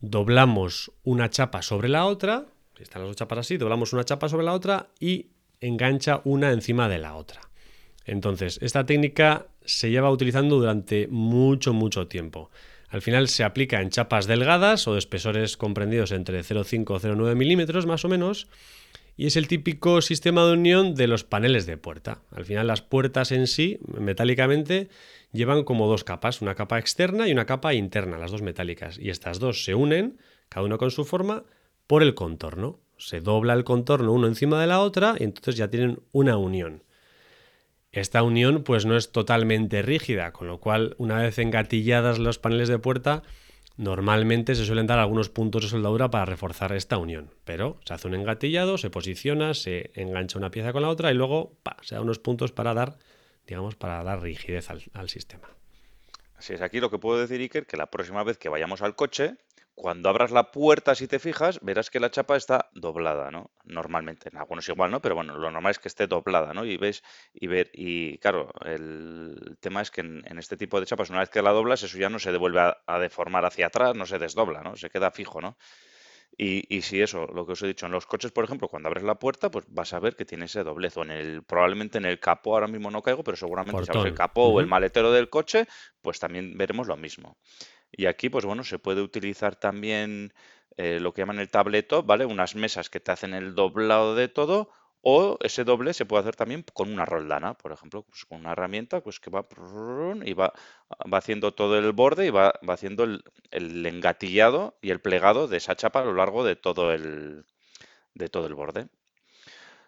doblamos 0.00 0.92
una 1.04 1.30
chapa 1.30 1.62
sobre 1.62 1.88
la 1.88 2.06
otra, 2.06 2.46
están 2.78 3.02
las 3.02 3.10
dos 3.10 3.16
chapas 3.16 3.38
así, 3.38 3.56
doblamos 3.56 3.92
una 3.92 4.04
chapa 4.04 4.28
sobre 4.28 4.44
la 4.44 4.54
otra 4.54 4.88
y 4.98 5.28
engancha 5.60 6.22
una 6.24 6.52
encima 6.52 6.88
de 6.88 6.98
la 6.98 7.14
otra. 7.14 7.40
Entonces, 8.06 8.58
esta 8.62 8.86
técnica 8.86 9.46
se 9.64 9.90
lleva 9.90 10.10
utilizando 10.10 10.58
durante 10.58 11.06
mucho, 11.08 11.72
mucho 11.72 12.08
tiempo. 12.08 12.50
Al 12.88 13.02
final 13.02 13.28
se 13.28 13.44
aplica 13.44 13.80
en 13.80 13.90
chapas 13.90 14.26
delgadas 14.26 14.88
o 14.88 14.94
de 14.94 14.98
espesores 14.98 15.56
comprendidos 15.56 16.10
entre 16.10 16.40
0,5 16.40 16.90
o 16.90 17.00
0,9 17.00 17.36
milímetros 17.36 17.86
más 17.86 18.04
o 18.04 18.08
menos 18.08 18.48
y 19.20 19.26
es 19.26 19.36
el 19.36 19.48
típico 19.48 20.00
sistema 20.00 20.46
de 20.46 20.54
unión 20.54 20.94
de 20.94 21.06
los 21.06 21.24
paneles 21.24 21.66
de 21.66 21.76
puerta. 21.76 22.22
Al 22.30 22.46
final 22.46 22.68
las 22.68 22.80
puertas 22.80 23.32
en 23.32 23.48
sí, 23.48 23.78
metálicamente, 23.86 24.88
llevan 25.30 25.64
como 25.64 25.86
dos 25.88 26.04
capas, 26.04 26.40
una 26.40 26.54
capa 26.54 26.78
externa 26.78 27.28
y 27.28 27.32
una 27.32 27.44
capa 27.44 27.74
interna, 27.74 28.16
las 28.16 28.30
dos 28.30 28.40
metálicas. 28.40 28.98
Y 28.98 29.10
estas 29.10 29.38
dos 29.38 29.62
se 29.62 29.74
unen, 29.74 30.16
cada 30.48 30.64
uno 30.64 30.78
con 30.78 30.90
su 30.90 31.04
forma, 31.04 31.44
por 31.86 32.02
el 32.02 32.14
contorno. 32.14 32.80
Se 32.96 33.20
dobla 33.20 33.52
el 33.52 33.62
contorno 33.64 34.10
uno 34.14 34.26
encima 34.26 34.58
de 34.58 34.68
la 34.68 34.80
otra 34.80 35.16
y 35.18 35.24
entonces 35.24 35.56
ya 35.56 35.68
tienen 35.68 36.00
una 36.12 36.38
unión. 36.38 36.82
Esta 37.92 38.22
unión 38.22 38.62
pues 38.62 38.86
no 38.86 38.96
es 38.96 39.12
totalmente 39.12 39.82
rígida, 39.82 40.32
con 40.32 40.46
lo 40.46 40.60
cual 40.60 40.94
una 40.96 41.18
vez 41.18 41.38
engatilladas 41.38 42.18
los 42.18 42.38
paneles 42.38 42.70
de 42.70 42.78
puerta, 42.78 43.22
Normalmente 43.80 44.54
se 44.56 44.66
suelen 44.66 44.86
dar 44.86 44.98
algunos 44.98 45.30
puntos 45.30 45.62
de 45.62 45.68
soldadura 45.70 46.10
para 46.10 46.26
reforzar 46.26 46.70
esta 46.72 46.98
unión, 46.98 47.32
pero 47.44 47.80
se 47.86 47.94
hace 47.94 48.08
un 48.08 48.14
engatillado, 48.14 48.76
se 48.76 48.90
posiciona, 48.90 49.54
se 49.54 49.90
engancha 49.94 50.38
una 50.38 50.50
pieza 50.50 50.74
con 50.74 50.82
la 50.82 50.90
otra 50.90 51.10
y 51.10 51.14
luego 51.14 51.56
se 51.80 51.94
da 51.94 52.02
unos 52.02 52.18
puntos 52.18 52.52
para 52.52 52.74
dar, 52.74 52.98
digamos, 53.46 53.76
para 53.76 54.04
dar 54.04 54.20
rigidez 54.20 54.68
al, 54.68 54.82
al 54.92 55.08
sistema. 55.08 55.48
Así 56.36 56.52
es, 56.52 56.60
aquí 56.60 56.78
lo 56.78 56.90
que 56.90 56.98
puedo 56.98 57.18
decir, 57.18 57.40
Iker, 57.40 57.64
que 57.64 57.78
la 57.78 57.90
próxima 57.90 58.22
vez 58.22 58.36
que 58.36 58.50
vayamos 58.50 58.82
al 58.82 58.94
coche, 58.96 59.36
cuando 59.80 60.10
abras 60.10 60.30
la 60.30 60.50
puerta, 60.50 60.94
si 60.94 61.08
te 61.08 61.18
fijas, 61.18 61.58
verás 61.62 61.88
que 61.88 62.00
la 62.00 62.10
chapa 62.10 62.36
está 62.36 62.68
doblada, 62.74 63.30
¿no? 63.30 63.50
Normalmente, 63.64 64.28
en 64.28 64.36
algunos 64.36 64.68
igual, 64.68 64.90
¿no? 64.90 65.00
Pero 65.00 65.14
bueno, 65.14 65.38
lo 65.38 65.50
normal 65.50 65.70
es 65.70 65.78
que 65.78 65.88
esté 65.88 66.06
doblada, 66.06 66.52
¿no? 66.52 66.66
Y 66.66 66.76
ves, 66.76 67.02
y 67.32 67.46
ver, 67.46 67.70
y 67.72 68.18
claro, 68.18 68.52
el 68.66 69.56
tema 69.58 69.80
es 69.80 69.90
que 69.90 70.02
en, 70.02 70.38
este 70.38 70.58
tipo 70.58 70.78
de 70.78 70.84
chapas, 70.84 71.08
una 71.08 71.20
vez 71.20 71.30
que 71.30 71.40
la 71.40 71.52
doblas, 71.52 71.82
eso 71.82 71.96
ya 71.96 72.10
no 72.10 72.18
se 72.18 72.30
devuelve 72.30 72.60
a, 72.60 72.98
deformar 72.98 73.46
hacia 73.46 73.68
atrás, 73.68 73.96
no 73.96 74.04
se 74.04 74.18
desdobla, 74.18 74.60
¿no? 74.60 74.76
Se 74.76 74.90
queda 74.90 75.10
fijo, 75.12 75.40
¿no? 75.40 75.56
Y, 76.36 76.82
si 76.82 77.00
eso, 77.00 77.26
lo 77.26 77.46
que 77.46 77.52
os 77.52 77.62
he 77.62 77.66
dicho, 77.66 77.86
en 77.86 77.92
los 77.92 78.04
coches, 78.04 78.32
por 78.32 78.44
ejemplo, 78.44 78.68
cuando 78.68 78.88
abres 78.88 79.02
la 79.02 79.18
puerta, 79.18 79.50
pues 79.50 79.64
vas 79.68 79.94
a 79.94 80.00
ver 80.00 80.14
que 80.14 80.26
tiene 80.26 80.44
ese 80.44 80.62
doblez. 80.62 80.96
O 80.96 81.02
en 81.02 81.10
el, 81.10 81.42
probablemente 81.42 81.98
en 81.98 82.04
el 82.04 82.20
capó, 82.20 82.54
ahora 82.54 82.66
mismo 82.66 82.90
no 82.90 83.02
caigo, 83.02 83.24
pero 83.24 83.36
seguramente 83.36 83.84
si 83.84 83.90
abres 83.90 84.12
el 84.12 84.14
capó 84.14 84.44
o 84.48 84.60
el 84.60 84.66
maletero 84.66 85.10
del 85.10 85.28
coche, 85.28 85.66
pues 86.00 86.18
también 86.18 86.56
veremos 86.56 86.86
lo 86.86 86.96
mismo. 86.96 87.36
Y 88.00 88.06
aquí, 88.06 88.30
pues 88.30 88.46
bueno, 88.46 88.64
se 88.64 88.78
puede 88.78 89.02
utilizar 89.02 89.56
también 89.56 90.32
eh, 90.78 91.00
lo 91.00 91.12
que 91.12 91.20
llaman 91.20 91.38
el 91.38 91.50
tabletop, 91.50 92.06
¿vale? 92.06 92.24
Unas 92.24 92.54
mesas 92.54 92.88
que 92.88 92.98
te 92.98 93.12
hacen 93.12 93.34
el 93.34 93.54
doblado 93.54 94.14
de 94.14 94.28
todo 94.28 94.70
o 95.02 95.36
ese 95.42 95.64
doble 95.64 95.92
se 95.92 96.06
puede 96.06 96.22
hacer 96.22 96.34
también 96.34 96.64
con 96.72 96.90
una 96.90 97.04
roldana, 97.04 97.52
por 97.52 97.72
ejemplo, 97.72 98.04
pues 98.04 98.24
con 98.24 98.40
una 98.40 98.52
herramienta 98.52 99.02
pues 99.02 99.20
que 99.20 99.28
va 99.28 99.46
y 100.24 100.32
va, 100.32 100.54
va 101.12 101.18
haciendo 101.18 101.52
todo 101.52 101.78
el 101.78 101.92
borde 101.92 102.24
y 102.26 102.30
va, 102.30 102.54
va 102.66 102.72
haciendo 102.72 103.04
el, 103.04 103.22
el, 103.50 103.84
engatillado 103.84 104.78
y 104.80 104.92
el 104.92 105.02
plegado 105.02 105.46
de 105.46 105.58
esa 105.58 105.76
chapa 105.76 106.00
a 106.00 106.04
lo 106.06 106.14
largo 106.14 106.42
de 106.42 106.56
todo 106.56 106.94
el, 106.94 107.44
de 108.14 108.28
todo 108.30 108.46
el 108.46 108.54
borde. 108.54 108.88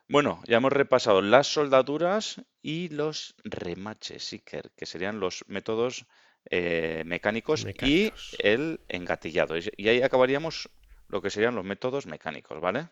Bueno, 0.06 0.42
ya 0.46 0.58
hemos 0.58 0.72
repasado 0.72 1.22
las 1.22 1.46
soldaduras 1.46 2.42
y 2.60 2.90
los 2.90 3.36
remaches, 3.44 4.42
que 4.44 4.86
serían 4.86 5.18
los 5.18 5.44
métodos 5.48 6.04
eh, 6.50 7.02
mecánicos, 7.06 7.64
mecánicos, 7.64 8.36
y 8.38 8.46
el 8.46 8.80
engatillado. 8.88 9.56
Y 9.76 9.88
ahí 9.88 10.02
acabaríamos 10.02 10.68
lo 11.08 11.20
que 11.22 11.30
serían 11.30 11.54
los 11.54 11.64
métodos 11.64 12.06
mecánicos, 12.06 12.60
¿vale? 12.60 12.88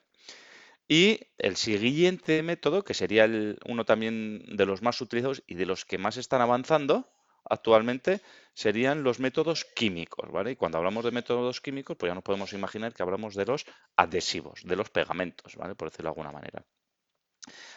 Y 0.89 1.21
el 1.39 1.57
siguiente 1.57 2.43
método, 2.43 2.83
que 2.83 2.95
sería 2.95 3.25
el, 3.25 3.59
uno 3.65 3.85
también 3.85 4.45
de 4.57 4.67
los 4.67 4.83
más 4.83 5.01
utilizados 5.01 5.43
y 5.47 5.55
de 5.55 5.65
los 5.65 5.85
que 5.85 5.99
más 5.99 6.17
están 6.17 6.41
avanzando 6.41 7.09
actualmente, 7.45 8.21
serían 8.55 9.03
los 9.03 9.21
métodos 9.21 9.65
químicos, 9.65 10.31
¿vale? 10.31 10.51
Y 10.51 10.57
cuando 10.57 10.79
hablamos 10.79 11.05
de 11.05 11.13
métodos 11.13 11.61
químicos, 11.61 11.97
pues 11.97 12.11
ya 12.11 12.15
nos 12.15 12.25
podemos 12.25 12.53
imaginar 12.53 12.93
que 12.93 13.03
hablamos 13.03 13.35
de 13.35 13.47
los 13.47 13.67
adhesivos, 13.97 14.63
de 14.65 14.77
los 14.77 14.91
pegamentos, 14.91 15.57
¿vale? 15.57 15.75
Por 15.75 15.91
decirlo 15.91 16.09
de 16.09 16.11
alguna 16.11 16.33
manera. 16.33 16.65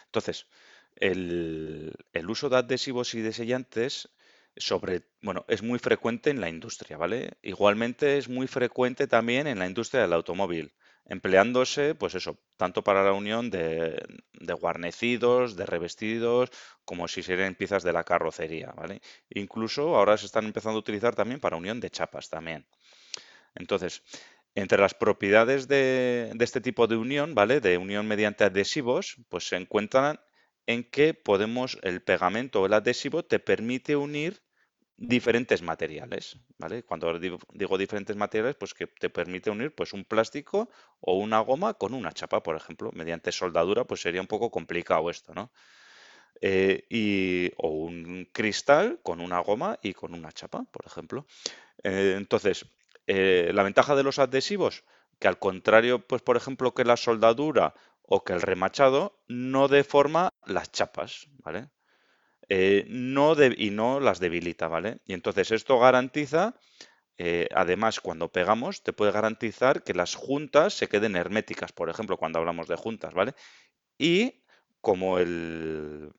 Entonces, 0.06 0.46
el, 0.96 1.92
el 2.12 2.30
uso 2.30 2.48
de 2.48 2.56
adhesivos 2.56 3.14
y 3.14 3.20
de 3.20 3.32
sellantes 3.32 4.08
sobre, 4.56 5.02
bueno, 5.22 5.44
es 5.48 5.62
muy 5.62 5.78
frecuente 5.78 6.30
en 6.30 6.40
la 6.40 6.48
industria, 6.48 6.96
¿vale? 6.96 7.32
Igualmente 7.42 8.18
es 8.18 8.28
muy 8.28 8.46
frecuente 8.46 9.06
también 9.06 9.46
en 9.46 9.58
la 9.58 9.66
industria 9.66 10.02
del 10.02 10.12
automóvil 10.12 10.72
empleándose, 11.06 11.94
pues 11.94 12.14
eso, 12.14 12.38
tanto 12.56 12.82
para 12.82 13.04
la 13.04 13.12
unión 13.12 13.50
de, 13.50 14.02
guarnecidos, 14.60 15.56
de 15.56 15.66
revestidos, 15.66 16.50
como 16.84 17.08
si 17.08 17.22
serían 17.22 17.54
piezas 17.54 17.82
de 17.82 17.92
la 17.92 18.04
carrocería, 18.04 18.72
¿vale? 18.72 19.00
Incluso 19.30 19.96
ahora 19.96 20.16
se 20.16 20.26
están 20.26 20.46
empezando 20.46 20.76
a 20.76 20.80
utilizar 20.80 21.14
también 21.14 21.40
para 21.40 21.56
unión 21.56 21.80
de 21.80 21.90
chapas 21.90 22.30
también. 22.30 22.66
Entonces, 23.54 24.02
entre 24.54 24.78
las 24.78 24.94
propiedades 24.94 25.68
de, 25.68 26.30
de 26.34 26.44
este 26.44 26.60
tipo 26.60 26.86
de 26.86 26.96
unión, 26.96 27.34
¿vale? 27.34 27.60
De 27.60 27.76
unión 27.76 28.06
mediante 28.06 28.44
adhesivos, 28.44 29.16
pues 29.28 29.48
se 29.48 29.56
encuentran 29.56 30.20
en 30.66 30.84
que 30.84 31.14
podemos, 31.14 31.78
el 31.82 32.02
pegamento 32.02 32.62
o 32.62 32.66
el 32.66 32.72
adhesivo 32.74 33.24
te 33.24 33.38
permite 33.38 33.96
unir 33.96 34.42
diferentes 34.96 35.62
materiales, 35.62 36.38
¿vale? 36.58 36.84
Cuando 36.84 37.18
digo, 37.18 37.78
diferentes 37.78 38.16
materiales, 38.16 38.56
pues 38.56 38.74
que 38.74 38.86
te 38.86 39.10
permite 39.10 39.50
unir 39.50 39.74
pues 39.74 39.92
un 39.92 40.04
plástico 40.04 40.70
o 41.00 41.18
una 41.18 41.40
goma 41.40 41.74
con 41.74 41.94
una 41.94 42.12
chapa, 42.12 42.42
por 42.42 42.56
ejemplo, 42.56 42.90
mediante 42.92 43.32
soldadura, 43.32 43.84
pues 43.84 44.00
sería 44.02 44.20
un 44.20 44.28
poco 44.28 44.50
complicado 44.50 45.10
esto, 45.10 45.34
¿no? 45.34 45.52
Eh, 46.40 46.84
y, 46.90 47.52
o 47.56 47.68
un 47.68 48.28
cristal 48.32 49.00
con 49.02 49.20
una 49.20 49.38
goma 49.40 49.78
y 49.82 49.94
con 49.94 50.14
una 50.14 50.32
chapa, 50.32 50.64
por 50.70 50.84
ejemplo. 50.86 51.26
Eh, 51.84 52.14
entonces, 52.18 52.66
eh, 53.06 53.52
la 53.54 53.62
ventaja 53.62 53.96
de 53.96 54.04
los 54.04 54.18
adhesivos, 54.18 54.84
que 55.20 55.28
al 55.28 55.38
contrario, 55.38 56.06
pues 56.06 56.22
por 56.22 56.36
ejemplo, 56.36 56.74
que 56.74 56.84
la 56.84 56.96
soldadura 56.96 57.74
o 58.06 58.22
que 58.24 58.32
el 58.32 58.42
remachado, 58.42 59.22
no 59.28 59.68
deforma 59.68 60.30
las 60.46 60.70
chapas, 60.70 61.26
¿vale? 61.38 61.70
Eh, 62.48 62.84
no 62.88 63.34
y 63.42 63.70
no 63.70 64.00
las 64.00 64.20
debilita, 64.20 64.68
¿vale? 64.68 64.98
Y 65.06 65.14
entonces 65.14 65.50
esto 65.50 65.78
garantiza, 65.78 66.54
eh, 67.16 67.48
además, 67.54 68.00
cuando 68.00 68.30
pegamos, 68.30 68.82
te 68.82 68.92
puede 68.92 69.12
garantizar 69.12 69.82
que 69.82 69.94
las 69.94 70.14
juntas 70.14 70.74
se 70.74 70.88
queden 70.88 71.16
herméticas, 71.16 71.72
por 71.72 71.88
ejemplo, 71.88 72.18
cuando 72.18 72.38
hablamos 72.38 72.68
de 72.68 72.76
juntas, 72.76 73.14
¿vale? 73.14 73.34
Y 73.98 74.44
como 74.80 75.18
el, 75.18 76.12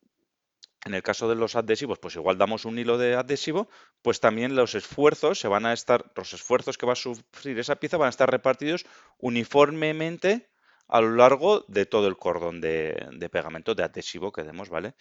en 0.84 0.94
el 0.94 1.02
caso 1.02 1.28
de 1.28 1.34
los 1.34 1.56
adhesivos, 1.56 1.98
pues 1.98 2.16
igual 2.16 2.38
damos 2.38 2.64
un 2.64 2.78
hilo 2.78 2.98
de 2.98 3.14
adhesivo, 3.14 3.68
pues 4.02 4.20
también 4.20 4.56
los 4.56 4.74
esfuerzos 4.74 5.38
se 5.38 5.48
van 5.48 5.66
a 5.66 5.72
estar, 5.72 6.12
los 6.16 6.32
esfuerzos 6.32 6.78
que 6.78 6.86
va 6.86 6.94
a 6.94 6.96
sufrir 6.96 7.58
esa 7.58 7.76
pieza 7.76 7.96
van 7.96 8.06
a 8.06 8.10
estar 8.10 8.30
repartidos 8.30 8.86
uniformemente 9.18 10.48
a 10.88 11.00
lo 11.00 11.16
largo 11.16 11.64
de 11.68 11.86
todo 11.86 12.06
el 12.06 12.16
cordón 12.16 12.60
de, 12.60 13.28
pegamento, 13.30 13.74
de 13.74 13.82
adhesivo 13.82 14.32
que 14.32 14.44
demos, 14.44 14.68
¿vale? 14.68 14.94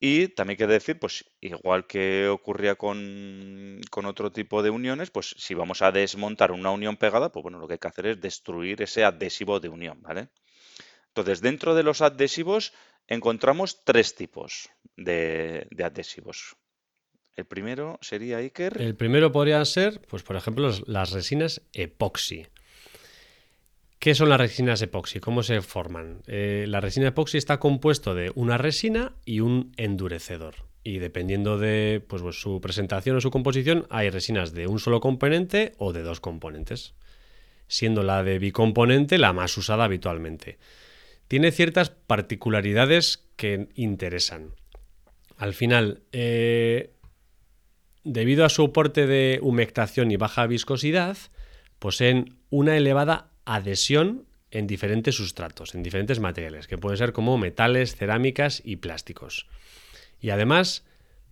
Y 0.00 0.28
también 0.28 0.56
quiere 0.56 0.74
decir, 0.74 0.98
pues 0.98 1.24
igual 1.40 1.86
que 1.86 2.28
ocurría 2.28 2.74
con, 2.74 3.80
otro 4.04 4.32
tipo 4.32 4.62
de 4.62 4.70
uniones, 4.70 5.10
pues 5.10 5.34
si 5.38 5.54
vamos 5.54 5.82
a 5.82 5.92
desmontar 5.92 6.52
una 6.52 6.70
unión 6.70 6.96
pegada, 6.96 7.30
pues 7.32 7.42
bueno, 7.42 7.58
lo 7.58 7.66
que 7.66 7.74
hay 7.74 7.78
que 7.78 7.88
hacer 7.88 8.06
es 8.06 8.20
destruir 8.20 8.82
ese 8.82 9.04
adhesivo 9.04 9.60
de 9.60 9.68
unión, 9.68 10.02
¿vale? 10.02 10.28
Entonces, 11.08 11.40
dentro 11.40 11.74
de 11.74 11.84
los 11.84 12.02
adhesivos 12.02 12.72
encontramos 13.06 13.84
tres 13.84 14.14
tipos 14.14 14.68
de, 14.96 15.66
de 15.70 15.84
adhesivos. 15.84 16.56
El 17.36 17.46
primero 17.46 17.98
sería 18.00 18.38
Iker. 18.38 18.80
El 18.80 18.96
primero 18.96 19.32
podría 19.32 19.64
ser, 19.64 20.00
pues 20.08 20.22
por 20.22 20.36
ejemplo, 20.36 20.70
las 20.86 21.10
resinas 21.10 21.62
epoxi. 21.72 22.46
¿Qué 24.04 24.14
son 24.14 24.28
las 24.28 24.38
resinas 24.38 24.82
epoxi? 24.82 25.18
¿Cómo 25.18 25.42
se 25.42 25.62
forman? 25.62 26.20
Eh, 26.26 26.66
la 26.68 26.82
resina 26.82 27.08
epoxi 27.08 27.38
está 27.38 27.58
compuesto 27.58 28.14
de 28.14 28.30
una 28.34 28.58
resina 28.58 29.14
y 29.24 29.40
un 29.40 29.72
endurecedor. 29.78 30.56
Y 30.82 30.98
dependiendo 30.98 31.56
de 31.56 32.04
pues, 32.06 32.20
pues, 32.20 32.38
su 32.38 32.60
presentación 32.60 33.16
o 33.16 33.22
su 33.22 33.30
composición, 33.30 33.86
hay 33.88 34.10
resinas 34.10 34.52
de 34.52 34.66
un 34.66 34.78
solo 34.78 35.00
componente 35.00 35.72
o 35.78 35.94
de 35.94 36.02
dos 36.02 36.20
componentes, 36.20 36.92
siendo 37.66 38.02
la 38.02 38.22
de 38.22 38.38
bicomponente 38.38 39.16
la 39.16 39.32
más 39.32 39.56
usada 39.56 39.84
habitualmente. 39.84 40.58
Tiene 41.26 41.50
ciertas 41.50 41.88
particularidades 41.88 43.24
que 43.36 43.70
interesan. 43.74 44.50
Al 45.38 45.54
final, 45.54 46.02
eh, 46.12 46.92
debido 48.02 48.44
a 48.44 48.50
su 48.50 48.64
aporte 48.64 49.06
de 49.06 49.38
humectación 49.40 50.10
y 50.10 50.18
baja 50.18 50.46
viscosidad, 50.46 51.16
poseen 51.78 52.36
una 52.50 52.76
elevada 52.76 53.30
adhesión 53.44 54.26
en 54.50 54.66
diferentes 54.66 55.16
sustratos, 55.16 55.74
en 55.74 55.82
diferentes 55.82 56.20
materiales, 56.20 56.66
que 56.66 56.78
pueden 56.78 56.98
ser 56.98 57.12
como 57.12 57.38
metales, 57.38 57.96
cerámicas 57.96 58.62
y 58.64 58.76
plásticos. 58.76 59.46
Y 60.20 60.30
además 60.30 60.84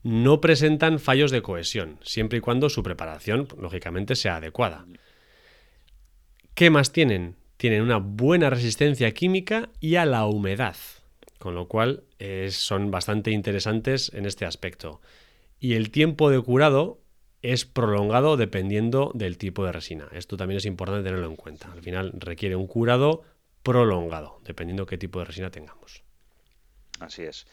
no 0.03 0.41
presentan 0.41 0.99
fallos 0.99 1.31
de 1.31 1.43
cohesión, 1.43 1.99
siempre 2.03 2.39
y 2.39 2.41
cuando 2.41 2.69
su 2.69 2.83
preparación, 2.83 3.47
lógicamente, 3.57 4.17
sea 4.17 4.37
adecuada. 4.37 4.87
¿Qué 6.55 6.71
más 6.71 6.93
tienen? 6.93 7.37
Tienen 7.57 7.83
una 7.83 7.99
buena 7.99 8.51
resistencia 8.51 9.13
química 9.13 9.71
y 9.79 9.95
a 9.95 10.05
la 10.05 10.27
humedad, 10.27 10.77
con 11.39 11.55
lo 11.55 11.69
cual 11.69 12.03
son 12.51 12.91
bastante 12.91 13.31
interesantes 13.31 14.13
en 14.15 14.27
este 14.27 14.45
aspecto. 14.45 15.01
Y 15.61 15.75
el 15.75 15.93
tiempo 15.93 16.29
de 16.29 16.41
curado 16.41 17.02
es 17.43 17.65
prolongado 17.65 18.37
dependiendo 18.37 19.11
del 19.15 19.37
tipo 19.37 19.65
de 19.65 19.73
resina. 19.73 20.09
Esto 20.13 20.37
también 20.37 20.59
es 20.59 20.65
importante 20.65 21.05
tenerlo 21.05 21.27
en 21.27 21.37
cuenta. 21.37 21.71
Al 21.73 21.83
final 21.83 22.13
requiere 22.15 22.57
un 22.57 22.67
curado 22.67 23.23
prolongado, 23.63 24.41
dependiendo 24.45 24.87
qué 24.87 24.97
tipo 24.97 25.19
de 25.19 25.27
resina 25.27 25.51
tengamos. 25.51 26.05
Así 27.01 27.23
es. 27.23 27.47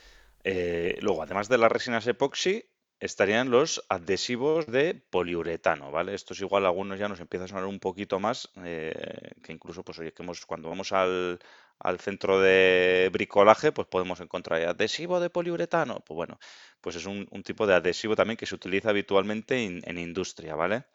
Eh, 0.43 0.97
luego, 1.01 1.23
además 1.23 1.49
de 1.49 1.57
las 1.57 1.71
resinas 1.71 2.07
epoxi, 2.07 2.65
estarían 2.99 3.49
los 3.49 3.83
adhesivos 3.89 4.67
de 4.67 4.95
poliuretano, 5.09 5.91
¿vale? 5.91 6.13
Estos 6.13 6.39
igual 6.41 6.65
algunos 6.65 6.99
ya 6.99 7.07
nos 7.07 7.19
empiezan 7.19 7.45
a 7.45 7.47
sonar 7.49 7.65
un 7.65 7.79
poquito 7.79 8.19
más, 8.19 8.49
eh, 8.63 9.31
que 9.43 9.53
incluso, 9.53 9.83
pues 9.83 9.99
oye, 9.99 10.13
que 10.13 10.23
cuando 10.45 10.69
vamos 10.69 10.91
al, 10.91 11.39
al 11.79 11.99
centro 11.99 12.39
de 12.41 13.09
bricolaje, 13.11 13.71
pues 13.71 13.87
podemos 13.87 14.19
encontrar 14.19 14.61
adhesivo 14.61 15.19
de 15.19 15.29
poliuretano. 15.29 16.01
Pues 16.05 16.15
bueno, 16.15 16.39
pues 16.81 16.95
es 16.95 17.05
un, 17.05 17.27
tipo 17.43 17.67
de 17.67 17.75
adhesivo 17.75 18.15
también 18.15 18.37
que 18.37 18.45
se 18.45 18.55
utiliza 18.55 18.89
habitualmente 18.89 19.63
en, 19.63 19.97
industria, 19.97 20.55
¿vale? 20.55 20.85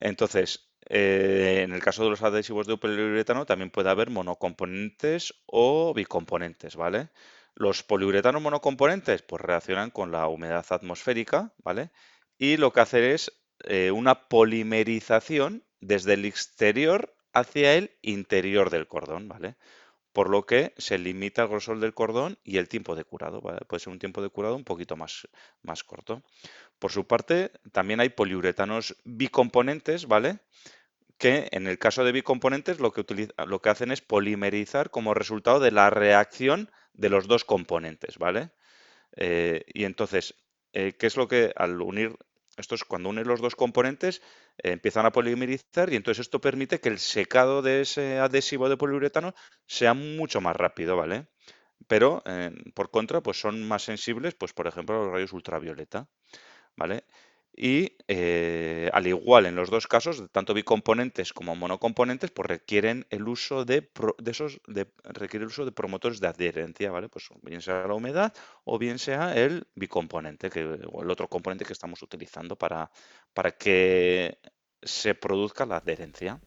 Entonces, 0.00 0.70
eh, 0.88 1.62
en 1.64 1.72
el 1.72 1.82
caso 1.82 2.04
de 2.04 2.10
los 2.10 2.22
adhesivos 2.22 2.66
de 2.66 2.76
poliuretano 2.76 3.46
también 3.46 3.70
puede 3.70 3.90
haber 3.90 4.10
monocomponentes 4.10 5.34
o 5.46 5.92
bicomponentes, 5.94 6.76
¿vale? 6.76 7.10
Los 7.54 7.82
poliuretanos 7.82 8.42
monocomponentes 8.42 9.22
pues 9.22 9.42
reaccionan 9.42 9.90
con 9.90 10.12
la 10.12 10.28
humedad 10.28 10.66
atmosférica, 10.70 11.52
¿vale? 11.64 11.90
Y 12.38 12.58
lo 12.58 12.72
que 12.72 12.80
hacen 12.80 13.04
es 13.04 13.32
eh, 13.64 13.90
una 13.90 14.28
polimerización 14.28 15.64
desde 15.80 16.14
el 16.14 16.24
exterior 16.26 17.14
hacia 17.32 17.74
el 17.74 17.96
interior 18.02 18.70
del 18.70 18.86
cordón, 18.88 19.28
¿vale? 19.28 19.56
Por 20.16 20.30
lo 20.30 20.46
que 20.46 20.72
se 20.78 20.96
limita 20.96 21.42
el 21.42 21.48
grosor 21.48 21.78
del 21.78 21.92
cordón 21.92 22.38
y 22.42 22.56
el 22.56 22.70
tiempo 22.70 22.96
de 22.96 23.04
curado. 23.04 23.42
Puede 23.42 23.80
ser 23.80 23.92
un 23.92 23.98
tiempo 23.98 24.22
de 24.22 24.30
curado 24.30 24.56
un 24.56 24.64
poquito 24.64 24.96
más, 24.96 25.28
más 25.60 25.84
corto. 25.84 26.22
Por 26.78 26.90
su 26.90 27.06
parte, 27.06 27.50
también 27.70 28.00
hay 28.00 28.08
poliuretanos 28.08 28.96
bicomponentes, 29.04 30.06
¿vale? 30.06 30.38
Que 31.18 31.48
en 31.52 31.66
el 31.66 31.78
caso 31.78 32.02
de 32.02 32.12
bicomponentes 32.12 32.80
lo 32.80 32.92
que, 32.92 33.04
lo 33.46 33.60
que 33.60 33.68
hacen 33.68 33.90
es 33.90 34.00
polimerizar 34.00 34.88
como 34.88 35.12
resultado 35.12 35.60
de 35.60 35.70
la 35.70 35.90
reacción 35.90 36.70
de 36.94 37.10
los 37.10 37.28
dos 37.28 37.44
componentes, 37.44 38.16
¿vale? 38.16 38.52
Eh, 39.16 39.66
y 39.66 39.84
entonces, 39.84 40.34
eh, 40.72 40.94
¿qué 40.98 41.08
es 41.08 41.18
lo 41.18 41.28
que 41.28 41.52
al 41.56 41.78
unir 41.82 42.16
esto 42.56 42.74
es 42.74 42.84
cuando 42.84 43.10
unes 43.10 43.26
los 43.26 43.40
dos 43.40 43.54
componentes, 43.54 44.22
empiezan 44.58 45.06
a 45.06 45.12
polimerizar 45.12 45.92
y 45.92 45.96
entonces 45.96 46.22
esto 46.26 46.40
permite 46.40 46.80
que 46.80 46.88
el 46.88 46.98
secado 46.98 47.62
de 47.62 47.82
ese 47.82 48.18
adhesivo 48.18 48.68
de 48.68 48.76
poliuretano 48.76 49.34
sea 49.66 49.94
mucho 49.94 50.40
más 50.40 50.56
rápido, 50.56 50.96
¿vale? 50.96 51.28
Pero, 51.88 52.22
eh, 52.26 52.52
por 52.74 52.90
contra, 52.90 53.22
pues 53.22 53.40
son 53.40 53.66
más 53.68 53.84
sensibles, 53.84 54.34
pues 54.34 54.52
por 54.54 54.66
ejemplo, 54.68 54.96
a 54.96 55.04
los 55.04 55.12
rayos 55.12 55.32
ultravioleta, 55.34 56.08
¿vale? 56.76 57.04
Y 57.58 57.96
eh, 58.06 58.90
al 58.92 59.06
igual 59.06 59.46
en 59.46 59.56
los 59.56 59.70
dos 59.70 59.86
casos, 59.86 60.22
tanto 60.30 60.52
bicomponentes 60.52 61.32
como 61.32 61.56
monocomponentes, 61.56 62.30
pues 62.30 62.46
requieren 62.46 63.06
el 63.08 63.26
uso 63.26 63.64
de, 63.64 63.88
esos 64.26 64.60
de, 64.66 64.86
el 65.32 65.44
uso 65.44 65.64
de 65.64 65.72
promotores 65.72 66.20
de 66.20 66.28
adherencia, 66.28 66.90
¿vale? 66.90 67.08
Pues 67.08 67.28
bien 67.42 67.62
sea 67.62 67.86
la 67.86 67.94
humedad 67.94 68.34
o 68.64 68.78
bien 68.78 68.98
sea 68.98 69.34
el 69.34 69.66
bicomponente, 69.74 70.50
que, 70.50 70.78
o 70.92 71.02
el 71.02 71.10
otro 71.10 71.28
componente 71.28 71.64
que 71.64 71.72
estamos 71.72 72.02
utilizando 72.02 72.56
para, 72.56 72.90
para 73.32 73.52
que 73.52 74.38
se 74.82 75.14
produzca 75.14 75.64
la 75.64 75.78
adherencia. 75.78 76.38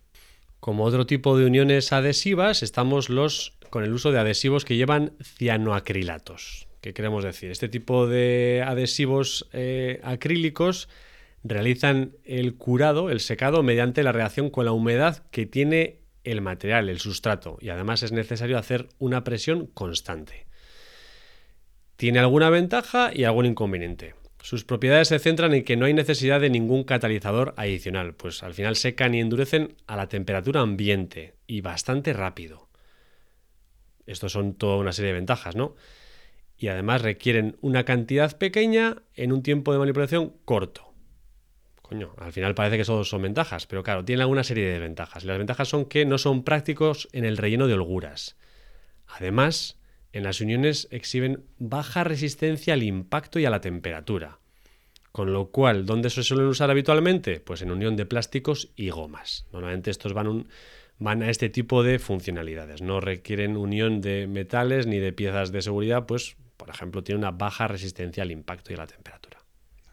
Como 0.59 0.83
otro 0.83 1.07
tipo 1.07 1.37
de 1.37 1.45
uniones 1.45 1.91
adhesivas, 1.91 2.61
estamos 2.61 3.09
los 3.09 3.57
con 3.71 3.83
el 3.83 3.93
uso 3.93 4.11
de 4.11 4.19
adhesivos 4.19 4.63
que 4.63 4.75
llevan 4.75 5.17
cianoacrilatos. 5.23 6.68
¿Qué 6.81 6.93
queremos 6.93 7.23
decir? 7.23 7.51
Este 7.51 7.67
tipo 7.67 8.07
de 8.07 8.63
adhesivos 8.65 9.49
eh, 9.51 9.99
acrílicos 10.03 10.87
realizan 11.43 12.13
el 12.23 12.55
curado, 12.55 13.09
el 13.09 13.19
secado, 13.19 13.63
mediante 13.63 14.03
la 14.03 14.11
reacción 14.11 14.49
con 14.49 14.65
la 14.65 14.71
humedad 14.71 15.23
que 15.31 15.45
tiene 15.45 15.99
el 16.23 16.41
material, 16.41 16.89
el 16.89 16.99
sustrato, 16.99 17.57
y 17.61 17.69
además 17.69 18.03
es 18.03 18.11
necesario 18.11 18.57
hacer 18.57 18.87
una 18.97 19.23
presión 19.23 19.67
constante. 19.67 20.45
Tiene 21.95 22.19
alguna 22.19 22.49
ventaja 22.49 23.11
y 23.13 23.23
algún 23.25 23.45
inconveniente. 23.45 24.15
Sus 24.41 24.63
propiedades 24.63 25.09
se 25.09 25.19
centran 25.19 25.53
en 25.53 25.65
que 25.65 25.75
no 25.75 25.85
hay 25.85 25.93
necesidad 25.93 26.39
de 26.39 26.49
ningún 26.49 26.85
catalizador 26.85 27.53
adicional, 27.57 28.13
pues 28.13 28.41
al 28.41 28.53
final 28.53 28.77
secan 28.77 29.13
y 29.13 29.19
endurecen 29.19 29.75
a 29.85 29.97
la 29.97 30.07
temperatura 30.07 30.61
ambiente 30.61 31.35
y 31.45 31.59
bastante 31.59 32.13
rápido. 32.13 32.69
Estos 34.05 34.31
son 34.31 34.53
toda 34.53 34.77
una 34.77 34.93
serie 34.93 35.09
de 35.09 35.19
ventajas, 35.19 35.55
¿no? 35.55 35.75
Y 36.59 36.67
además 36.67 37.01
requieren 37.01 37.57
una 37.61 37.85
cantidad 37.85 38.37
pequeña 38.37 38.97
en 39.15 39.31
un 39.31 39.41
tiempo 39.41 39.71
de 39.71 39.79
manipulación 39.79 40.33
corto. 40.43 40.93
Coño, 41.81 42.13
al 42.17 42.33
final 42.33 42.53
parece 42.53 42.77
que 42.77 42.83
solo 42.83 43.05
son 43.05 43.21
ventajas, 43.21 43.65
pero 43.65 43.81
claro, 43.81 44.03
tienen 44.05 44.21
alguna 44.21 44.43
serie 44.43 44.67
de 44.67 44.77
ventajas. 44.77 45.23
Las 45.23 45.37
ventajas 45.37 45.69
son 45.69 45.85
que 45.85 46.05
no 46.05 46.17
son 46.17 46.43
prácticos 46.43 47.07
en 47.13 47.25
el 47.25 47.37
relleno 47.37 47.65
de 47.65 47.73
holguras. 47.73 48.37
Además, 49.07 49.79
en 50.11 50.23
las 50.23 50.41
uniones 50.41 50.87
exhiben 50.91 51.45
baja 51.57 52.03
resistencia 52.03 52.73
al 52.73 52.83
impacto 52.83 53.39
y 53.39 53.45
a 53.45 53.49
la 53.49 53.61
temperatura. 53.61 54.39
Con 55.11 55.33
lo 55.33 55.49
cual, 55.49 55.85
¿dónde 55.85 56.09
se 56.09 56.23
suelen 56.23 56.47
usar 56.47 56.69
habitualmente? 56.69 57.39
Pues 57.39 57.61
en 57.61 57.71
unión 57.71 57.95
de 57.95 58.05
plásticos 58.05 58.71
y 58.75 58.89
gomas. 58.89 59.47
Normalmente 59.51 59.89
estos 59.89 60.13
van, 60.13 60.47
van 60.99 61.23
a 61.23 61.29
este 61.29 61.49
tipo 61.49 61.83
de 61.83 61.97
funcionalidades. 61.97 62.81
No 62.81 62.99
requieren 62.99 63.57
unión 63.57 64.01
de 64.01 64.27
metales 64.27 64.85
ni 64.85 64.99
de 64.99 65.13
piezas 65.13 65.51
de 65.51 65.63
seguridad, 65.63 66.05
pues 66.05 66.37
por 66.59 66.69
ejemplo, 66.69 67.01
tiene 67.01 67.19
una 67.19 67.31
baja 67.31 67.69
resistencia 67.69 68.21
al 68.21 68.31
impacto 68.31 68.71
y 68.71 68.75
a 68.75 68.79
la 68.79 68.87
temperatura. 68.87 69.39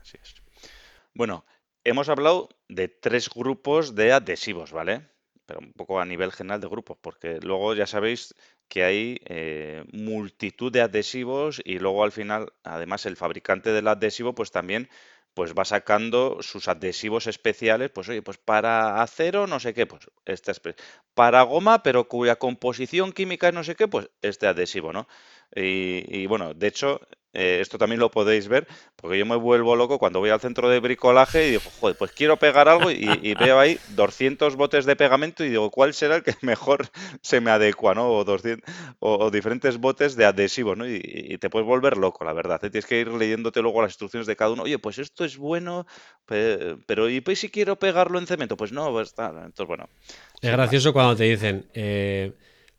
Así 0.03 0.19
es. 0.21 0.35
Bueno, 1.15 1.47
hemos 1.85 2.09
hablado 2.09 2.49
de 2.69 2.89
tres 2.89 3.31
grupos 3.31 3.95
de 3.95 4.13
adhesivos, 4.13 4.73
¿vale? 4.73 5.09
Pero 5.47 5.61
un 5.61 5.73
poco 5.73 6.01
a 6.01 6.05
nivel 6.05 6.33
general 6.33 6.61
de 6.61 6.67
grupos, 6.67 6.99
porque 7.01 7.39
luego 7.41 7.73
ya 7.75 7.87
sabéis 7.87 8.35
que 8.69 8.83
hay 8.83 9.21
eh, 9.27 9.85
multitud 9.93 10.73
de 10.73 10.81
adhesivos 10.81 11.63
y 11.65 11.79
luego 11.79 12.03
al 12.03 12.11
final, 12.11 12.53
además, 12.65 13.07
el 13.07 13.17
fabricante 13.17 13.71
del 13.71 13.87
adhesivo, 13.87 14.35
pues 14.35 14.51
también 14.51 14.89
pues 15.37 15.53
va 15.53 15.67
sacando 15.67 16.39
sus 16.41 16.67
adhesivos 16.67 17.27
especiales, 17.27 17.91
pues 17.91 18.09
oye, 18.09 18.23
pues 18.23 18.39
para 18.39 19.03
acero 19.03 19.47
no 19.47 19.61
sé 19.61 19.75
qué, 19.75 19.85
pues 19.85 20.09
este 20.25 20.75
para 21.13 21.43
goma, 21.43 21.83
pero 21.83 22.09
cuya 22.09 22.37
composición 22.37 23.13
química 23.13 23.49
es 23.49 23.55
no 23.55 23.63
sé 23.63 23.75
qué, 23.75 23.87
pues 23.87 24.09
este 24.23 24.47
adhesivo, 24.47 24.95
¿no? 24.95 25.07
Y, 25.55 26.05
y 26.09 26.27
bueno, 26.27 26.55
de 26.55 26.67
hecho, 26.67 27.01
eh, 27.39 27.61
esto 27.61 27.77
también 27.77 28.01
lo 28.01 28.11
podéis 28.11 28.49
ver, 28.49 28.67
porque 28.97 29.19
yo 29.19 29.27
me 29.27 29.37
vuelvo 29.37 29.77
loco 29.77 29.99
cuando 29.99 30.21
voy 30.21 30.31
al 30.31 30.41
centro 30.41 30.71
de 30.71 30.81
bricolaje 30.81 31.47
y 31.47 31.51
digo, 31.51 31.63
joder, 31.81 31.95
pues 31.95 32.13
quiero 32.13 32.39
pegar 32.39 32.67
algo 32.67 32.91
y, 32.91 33.05
veo 33.39 33.61
ahí 33.61 33.79
200 33.91 34.57
botes 34.57 34.87
de 34.87 34.97
pegamento 34.97 35.45
y 35.45 35.51
digo, 35.51 35.71
¿cuál 35.71 35.93
será 35.93 36.17
el 36.17 36.23
que 36.23 36.35
mejor 36.41 36.89
se 37.21 37.43
me 37.43 37.51
adecua, 37.51 37.95
¿no? 37.95 38.11
O, 38.11 38.25
200, 38.25 38.65
o, 39.01 39.31
diferentes 39.31 39.77
botes 39.77 40.17
de 40.17 40.25
adhesivos, 40.25 40.79
¿no? 40.79 40.89
Y, 40.89 41.37
te 41.39 41.51
puedes 41.51 41.69
volver 41.69 41.99
loco, 41.99 42.25
la 42.25 42.33
verdad. 42.33 42.65
¿eh? 42.65 42.71
Tienes 42.71 42.87
que 42.87 43.01
ir 43.01 43.09
leyéndote 43.09 43.61
luego 43.61 43.83
las 43.83 43.91
instrucciones 43.91 44.27
de 44.27 44.35
cada 44.35 44.53
uno. 44.53 44.63
Oye, 44.63 44.79
pues 44.79 44.99
esto 44.99 45.23
es 45.27 45.37
bueno, 45.37 45.87
pero 46.25 47.11
¿y 47.11 47.21
pues 47.21 47.39
si 47.39 47.51
quiero 47.51 47.79
pegarlo 47.79 48.19
en 48.19 48.27
cemento? 48.27 48.57
Pues 48.57 48.73
no, 48.73 48.91
pues 48.93 49.09
está. 49.09 49.27
Entonces, 49.29 49.67
bueno. 49.67 49.91
Es 50.41 50.51
gracioso 50.51 50.95
cuando 50.95 51.15
te 51.15 51.25
dicen... 51.25 51.67
Eh 51.75 52.33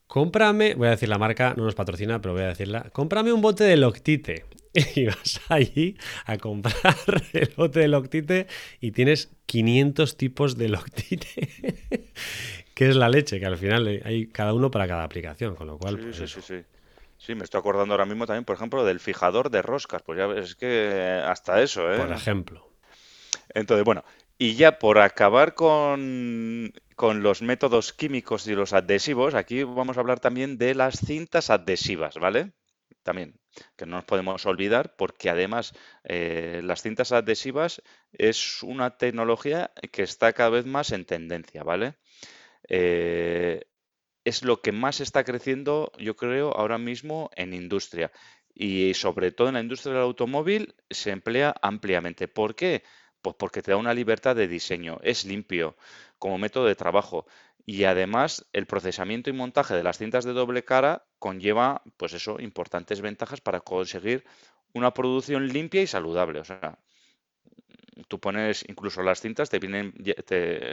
cómprame, 0.07 0.75
voy 0.75 0.87
a 0.87 0.91
decir 0.91 1.09
la 1.09 1.17
marca, 1.17 1.53
no 1.55 1.65
nos 1.65 1.75
patrocina, 1.75 2.21
pero 2.21 2.33
voy 2.33 2.43
a 2.43 2.47
decirla, 2.47 2.89
cómprame 2.91 3.31
un 3.31 3.41
bote 3.41 3.63
de 3.63 3.77
Loctite. 3.77 4.45
Y 4.95 5.05
vas 5.07 5.41
allí 5.49 5.97
a 6.25 6.37
comprar 6.37 6.95
el 7.33 7.51
bote 7.55 7.79
de 7.79 7.87
Loctite 7.87 8.45
y 8.79 8.91
tienes 8.91 9.31
500 9.47 10.17
tipos 10.17 10.55
de 10.55 10.69
Loctite, 10.69 11.27
que 12.75 12.89
es 12.89 12.95
la 12.95 13.09
leche, 13.09 13.39
que 13.39 13.45
al 13.47 13.57
final 13.57 13.87
hay 14.05 14.27
cada 14.27 14.53
uno 14.53 14.69
para 14.69 14.87
cada 14.87 15.03
aplicación, 15.03 15.55
con 15.55 15.65
lo 15.65 15.79
cual... 15.79 15.95
Sí, 15.95 16.01
pues 16.03 16.31
sí, 16.31 16.41
sí, 16.41 16.63
sí. 17.17 17.33
me 17.33 17.43
estoy 17.43 17.59
acordando 17.59 17.95
ahora 17.95 18.05
mismo 18.05 18.27
también, 18.27 18.45
por 18.45 18.55
ejemplo, 18.55 18.85
del 18.85 18.99
fijador 18.99 19.49
de 19.49 19.63
roscas. 19.63 20.03
Pues 20.03 20.19
ya 20.19 20.27
ves 20.27 20.53
que 20.53 21.23
hasta 21.25 21.59
eso, 21.63 21.91
¿eh? 21.91 21.97
Por 21.97 22.11
ejemplo. 22.11 22.69
Entonces, 23.55 23.83
bueno, 23.83 24.03
y 24.37 24.53
ya 24.55 24.77
por 24.77 24.99
acabar 24.99 25.55
con, 25.55 26.71
los 26.97 27.41
métodos 27.41 27.93
químicos 27.93 28.47
y 28.47 28.55
los 28.55 28.73
adhesivos, 28.73 29.35
aquí 29.35 29.63
vamos 29.63 29.97
a 29.97 29.99
hablar 30.01 30.19
también 30.19 30.57
de 30.57 30.75
las 30.75 30.99
cintas 30.99 31.49
adhesivas, 31.49 32.15
¿vale? 32.15 32.53
También, 33.03 33.39
que 33.77 33.85
no 33.85 33.97
nos 33.97 34.05
podemos 34.05 34.45
olvidar 34.45 34.95
porque 34.97 35.29
además 35.29 35.73
eh, 36.03 36.61
las 36.63 36.81
cintas 36.81 37.11
adhesivas 37.11 37.81
es 38.11 38.63
una 38.63 38.97
tecnología 38.97 39.71
que 39.91 40.03
está 40.03 40.33
cada 40.33 40.49
vez 40.49 40.65
más 40.65 40.91
en 40.91 41.05
tendencia, 41.05 41.63
¿vale? 41.63 41.95
Eh, 42.67 43.61
es 44.25 44.43
lo 44.43 44.61
que 44.61 44.73
más 44.73 44.99
está 44.99 45.23
creciendo, 45.23 45.91
yo 45.97 46.15
creo, 46.15 46.51
ahora 46.51 46.77
mismo 46.77 47.29
en 47.35 47.53
industria. 47.53 48.11
Y 48.53 48.93
sobre 48.95 49.31
todo 49.31 49.47
en 49.49 49.53
la 49.53 49.61
industria 49.61 49.93
del 49.93 50.03
automóvil 50.03 50.75
se 50.89 51.11
emplea 51.11 51.55
ampliamente. 51.61 52.27
¿Por 52.27 52.55
qué? 52.55 52.83
Pues 53.21 53.35
porque 53.37 53.61
te 53.61 53.71
da 53.71 53.77
una 53.77 53.93
libertad 53.93 54.35
de 54.35 54.47
diseño, 54.47 54.99
es 55.03 55.25
limpio 55.25 55.75
como 56.19 56.37
método 56.37 56.65
de 56.65 56.75
trabajo 56.75 57.25
y 57.65 57.83
además 57.83 58.45
el 58.53 58.65
procesamiento 58.65 59.29
y 59.29 59.33
montaje 59.33 59.75
de 59.75 59.83
las 59.83 59.97
cintas 59.97 60.23
de 60.25 60.33
doble 60.33 60.63
cara 60.63 61.05
conlleva, 61.19 61.81
pues 61.97 62.13
eso, 62.13 62.39
importantes 62.39 63.01
ventajas 63.01 63.41
para 63.41 63.59
conseguir 63.59 64.25
una 64.73 64.93
producción 64.93 65.47
limpia 65.49 65.81
y 65.81 65.87
saludable. 65.87 66.39
O 66.39 66.45
sea, 66.45 66.79
tú 68.07 68.19
pones 68.19 68.63
incluso 68.67 69.01
las 69.01 69.21
cintas, 69.21 69.49
te 69.49 69.59
vienen, 69.59 69.93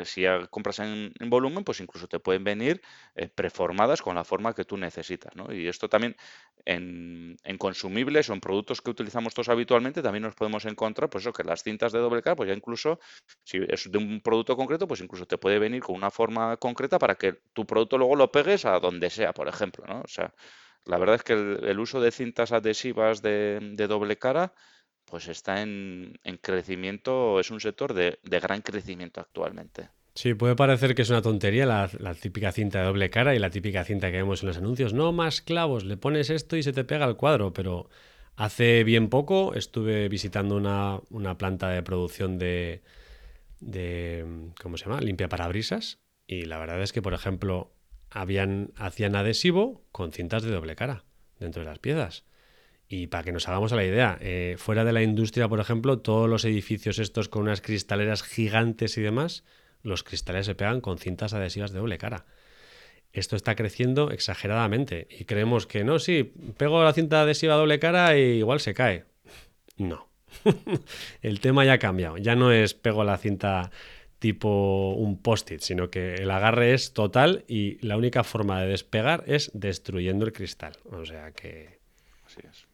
si 0.04 0.22
ya 0.22 0.46
compras 0.48 0.78
en, 0.80 1.12
volumen, 1.26 1.64
pues 1.64 1.80
incluso 1.80 2.08
te 2.08 2.18
pueden 2.18 2.44
venir 2.44 2.82
eh, 3.14 3.28
preformadas 3.28 4.02
con 4.02 4.14
la 4.14 4.24
forma 4.24 4.54
que 4.54 4.64
tú 4.64 4.76
necesitas. 4.76 5.34
¿no? 5.36 5.52
Y 5.52 5.68
esto 5.68 5.88
también 5.88 6.16
en, 6.64 7.36
consumibles 7.58 8.28
o 8.30 8.34
en 8.34 8.40
productos 8.40 8.80
que 8.82 8.90
utilizamos 8.90 9.34
todos 9.34 9.48
habitualmente, 9.48 10.02
también 10.02 10.22
nos 10.22 10.34
podemos 10.34 10.64
encontrar, 10.66 11.08
pues 11.10 11.24
eso, 11.24 11.32
que 11.32 11.44
las 11.44 11.62
cintas 11.62 11.92
de 11.92 11.98
doble 11.98 12.22
cara, 12.22 12.36
pues 12.36 12.48
ya 12.48 12.54
incluso, 12.54 12.98
si 13.44 13.58
es 13.68 13.90
de 13.90 13.98
un 13.98 14.20
producto 14.20 14.56
concreto, 14.56 14.86
pues 14.86 15.00
incluso 15.00 15.26
te 15.26 15.38
puede 15.38 15.58
venir 15.58 15.82
con 15.82 15.96
una 15.96 16.10
forma 16.10 16.56
concreta 16.56 16.98
para 16.98 17.14
que 17.14 17.34
tu 17.52 17.66
producto 17.66 17.98
luego 17.98 18.16
lo 18.16 18.30
pegues 18.30 18.64
a 18.64 18.78
donde 18.80 19.10
sea, 19.10 19.32
por 19.32 19.48
ejemplo. 19.48 19.84
¿no? 19.86 20.00
O 20.00 20.08
sea, 20.08 20.34
la 20.84 20.98
verdad 20.98 21.16
es 21.16 21.22
que 21.22 21.32
el, 21.32 21.78
uso 21.80 22.00
de 22.00 22.10
cintas 22.10 22.52
adhesivas 22.52 23.22
de 23.22 23.86
doble 23.88 24.18
cara 24.18 24.52
pues 25.04 25.28
está 25.28 25.62
en, 25.62 26.18
crecimiento, 26.40 27.38
es 27.40 27.50
un 27.50 27.60
sector 27.60 27.94
de, 27.94 28.18
gran 28.22 28.62
crecimiento 28.62 29.20
actualmente. 29.20 29.88
Sí, 30.14 30.34
puede 30.34 30.54
parecer 30.54 30.94
que 30.94 31.02
es 31.02 31.10
una 31.10 31.22
tontería 31.22 31.66
la, 31.66 32.14
típica 32.14 32.52
cinta 32.52 32.80
de 32.80 32.86
doble 32.86 33.10
cara 33.10 33.34
y 33.34 33.38
la 33.38 33.50
típica 33.50 33.84
cinta 33.84 34.10
que 34.10 34.18
vemos 34.18 34.42
en 34.42 34.48
los 34.48 34.56
anuncios. 34.56 34.92
No 34.92 35.12
más 35.12 35.40
clavos, 35.40 35.84
le 35.84 35.96
pones 35.96 36.30
esto 36.30 36.56
y 36.56 36.62
se 36.62 36.72
te 36.72 36.84
pega 36.84 37.06
el 37.06 37.16
cuadro, 37.16 37.52
pero 37.52 37.88
hace 38.36 38.84
bien 38.84 39.08
poco 39.08 39.54
estuve 39.54 40.08
visitando 40.08 40.56
una, 40.56 41.38
planta 41.38 41.68
de 41.70 41.82
producción 41.82 42.38
de, 42.38 42.82
de, 43.60 44.52
¿cómo 44.62 44.76
se 44.76 44.84
llama? 44.84 45.00
Limpia 45.00 45.28
parabrisas 45.28 45.98
y 46.26 46.44
la 46.44 46.58
verdad 46.58 46.80
es 46.82 46.92
que, 46.92 47.02
por 47.02 47.14
ejemplo, 47.14 47.72
habían, 48.10 48.72
hacían 48.76 49.16
adhesivo 49.16 49.84
con 49.90 50.12
cintas 50.12 50.44
de 50.44 50.52
doble 50.52 50.76
cara 50.76 51.04
dentro 51.38 51.62
de 51.62 51.68
las 51.68 51.80
piezas. 51.80 52.24
Y 52.88 53.06
para 53.06 53.24
que 53.24 53.32
nos 53.32 53.48
hagamos 53.48 53.72
a 53.72 53.76
la 53.76 53.84
idea, 53.84 54.18
eh, 54.20 54.56
fuera 54.58 54.84
de 54.84 54.92
la 54.92 55.02
industria, 55.02 55.48
por 55.48 55.60
ejemplo, 55.60 55.98
todos 55.98 56.28
los 56.28 56.44
edificios 56.44 56.98
estos 56.98 57.28
con 57.28 57.42
unas 57.42 57.60
cristaleras 57.60 58.22
gigantes 58.22 58.98
y 58.98 59.00
demás, 59.00 59.44
los 59.82 60.02
cristales 60.02 60.46
se 60.46 60.54
pegan 60.54 60.80
con 60.80 60.98
cintas 60.98 61.34
adhesivas 61.34 61.72
de 61.72 61.78
doble 61.78 61.98
cara. 61.98 62.26
Esto 63.12 63.36
está 63.36 63.54
creciendo 63.54 64.10
exageradamente 64.10 65.06
y 65.08 65.24
creemos 65.24 65.66
que 65.66 65.84
no, 65.84 65.98
sí, 65.98 66.32
pego 66.56 66.82
la 66.82 66.92
cinta 66.92 67.22
adhesiva 67.22 67.54
doble 67.54 67.78
cara 67.78 68.18
y 68.18 68.38
igual 68.38 68.60
se 68.60 68.74
cae. 68.74 69.04
No. 69.76 70.08
el 71.22 71.40
tema 71.40 71.64
ya 71.64 71.74
ha 71.74 71.78
cambiado. 71.78 72.18
Ya 72.18 72.34
no 72.34 72.50
es 72.50 72.74
pego 72.74 73.04
la 73.04 73.16
cinta 73.16 73.70
tipo 74.18 74.94
un 74.94 75.20
post-it, 75.20 75.60
sino 75.60 75.90
que 75.90 76.14
el 76.14 76.30
agarre 76.30 76.74
es 76.74 76.92
total 76.92 77.44
y 77.46 77.78
la 77.86 77.96
única 77.96 78.24
forma 78.24 78.60
de 78.60 78.68
despegar 78.68 79.22
es 79.26 79.50
destruyendo 79.54 80.24
el 80.24 80.32
cristal. 80.32 80.72
O 80.90 81.04
sea 81.04 81.30
que... 81.32 81.78
Así 82.26 82.40
es. 82.50 82.66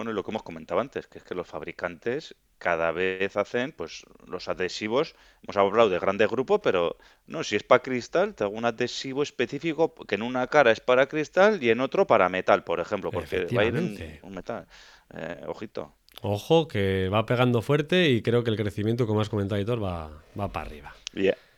Bueno, 0.00 0.12
y 0.12 0.14
lo 0.14 0.24
que 0.24 0.30
hemos 0.30 0.42
comentado 0.42 0.80
antes, 0.80 1.06
que 1.08 1.18
es 1.18 1.24
que 1.24 1.34
los 1.34 1.46
fabricantes 1.46 2.34
cada 2.56 2.90
vez 2.90 3.36
hacen 3.36 3.72
pues 3.72 4.06
los 4.26 4.48
adhesivos, 4.48 5.14
hemos 5.42 5.58
hablado 5.58 5.90
de 5.90 5.98
grandes 5.98 6.26
grupos, 6.30 6.62
pero 6.62 6.96
no, 7.26 7.44
si 7.44 7.56
es 7.56 7.64
para 7.64 7.82
cristal, 7.82 8.34
te 8.34 8.44
hago 8.44 8.56
un 8.56 8.64
adhesivo 8.64 9.22
específico 9.22 9.94
que 9.94 10.14
en 10.14 10.22
una 10.22 10.46
cara 10.46 10.70
es 10.70 10.80
para 10.80 11.06
cristal 11.06 11.62
y 11.62 11.68
en 11.68 11.82
otro 11.82 12.06
para 12.06 12.30
metal, 12.30 12.64
por 12.64 12.80
ejemplo, 12.80 13.10
porque 13.10 13.44
va 13.54 13.60
a 13.60 13.64
ir 13.66 13.74
un, 13.74 14.32
metal. 14.34 14.66
Eh, 15.12 15.44
ojito. 15.46 15.92
Ojo, 16.22 16.66
que 16.66 17.10
va 17.10 17.26
pegando 17.26 17.60
fuerte 17.60 18.08
y 18.08 18.22
creo 18.22 18.42
que 18.42 18.48
el 18.48 18.56
crecimiento, 18.56 19.06
como 19.06 19.20
has 19.20 19.28
comentado, 19.28 19.60
Hitor, 19.60 19.84
va, 19.84 20.22
va 20.40 20.48
para 20.50 20.64
arriba. 20.64 20.94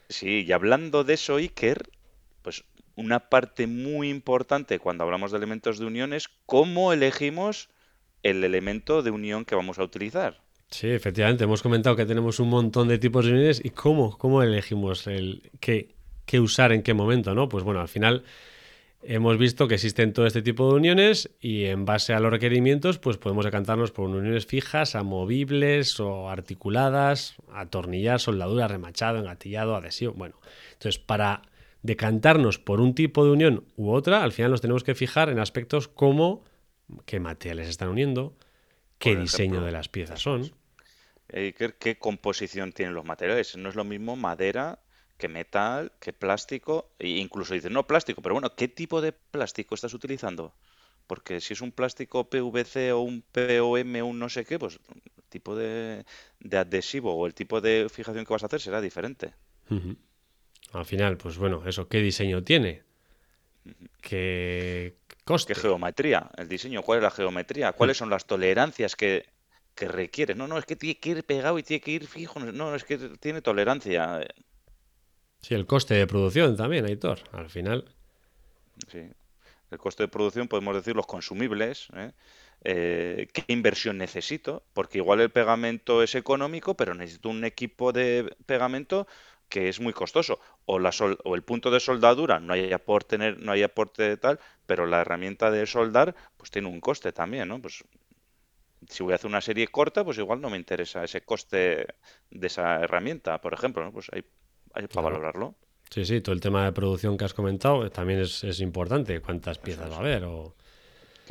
sí, 0.08 0.44
y 0.44 0.50
hablando 0.50 1.04
de 1.04 1.14
eso, 1.14 1.36
Iker, 1.36 1.88
pues 2.42 2.64
una 2.96 3.20
parte 3.20 3.68
muy 3.68 4.10
importante 4.10 4.80
cuando 4.80 5.04
hablamos 5.04 5.30
de 5.30 5.38
elementos 5.38 5.78
de 5.78 5.86
unión 5.86 6.12
es 6.12 6.28
cómo 6.44 6.92
elegimos 6.92 7.68
el 8.22 8.44
elemento 8.44 9.02
de 9.02 9.10
unión 9.10 9.44
que 9.44 9.54
vamos 9.54 9.78
a 9.78 9.84
utilizar. 9.84 10.40
Sí, 10.70 10.88
efectivamente, 10.88 11.44
hemos 11.44 11.62
comentado 11.62 11.96
que 11.96 12.06
tenemos 12.06 12.40
un 12.40 12.48
montón 12.48 12.88
de 12.88 12.98
tipos 12.98 13.26
de 13.26 13.32
uniones 13.32 13.60
y 13.62 13.70
cómo, 13.70 14.16
cómo 14.16 14.42
elegimos 14.42 15.06
el 15.06 15.50
qué, 15.60 15.94
qué 16.24 16.40
usar 16.40 16.72
en 16.72 16.82
qué 16.82 16.94
momento, 16.94 17.34
¿no? 17.34 17.48
Pues 17.48 17.62
bueno, 17.62 17.80
al 17.80 17.88
final 17.88 18.24
hemos 19.02 19.36
visto 19.36 19.68
que 19.68 19.74
existen 19.74 20.12
todo 20.12 20.26
este 20.26 20.42
tipo 20.42 20.68
de 20.68 20.74
uniones 20.76 21.30
y 21.40 21.64
en 21.64 21.84
base 21.84 22.14
a 22.14 22.20
los 22.20 22.30
requerimientos 22.30 22.98
pues 22.98 23.18
podemos 23.18 23.44
decantarnos 23.44 23.90
por 23.90 24.08
uniones 24.08 24.46
fijas, 24.46 24.94
amovibles 24.94 25.98
o 26.00 26.30
articuladas, 26.30 27.34
atornillar, 27.52 28.20
soldadura, 28.20 28.68
remachado, 28.68 29.18
engatillado, 29.18 29.76
adhesivo. 29.76 30.14
Bueno, 30.14 30.36
entonces 30.72 30.98
para 30.98 31.42
decantarnos 31.82 32.58
por 32.58 32.80
un 32.80 32.94
tipo 32.94 33.24
de 33.24 33.32
unión 33.32 33.64
u 33.76 33.90
otra, 33.90 34.22
al 34.22 34.32
final 34.32 34.52
nos 34.52 34.60
tenemos 34.60 34.84
que 34.84 34.94
fijar 34.94 35.28
en 35.28 35.40
aspectos 35.40 35.88
como 35.88 36.44
qué 37.04 37.20
materiales 37.20 37.68
están 37.68 37.88
uniendo, 37.88 38.36
qué 38.98 39.16
diseño 39.16 39.62
de 39.62 39.72
las 39.72 39.88
piezas 39.88 40.20
son. 40.20 40.52
¿Qué 41.28 41.96
composición 41.98 42.72
tienen 42.72 42.94
los 42.94 43.04
materiales? 43.04 43.56
No 43.56 43.68
es 43.68 43.74
lo 43.74 43.84
mismo 43.84 44.16
madera 44.16 44.78
que 45.22 45.28
metal, 45.28 45.92
que 46.00 46.12
plástico, 46.12 46.90
e 46.98 47.08
incluso 47.08 47.54
dices, 47.54 47.70
no 47.70 47.86
plástico, 47.86 48.22
pero 48.22 48.34
bueno, 48.34 48.56
¿qué 48.56 48.66
tipo 48.66 49.00
de 49.00 49.12
plástico 49.12 49.76
estás 49.76 49.94
utilizando? 49.94 50.52
Porque 51.06 51.40
si 51.40 51.52
es 51.52 51.60
un 51.60 51.70
plástico 51.70 52.28
PVC 52.28 52.92
o 52.92 53.00
un 53.02 53.22
POM 53.22 53.96
o 54.02 54.06
un 54.06 54.18
no 54.18 54.28
sé 54.28 54.44
qué, 54.44 54.58
pues 54.58 54.80
el 54.94 55.22
tipo 55.28 55.54
de, 55.54 56.04
adhesivo 56.50 57.14
o 57.14 57.26
el 57.26 57.34
tipo 57.34 57.60
de 57.60 57.88
fijación 57.88 58.24
que 58.24 58.32
vas 58.32 58.42
a 58.42 58.46
hacer 58.46 58.60
será 58.60 58.80
diferente. 58.80 59.34
Al 60.72 60.84
final, 60.84 61.16
pues 61.18 61.38
bueno, 61.38 61.62
eso, 61.66 61.88
¿qué 61.88 62.00
diseño 62.00 62.42
tiene? 62.42 62.82
¿Qué 64.00 64.96
coste? 65.24 65.54
¿Qué 65.54 65.60
geometría? 65.60 66.30
El 66.36 66.48
diseño, 66.48 66.82
¿cuál 66.82 66.98
es 66.98 67.02
la 67.04 67.10
geometría? 67.10 67.72
¿Cuáles 67.72 67.96
son 67.96 68.10
las 68.10 68.26
tolerancias 68.26 68.96
que, 68.96 69.26
que 69.74 69.88
requiere? 69.88 70.34
No, 70.34 70.46
no, 70.46 70.58
es 70.58 70.66
que 70.66 70.76
tiene 70.76 70.98
que 70.98 71.10
ir 71.10 71.24
pegado 71.24 71.58
y 71.58 71.62
tiene 71.62 71.80
que 71.80 71.90
ir 71.92 72.06
fijo. 72.06 72.40
No, 72.40 72.74
es 72.74 72.84
que 72.84 72.98
tiene 72.98 73.42
tolerancia. 73.42 74.20
Sí, 75.40 75.54
el 75.54 75.66
coste 75.66 75.94
de 75.94 76.06
producción 76.06 76.56
también, 76.56 76.84
Aitor, 76.84 77.18
al 77.32 77.50
final. 77.50 77.84
Sí, 78.90 79.10
el 79.70 79.78
coste 79.78 80.04
de 80.04 80.08
producción 80.08 80.48
podemos 80.48 80.74
decir 80.74 80.94
los 80.94 81.06
consumibles, 81.06 81.88
¿eh? 81.94 82.12
Eh, 82.64 83.28
qué 83.32 83.44
inversión 83.48 83.98
necesito, 83.98 84.62
porque 84.72 84.98
igual 84.98 85.20
el 85.20 85.30
pegamento 85.30 86.00
es 86.00 86.14
económico, 86.14 86.76
pero 86.76 86.94
necesito 86.94 87.28
un 87.28 87.44
equipo 87.44 87.92
de 87.92 88.36
pegamento 88.46 89.08
que 89.52 89.68
es 89.68 89.80
muy 89.80 89.92
costoso, 89.92 90.40
o, 90.64 90.78
la 90.78 90.90
o 91.24 91.34
el 91.34 91.42
punto 91.42 91.70
de 91.70 91.78
soldadura 91.78 92.40
no 92.40 92.54
hay 92.54 92.72
aporte, 92.72 93.18
no 93.18 93.52
hay 93.52 93.62
aporte 93.62 94.02
de 94.02 94.16
tal, 94.16 94.40
pero 94.64 94.86
la 94.86 95.02
herramienta 95.02 95.50
de 95.50 95.66
soldar 95.66 96.14
pues 96.38 96.50
tiene 96.50 96.68
un 96.68 96.80
coste 96.80 97.12
también, 97.12 97.48
¿no? 97.48 97.60
Pues 97.60 97.84
si 98.88 99.02
voy 99.02 99.12
a 99.12 99.16
hacer 99.16 99.28
una 99.28 99.42
serie 99.42 99.68
corta, 99.68 100.04
pues 100.04 100.16
igual 100.16 100.40
no 100.40 100.48
me 100.48 100.56
interesa 100.56 101.04
ese 101.04 101.20
coste 101.20 101.86
de 102.30 102.46
esa 102.46 102.80
herramienta, 102.80 103.42
por 103.42 103.52
ejemplo, 103.52 103.84
¿no? 103.84 103.92
Pues 103.92 104.06
hay 104.14 104.24
para 104.88 105.02
valorarlo. 105.02 105.54
Sí, 105.90 106.06
sí, 106.06 106.22
todo 106.22 106.34
el 106.34 106.40
tema 106.40 106.64
de 106.64 106.72
producción 106.72 107.18
que 107.18 107.26
has 107.26 107.34
comentado 107.34 107.90
también 107.90 108.20
es, 108.20 108.60
importante. 108.60 109.20
¿Cuántas 109.20 109.58
piezas 109.58 109.90
va 109.90 109.96
a 109.96 109.98
haber? 109.98 110.24
O... 110.24 110.56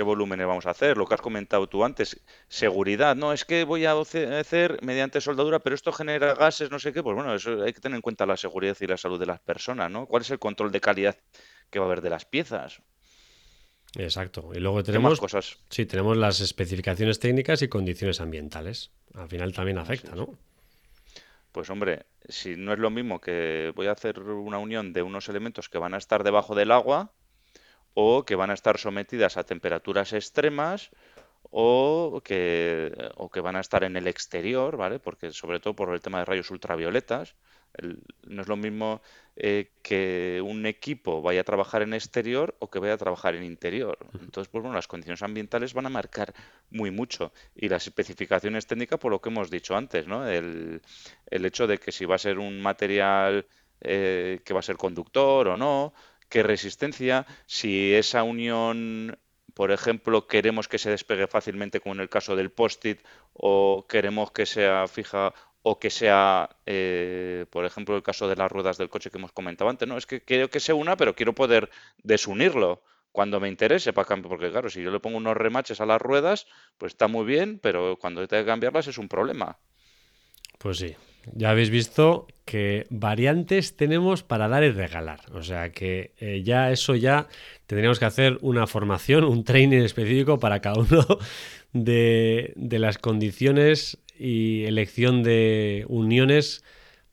¿Qué 0.01 0.05
volúmenes 0.05 0.47
vamos 0.47 0.65
a 0.65 0.71
hacer? 0.71 0.97
Lo 0.97 1.05
que 1.05 1.13
has 1.13 1.21
comentado 1.21 1.67
tú 1.67 1.85
antes. 1.85 2.19
Seguridad. 2.47 3.15
No, 3.15 3.33
es 3.33 3.45
que 3.45 3.65
voy 3.65 3.85
a 3.85 3.91
hacer 3.91 4.79
mediante 4.81 5.21
soldadura, 5.21 5.59
pero 5.59 5.75
esto 5.75 5.91
genera 5.91 6.33
gases, 6.33 6.71
no 6.71 6.79
sé 6.79 6.91
qué. 6.91 7.03
Pues 7.03 7.15
bueno, 7.15 7.35
eso 7.35 7.61
hay 7.61 7.71
que 7.71 7.81
tener 7.81 7.97
en 7.97 8.01
cuenta 8.01 8.25
la 8.25 8.35
seguridad 8.35 8.75
y 8.81 8.87
la 8.87 8.97
salud 8.97 9.19
de 9.19 9.27
las 9.27 9.39
personas, 9.41 9.91
¿no? 9.91 10.07
¿Cuál 10.07 10.23
es 10.23 10.31
el 10.31 10.39
control 10.39 10.71
de 10.71 10.81
calidad 10.81 11.17
que 11.69 11.77
va 11.77 11.85
a 11.85 11.89
haber 11.89 12.01
de 12.01 12.09
las 12.09 12.25
piezas? 12.25 12.81
Exacto. 13.95 14.49
Y 14.55 14.59
luego 14.59 14.81
tenemos 14.81 15.19
cosas. 15.19 15.59
Sí, 15.69 15.85
tenemos 15.85 16.17
las 16.17 16.39
especificaciones 16.39 17.19
técnicas 17.19 17.61
y 17.61 17.67
condiciones 17.67 18.21
ambientales. 18.21 18.89
Al 19.13 19.27
final 19.27 19.53
también 19.53 19.77
afecta, 19.77 20.15
¿no? 20.15 20.35
Pues 21.51 21.69
hombre, 21.69 22.07
si 22.27 22.55
no 22.55 22.73
es 22.73 22.79
lo 22.79 22.89
mismo 22.89 23.21
que 23.21 23.71
voy 23.75 23.85
a 23.85 23.91
hacer 23.91 24.19
una 24.19 24.57
unión 24.57 24.93
de 24.93 25.03
unos 25.03 25.29
elementos 25.29 25.69
que 25.69 25.77
van 25.77 25.93
a 25.93 25.99
estar 25.99 26.23
debajo 26.23 26.55
del 26.55 26.71
agua 26.71 27.13
o 27.93 28.25
que 28.25 28.35
van 28.35 28.49
a 28.49 28.53
estar 28.53 28.77
sometidas 28.77 29.37
a 29.37 29.43
temperaturas 29.43 30.13
extremas 30.13 30.91
o 31.49 32.21
que, 32.23 32.93
o 33.17 33.29
que 33.29 33.41
van 33.41 33.55
a 33.55 33.59
estar 33.59 33.83
en 33.83 33.97
el 33.97 34.07
exterior, 34.07 34.77
¿vale? 34.77 34.99
Porque 34.99 35.31
sobre 35.31 35.59
todo 35.59 35.75
por 35.75 35.93
el 35.93 36.01
tema 36.01 36.19
de 36.19 36.25
rayos 36.25 36.51
ultravioletas, 36.51 37.35
no 38.23 38.41
es 38.41 38.47
lo 38.47 38.57
mismo 38.57 39.01
eh, 39.35 39.71
que 39.81 40.41
un 40.43 40.65
equipo 40.65 41.21
vaya 41.21 41.41
a 41.41 41.43
trabajar 41.43 41.81
en 41.81 41.93
exterior 41.93 42.55
o 42.59 42.69
que 42.69 42.79
vaya 42.79 42.93
a 42.93 42.97
trabajar 42.97 43.35
en 43.35 43.43
interior. 43.43 43.97
Entonces, 44.13 44.49
pues 44.49 44.61
bueno, 44.61 44.75
las 44.75 44.87
condiciones 44.87 45.23
ambientales 45.23 45.73
van 45.73 45.85
a 45.85 45.89
marcar 45.89 46.33
muy 46.69 46.91
mucho. 46.91 47.31
Y 47.55 47.69
las 47.69 47.87
especificaciones 47.87 48.67
técnicas, 48.67 48.99
por 48.99 49.11
lo 49.11 49.21
que 49.21 49.29
hemos 49.29 49.49
dicho 49.49 49.75
antes, 49.75 50.07
¿no? 50.07 50.27
El, 50.27 50.81
hecho 51.29 51.67
de 51.67 51.77
que 51.77 51.91
si 51.91 52.05
va 52.05 52.15
a 52.15 52.19
ser 52.19 52.39
un 52.39 52.61
material 52.61 53.47
eh, 53.79 54.41
que 54.43 54.53
va 54.53 54.59
a 54.59 54.63
ser 54.63 54.77
conductor 54.77 55.47
o 55.47 55.57
no, 55.57 55.93
qué 56.31 56.41
resistencia, 56.41 57.27
si 57.45 57.93
esa 57.93 58.23
unión 58.23 59.17
por 59.53 59.71
ejemplo, 59.71 60.27
queremos 60.27 60.67
que 60.67 60.77
se 60.77 60.89
despegue 60.89 61.27
fácilmente, 61.27 61.81
como 61.81 61.95
en 61.95 62.01
el 62.01 62.09
caso 62.09 62.35
del 62.35 62.51
post-it, 62.51 63.01
o 63.33 63.85
queremos 63.87 64.31
que 64.31 64.45
sea 64.45 64.87
fija 64.87 65.33
o 65.63 65.77
que 65.77 65.89
sea, 65.89 66.49
eh, 66.65 67.45
por 67.51 67.65
ejemplo, 67.65 67.95
el 67.95 68.01
caso 68.01 68.27
de 68.27 68.35
las 68.35 68.51
ruedas 68.51 68.77
del 68.77 68.89
coche 68.89 69.11
que 69.11 69.17
hemos 69.17 69.31
comentado 69.31 69.69
antes, 69.69 69.87
no, 69.87 69.97
es 69.97 70.07
que 70.07 70.21
quiero 70.21 70.49
que 70.49 70.59
sea 70.59 70.73
una, 70.73 70.97
pero 70.97 71.15
quiero 71.15 71.35
poder 71.35 71.69
desunirlo 72.01 72.81
cuando 73.11 73.39
me 73.39 73.49
interese 73.49 73.93
para 73.93 74.07
cambiar, 74.07 74.29
porque 74.29 74.49
claro, 74.49 74.69
si 74.69 74.81
yo 74.81 74.89
le 74.89 74.99
pongo 74.99 75.17
unos 75.17 75.37
remaches 75.37 75.81
a 75.81 75.85
las 75.85 76.01
ruedas, 76.01 76.47
pues 76.77 76.93
está 76.93 77.07
muy 77.07 77.25
bien, 77.25 77.59
pero 77.61 77.97
cuando 77.99 78.25
tenga 78.27 78.43
que 78.43 78.47
cambiarlas 78.47 78.87
es 78.87 78.97
un 78.97 79.09
problema. 79.09 79.59
Pues 80.57 80.77
sí, 80.77 80.95
ya 81.33 81.51
habéis 81.51 81.69
visto 81.69 82.27
que 82.45 82.85
variantes 82.89 83.75
tenemos 83.75 84.23
para 84.23 84.47
dar 84.47 84.63
y 84.63 84.71
regalar. 84.71 85.21
O 85.33 85.43
sea 85.43 85.71
que 85.71 86.11
eh, 86.17 86.41
ya 86.43 86.71
eso 86.71 86.95
ya 86.95 87.27
tendríamos 87.67 87.99
que 87.99 88.05
hacer 88.05 88.37
una 88.41 88.67
formación, 88.67 89.23
un 89.23 89.43
training 89.43 89.81
específico 89.81 90.39
para 90.39 90.59
cada 90.59 90.79
uno 90.81 91.05
de, 91.73 92.53
de 92.55 92.79
las 92.79 92.97
condiciones 92.97 93.99
y 94.17 94.65
elección 94.65 95.23
de 95.23 95.85
uniones 95.87 96.63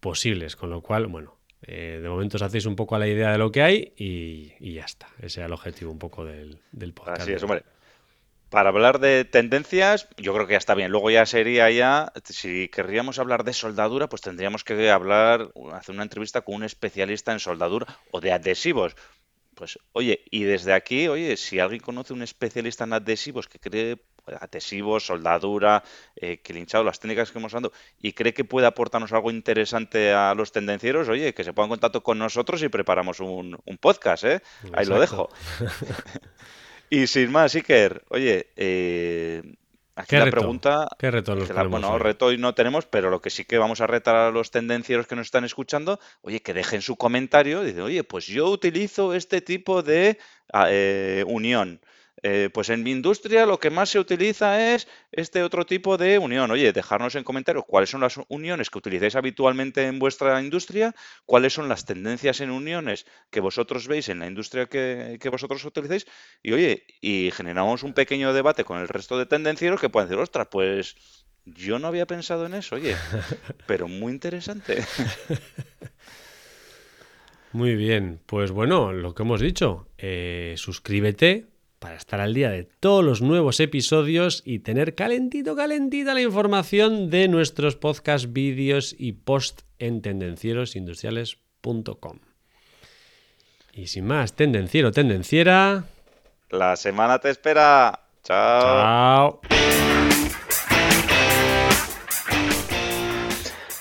posibles. 0.00 0.56
Con 0.56 0.70
lo 0.70 0.82
cual, 0.82 1.06
bueno, 1.06 1.38
eh, 1.62 2.00
de 2.02 2.09
momento 2.09 2.36
os 2.36 2.42
hacéis 2.42 2.66
un 2.66 2.76
poco 2.76 2.96
a 2.96 2.98
la 2.98 3.09
idea 3.09 3.30
de 3.32 3.38
lo 3.38 3.50
que 3.52 3.62
hay 3.62 3.92
y, 3.96 4.72
ya 4.72 4.84
está. 4.84 5.09
Ese 5.18 5.40
es 5.40 5.46
el 5.46 5.52
objetivo 5.52 5.90
un 5.90 5.98
poco 5.98 6.24
del, 6.24 6.59
del 6.72 6.92
podcast. 6.92 7.22
Así 7.22 7.32
es, 7.32 7.42
hombre. 7.42 7.62
Para 8.51 8.70
hablar 8.70 8.99
de 8.99 9.24
tendencias, 9.24 10.09
yo 10.16 10.32
creo 10.32 10.46
que 10.46 10.53
ya 10.53 10.59
está 10.59 10.74
bien. 10.74 10.90
Luego 10.90 11.11
ya 11.11 11.26
sería 11.26 11.70
ya, 11.70 12.12
si 12.24 12.68
querríamos 12.68 13.18
hablar 13.18 13.44
de 13.44 13.53
soldadura, 13.53 14.09
pues 14.09 14.22
tendríamos 14.22 14.64
que 14.64 14.90
hablar, 14.90 15.51
hacer 15.72 15.94
una 15.94 16.05
entrevista 16.05 16.40
con 16.40 16.57
un 16.57 16.64
especialista 16.64 17.32
en 17.32 17.40
soldadura 17.40 17.86
o 18.11 18.20
de 18.20 18.32
adhesivos. 18.32 18.96
Pues, 19.55 19.78
oye, 19.92 20.24
y 20.30 20.44
desde 20.44 20.72
aquí, 20.72 21.09
oye, 21.09 21.36
si 21.36 21.59
alguien 21.59 21.80
conoce 21.80 22.12
un 22.12 22.22
especialista 22.22 22.84
en 22.84 22.92
adhesivos 22.92 23.49
que 23.49 23.59
cree 23.59 23.99
adhesivos, 24.40 25.07
soldadura, 25.07 25.82
eh, 26.16 26.40
linchado, 26.49 26.84
las 26.84 27.01
técnicas 27.01 27.30
que 27.30 27.38
hemos 27.38 27.55
hablado, 27.55 27.72
y 28.01 28.12
cree 28.12 28.34
que 28.34 28.44
puede 28.44 28.66
aportarnos 28.66 29.12
algo 29.12 29.30
interesante 29.30 30.12
a 30.12 30.34
los 30.34 30.53
tendencieros, 30.53 31.09
oye, 31.09 31.34
que 31.34 31.44
se 31.44 31.53
ponga 31.53 31.66
en 31.66 31.70
contacto 31.70 32.03
con 32.03 32.18
nosotros 32.18 32.62
y 32.62 32.68
preparamos 32.68 33.20
un, 33.20 33.59
podcast, 33.80 34.24
¿eh? 34.24 34.42
Ahí 34.72 34.86
lo 34.86 35.01
dejo. 35.01 35.28
y 36.91 37.07
sin 37.07 37.30
más, 37.30 37.55
Iker, 37.55 38.05
oye, 38.09 38.49
eh, 38.57 39.43
aquí 39.95 40.16
la 40.16 40.30
pregunta... 40.30 40.89
¿Qué 40.99 41.11
reto 41.11 41.36
Bueno, 41.68 41.99
reto 41.99 42.26
hoy 42.26 42.39
no 42.39 42.55
tenemos, 42.55 42.86
pero 42.86 43.11
lo 43.11 43.20
que 43.20 43.30
sí 43.30 43.45
que 43.45 43.59
vamos 43.59 43.80
a 43.80 43.86
retar 43.86 44.16
a 44.16 44.30
los 44.30 44.51
tendencieros 44.51 45.07
que 45.07 45.16
nos 45.16 45.26
están 45.26 45.45
escuchando, 45.45 45.99
oye, 46.22 46.41
que 46.41 46.55
dejen 46.55 46.82
su 46.82 46.97
comentario, 46.97 47.62
dice, 47.62 47.82
oye, 47.82 48.05
pues 48.05 48.26
yo 48.26 48.49
utilizo 48.49 49.14
este 49.14 49.41
tipo 49.41 49.82
de 49.82 50.18
ah, 50.53 50.66
eh, 50.70 51.24
unión 51.26 51.80
eh, 52.23 52.51
pues 52.53 52.69
en 52.71 52.83
mi 52.83 52.91
industria 52.91 53.47
lo 53.47 53.61
que 53.61 53.71
más 53.71 53.91
se 53.91 53.99
utiliza 53.99 54.75
es 54.75 54.89
este 55.12 55.43
otro 55.43 55.66
tipo 55.66 55.97
de 55.97 56.19
unión. 56.19 56.51
Oye, 56.51 56.73
dejarnos 56.73 57.14
en 57.14 57.25
comentarios 57.25 57.64
cuáles 57.66 57.91
son 57.91 58.01
las 58.01 58.19
uniones 58.29 58.71
que 58.71 58.79
utilizáis 58.79 59.14
habitualmente 59.14 59.87
en 59.87 59.99
vuestra 59.99 60.41
industria, 60.41 60.95
cuáles 61.27 61.53
son 61.53 61.69
las 61.69 61.85
tendencias 61.85 62.41
en 62.41 62.51
uniones 62.51 63.07
que 63.31 63.41
vosotros 63.41 63.87
veis 63.89 64.09
en 64.09 64.19
la 64.19 64.27
industria 64.27 64.66
que, 64.66 65.29
vosotros 65.31 65.64
utilizáis, 65.64 66.07
y 66.43 66.53
oye, 66.53 66.85
y 67.01 67.31
generamos 67.33 67.83
un 67.83 67.93
pequeño 67.93 68.33
debate 68.33 68.64
con 68.64 68.79
el 68.79 68.89
resto 68.89 69.19
de 69.19 69.27
tendencieros 69.27 69.81
que 69.81 69.89
pueden 69.89 70.09
decir, 70.09 70.21
ostras, 70.21 70.49
pues 70.51 70.97
yo 71.45 71.79
no 71.79 71.89
había 71.89 72.07
pensado 72.07 72.47
en 72.47 72.55
eso, 72.55 72.77
oye, 72.77 72.97
pero 73.66 73.89
muy 73.89 74.12
interesante. 74.12 74.85
Muy 77.51 77.77
bien, 77.77 78.21
pues 78.27 78.51
bueno, 78.51 78.93
lo 78.93 79.14
que 79.14 79.23
hemos 79.23 79.41
dicho, 79.41 79.89
eh, 79.97 80.53
suscríbete 80.59 81.47
para 81.79 81.97
estar 81.97 82.20
al 82.20 82.35
día 82.35 82.51
de 82.51 82.64
todos 82.64 83.03
los 83.05 83.22
nuevos 83.22 83.61
episodios 83.61 84.43
y 84.45 84.59
tener 84.61 84.95
calentito, 84.95 85.57
calentita 85.57 86.14
la 86.14 86.22
información 86.22 87.11
de 87.11 87.29
nuestros 87.29 87.76
podcasts, 87.76 88.33
vídeos 88.33 88.97
y 88.99 89.12
post 89.12 89.61
en 89.79 90.01
tendencierosindustriales.com. 90.03 92.18
Y 93.72 93.87
sin 93.87 94.07
más, 94.07 94.35
tendenciero, 94.35 94.91
tendenciera. 94.91 95.85
La 96.51 96.76
semana 96.76 97.18
te 97.18 97.31
espera. 97.31 98.01
Chao. 98.24 99.41
Chao. 99.41 99.59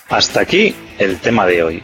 Hasta 0.10 0.42
aquí 0.42 0.76
el 1.00 1.20
tema 1.20 1.46
de 1.46 1.64
hoy. 1.64 1.84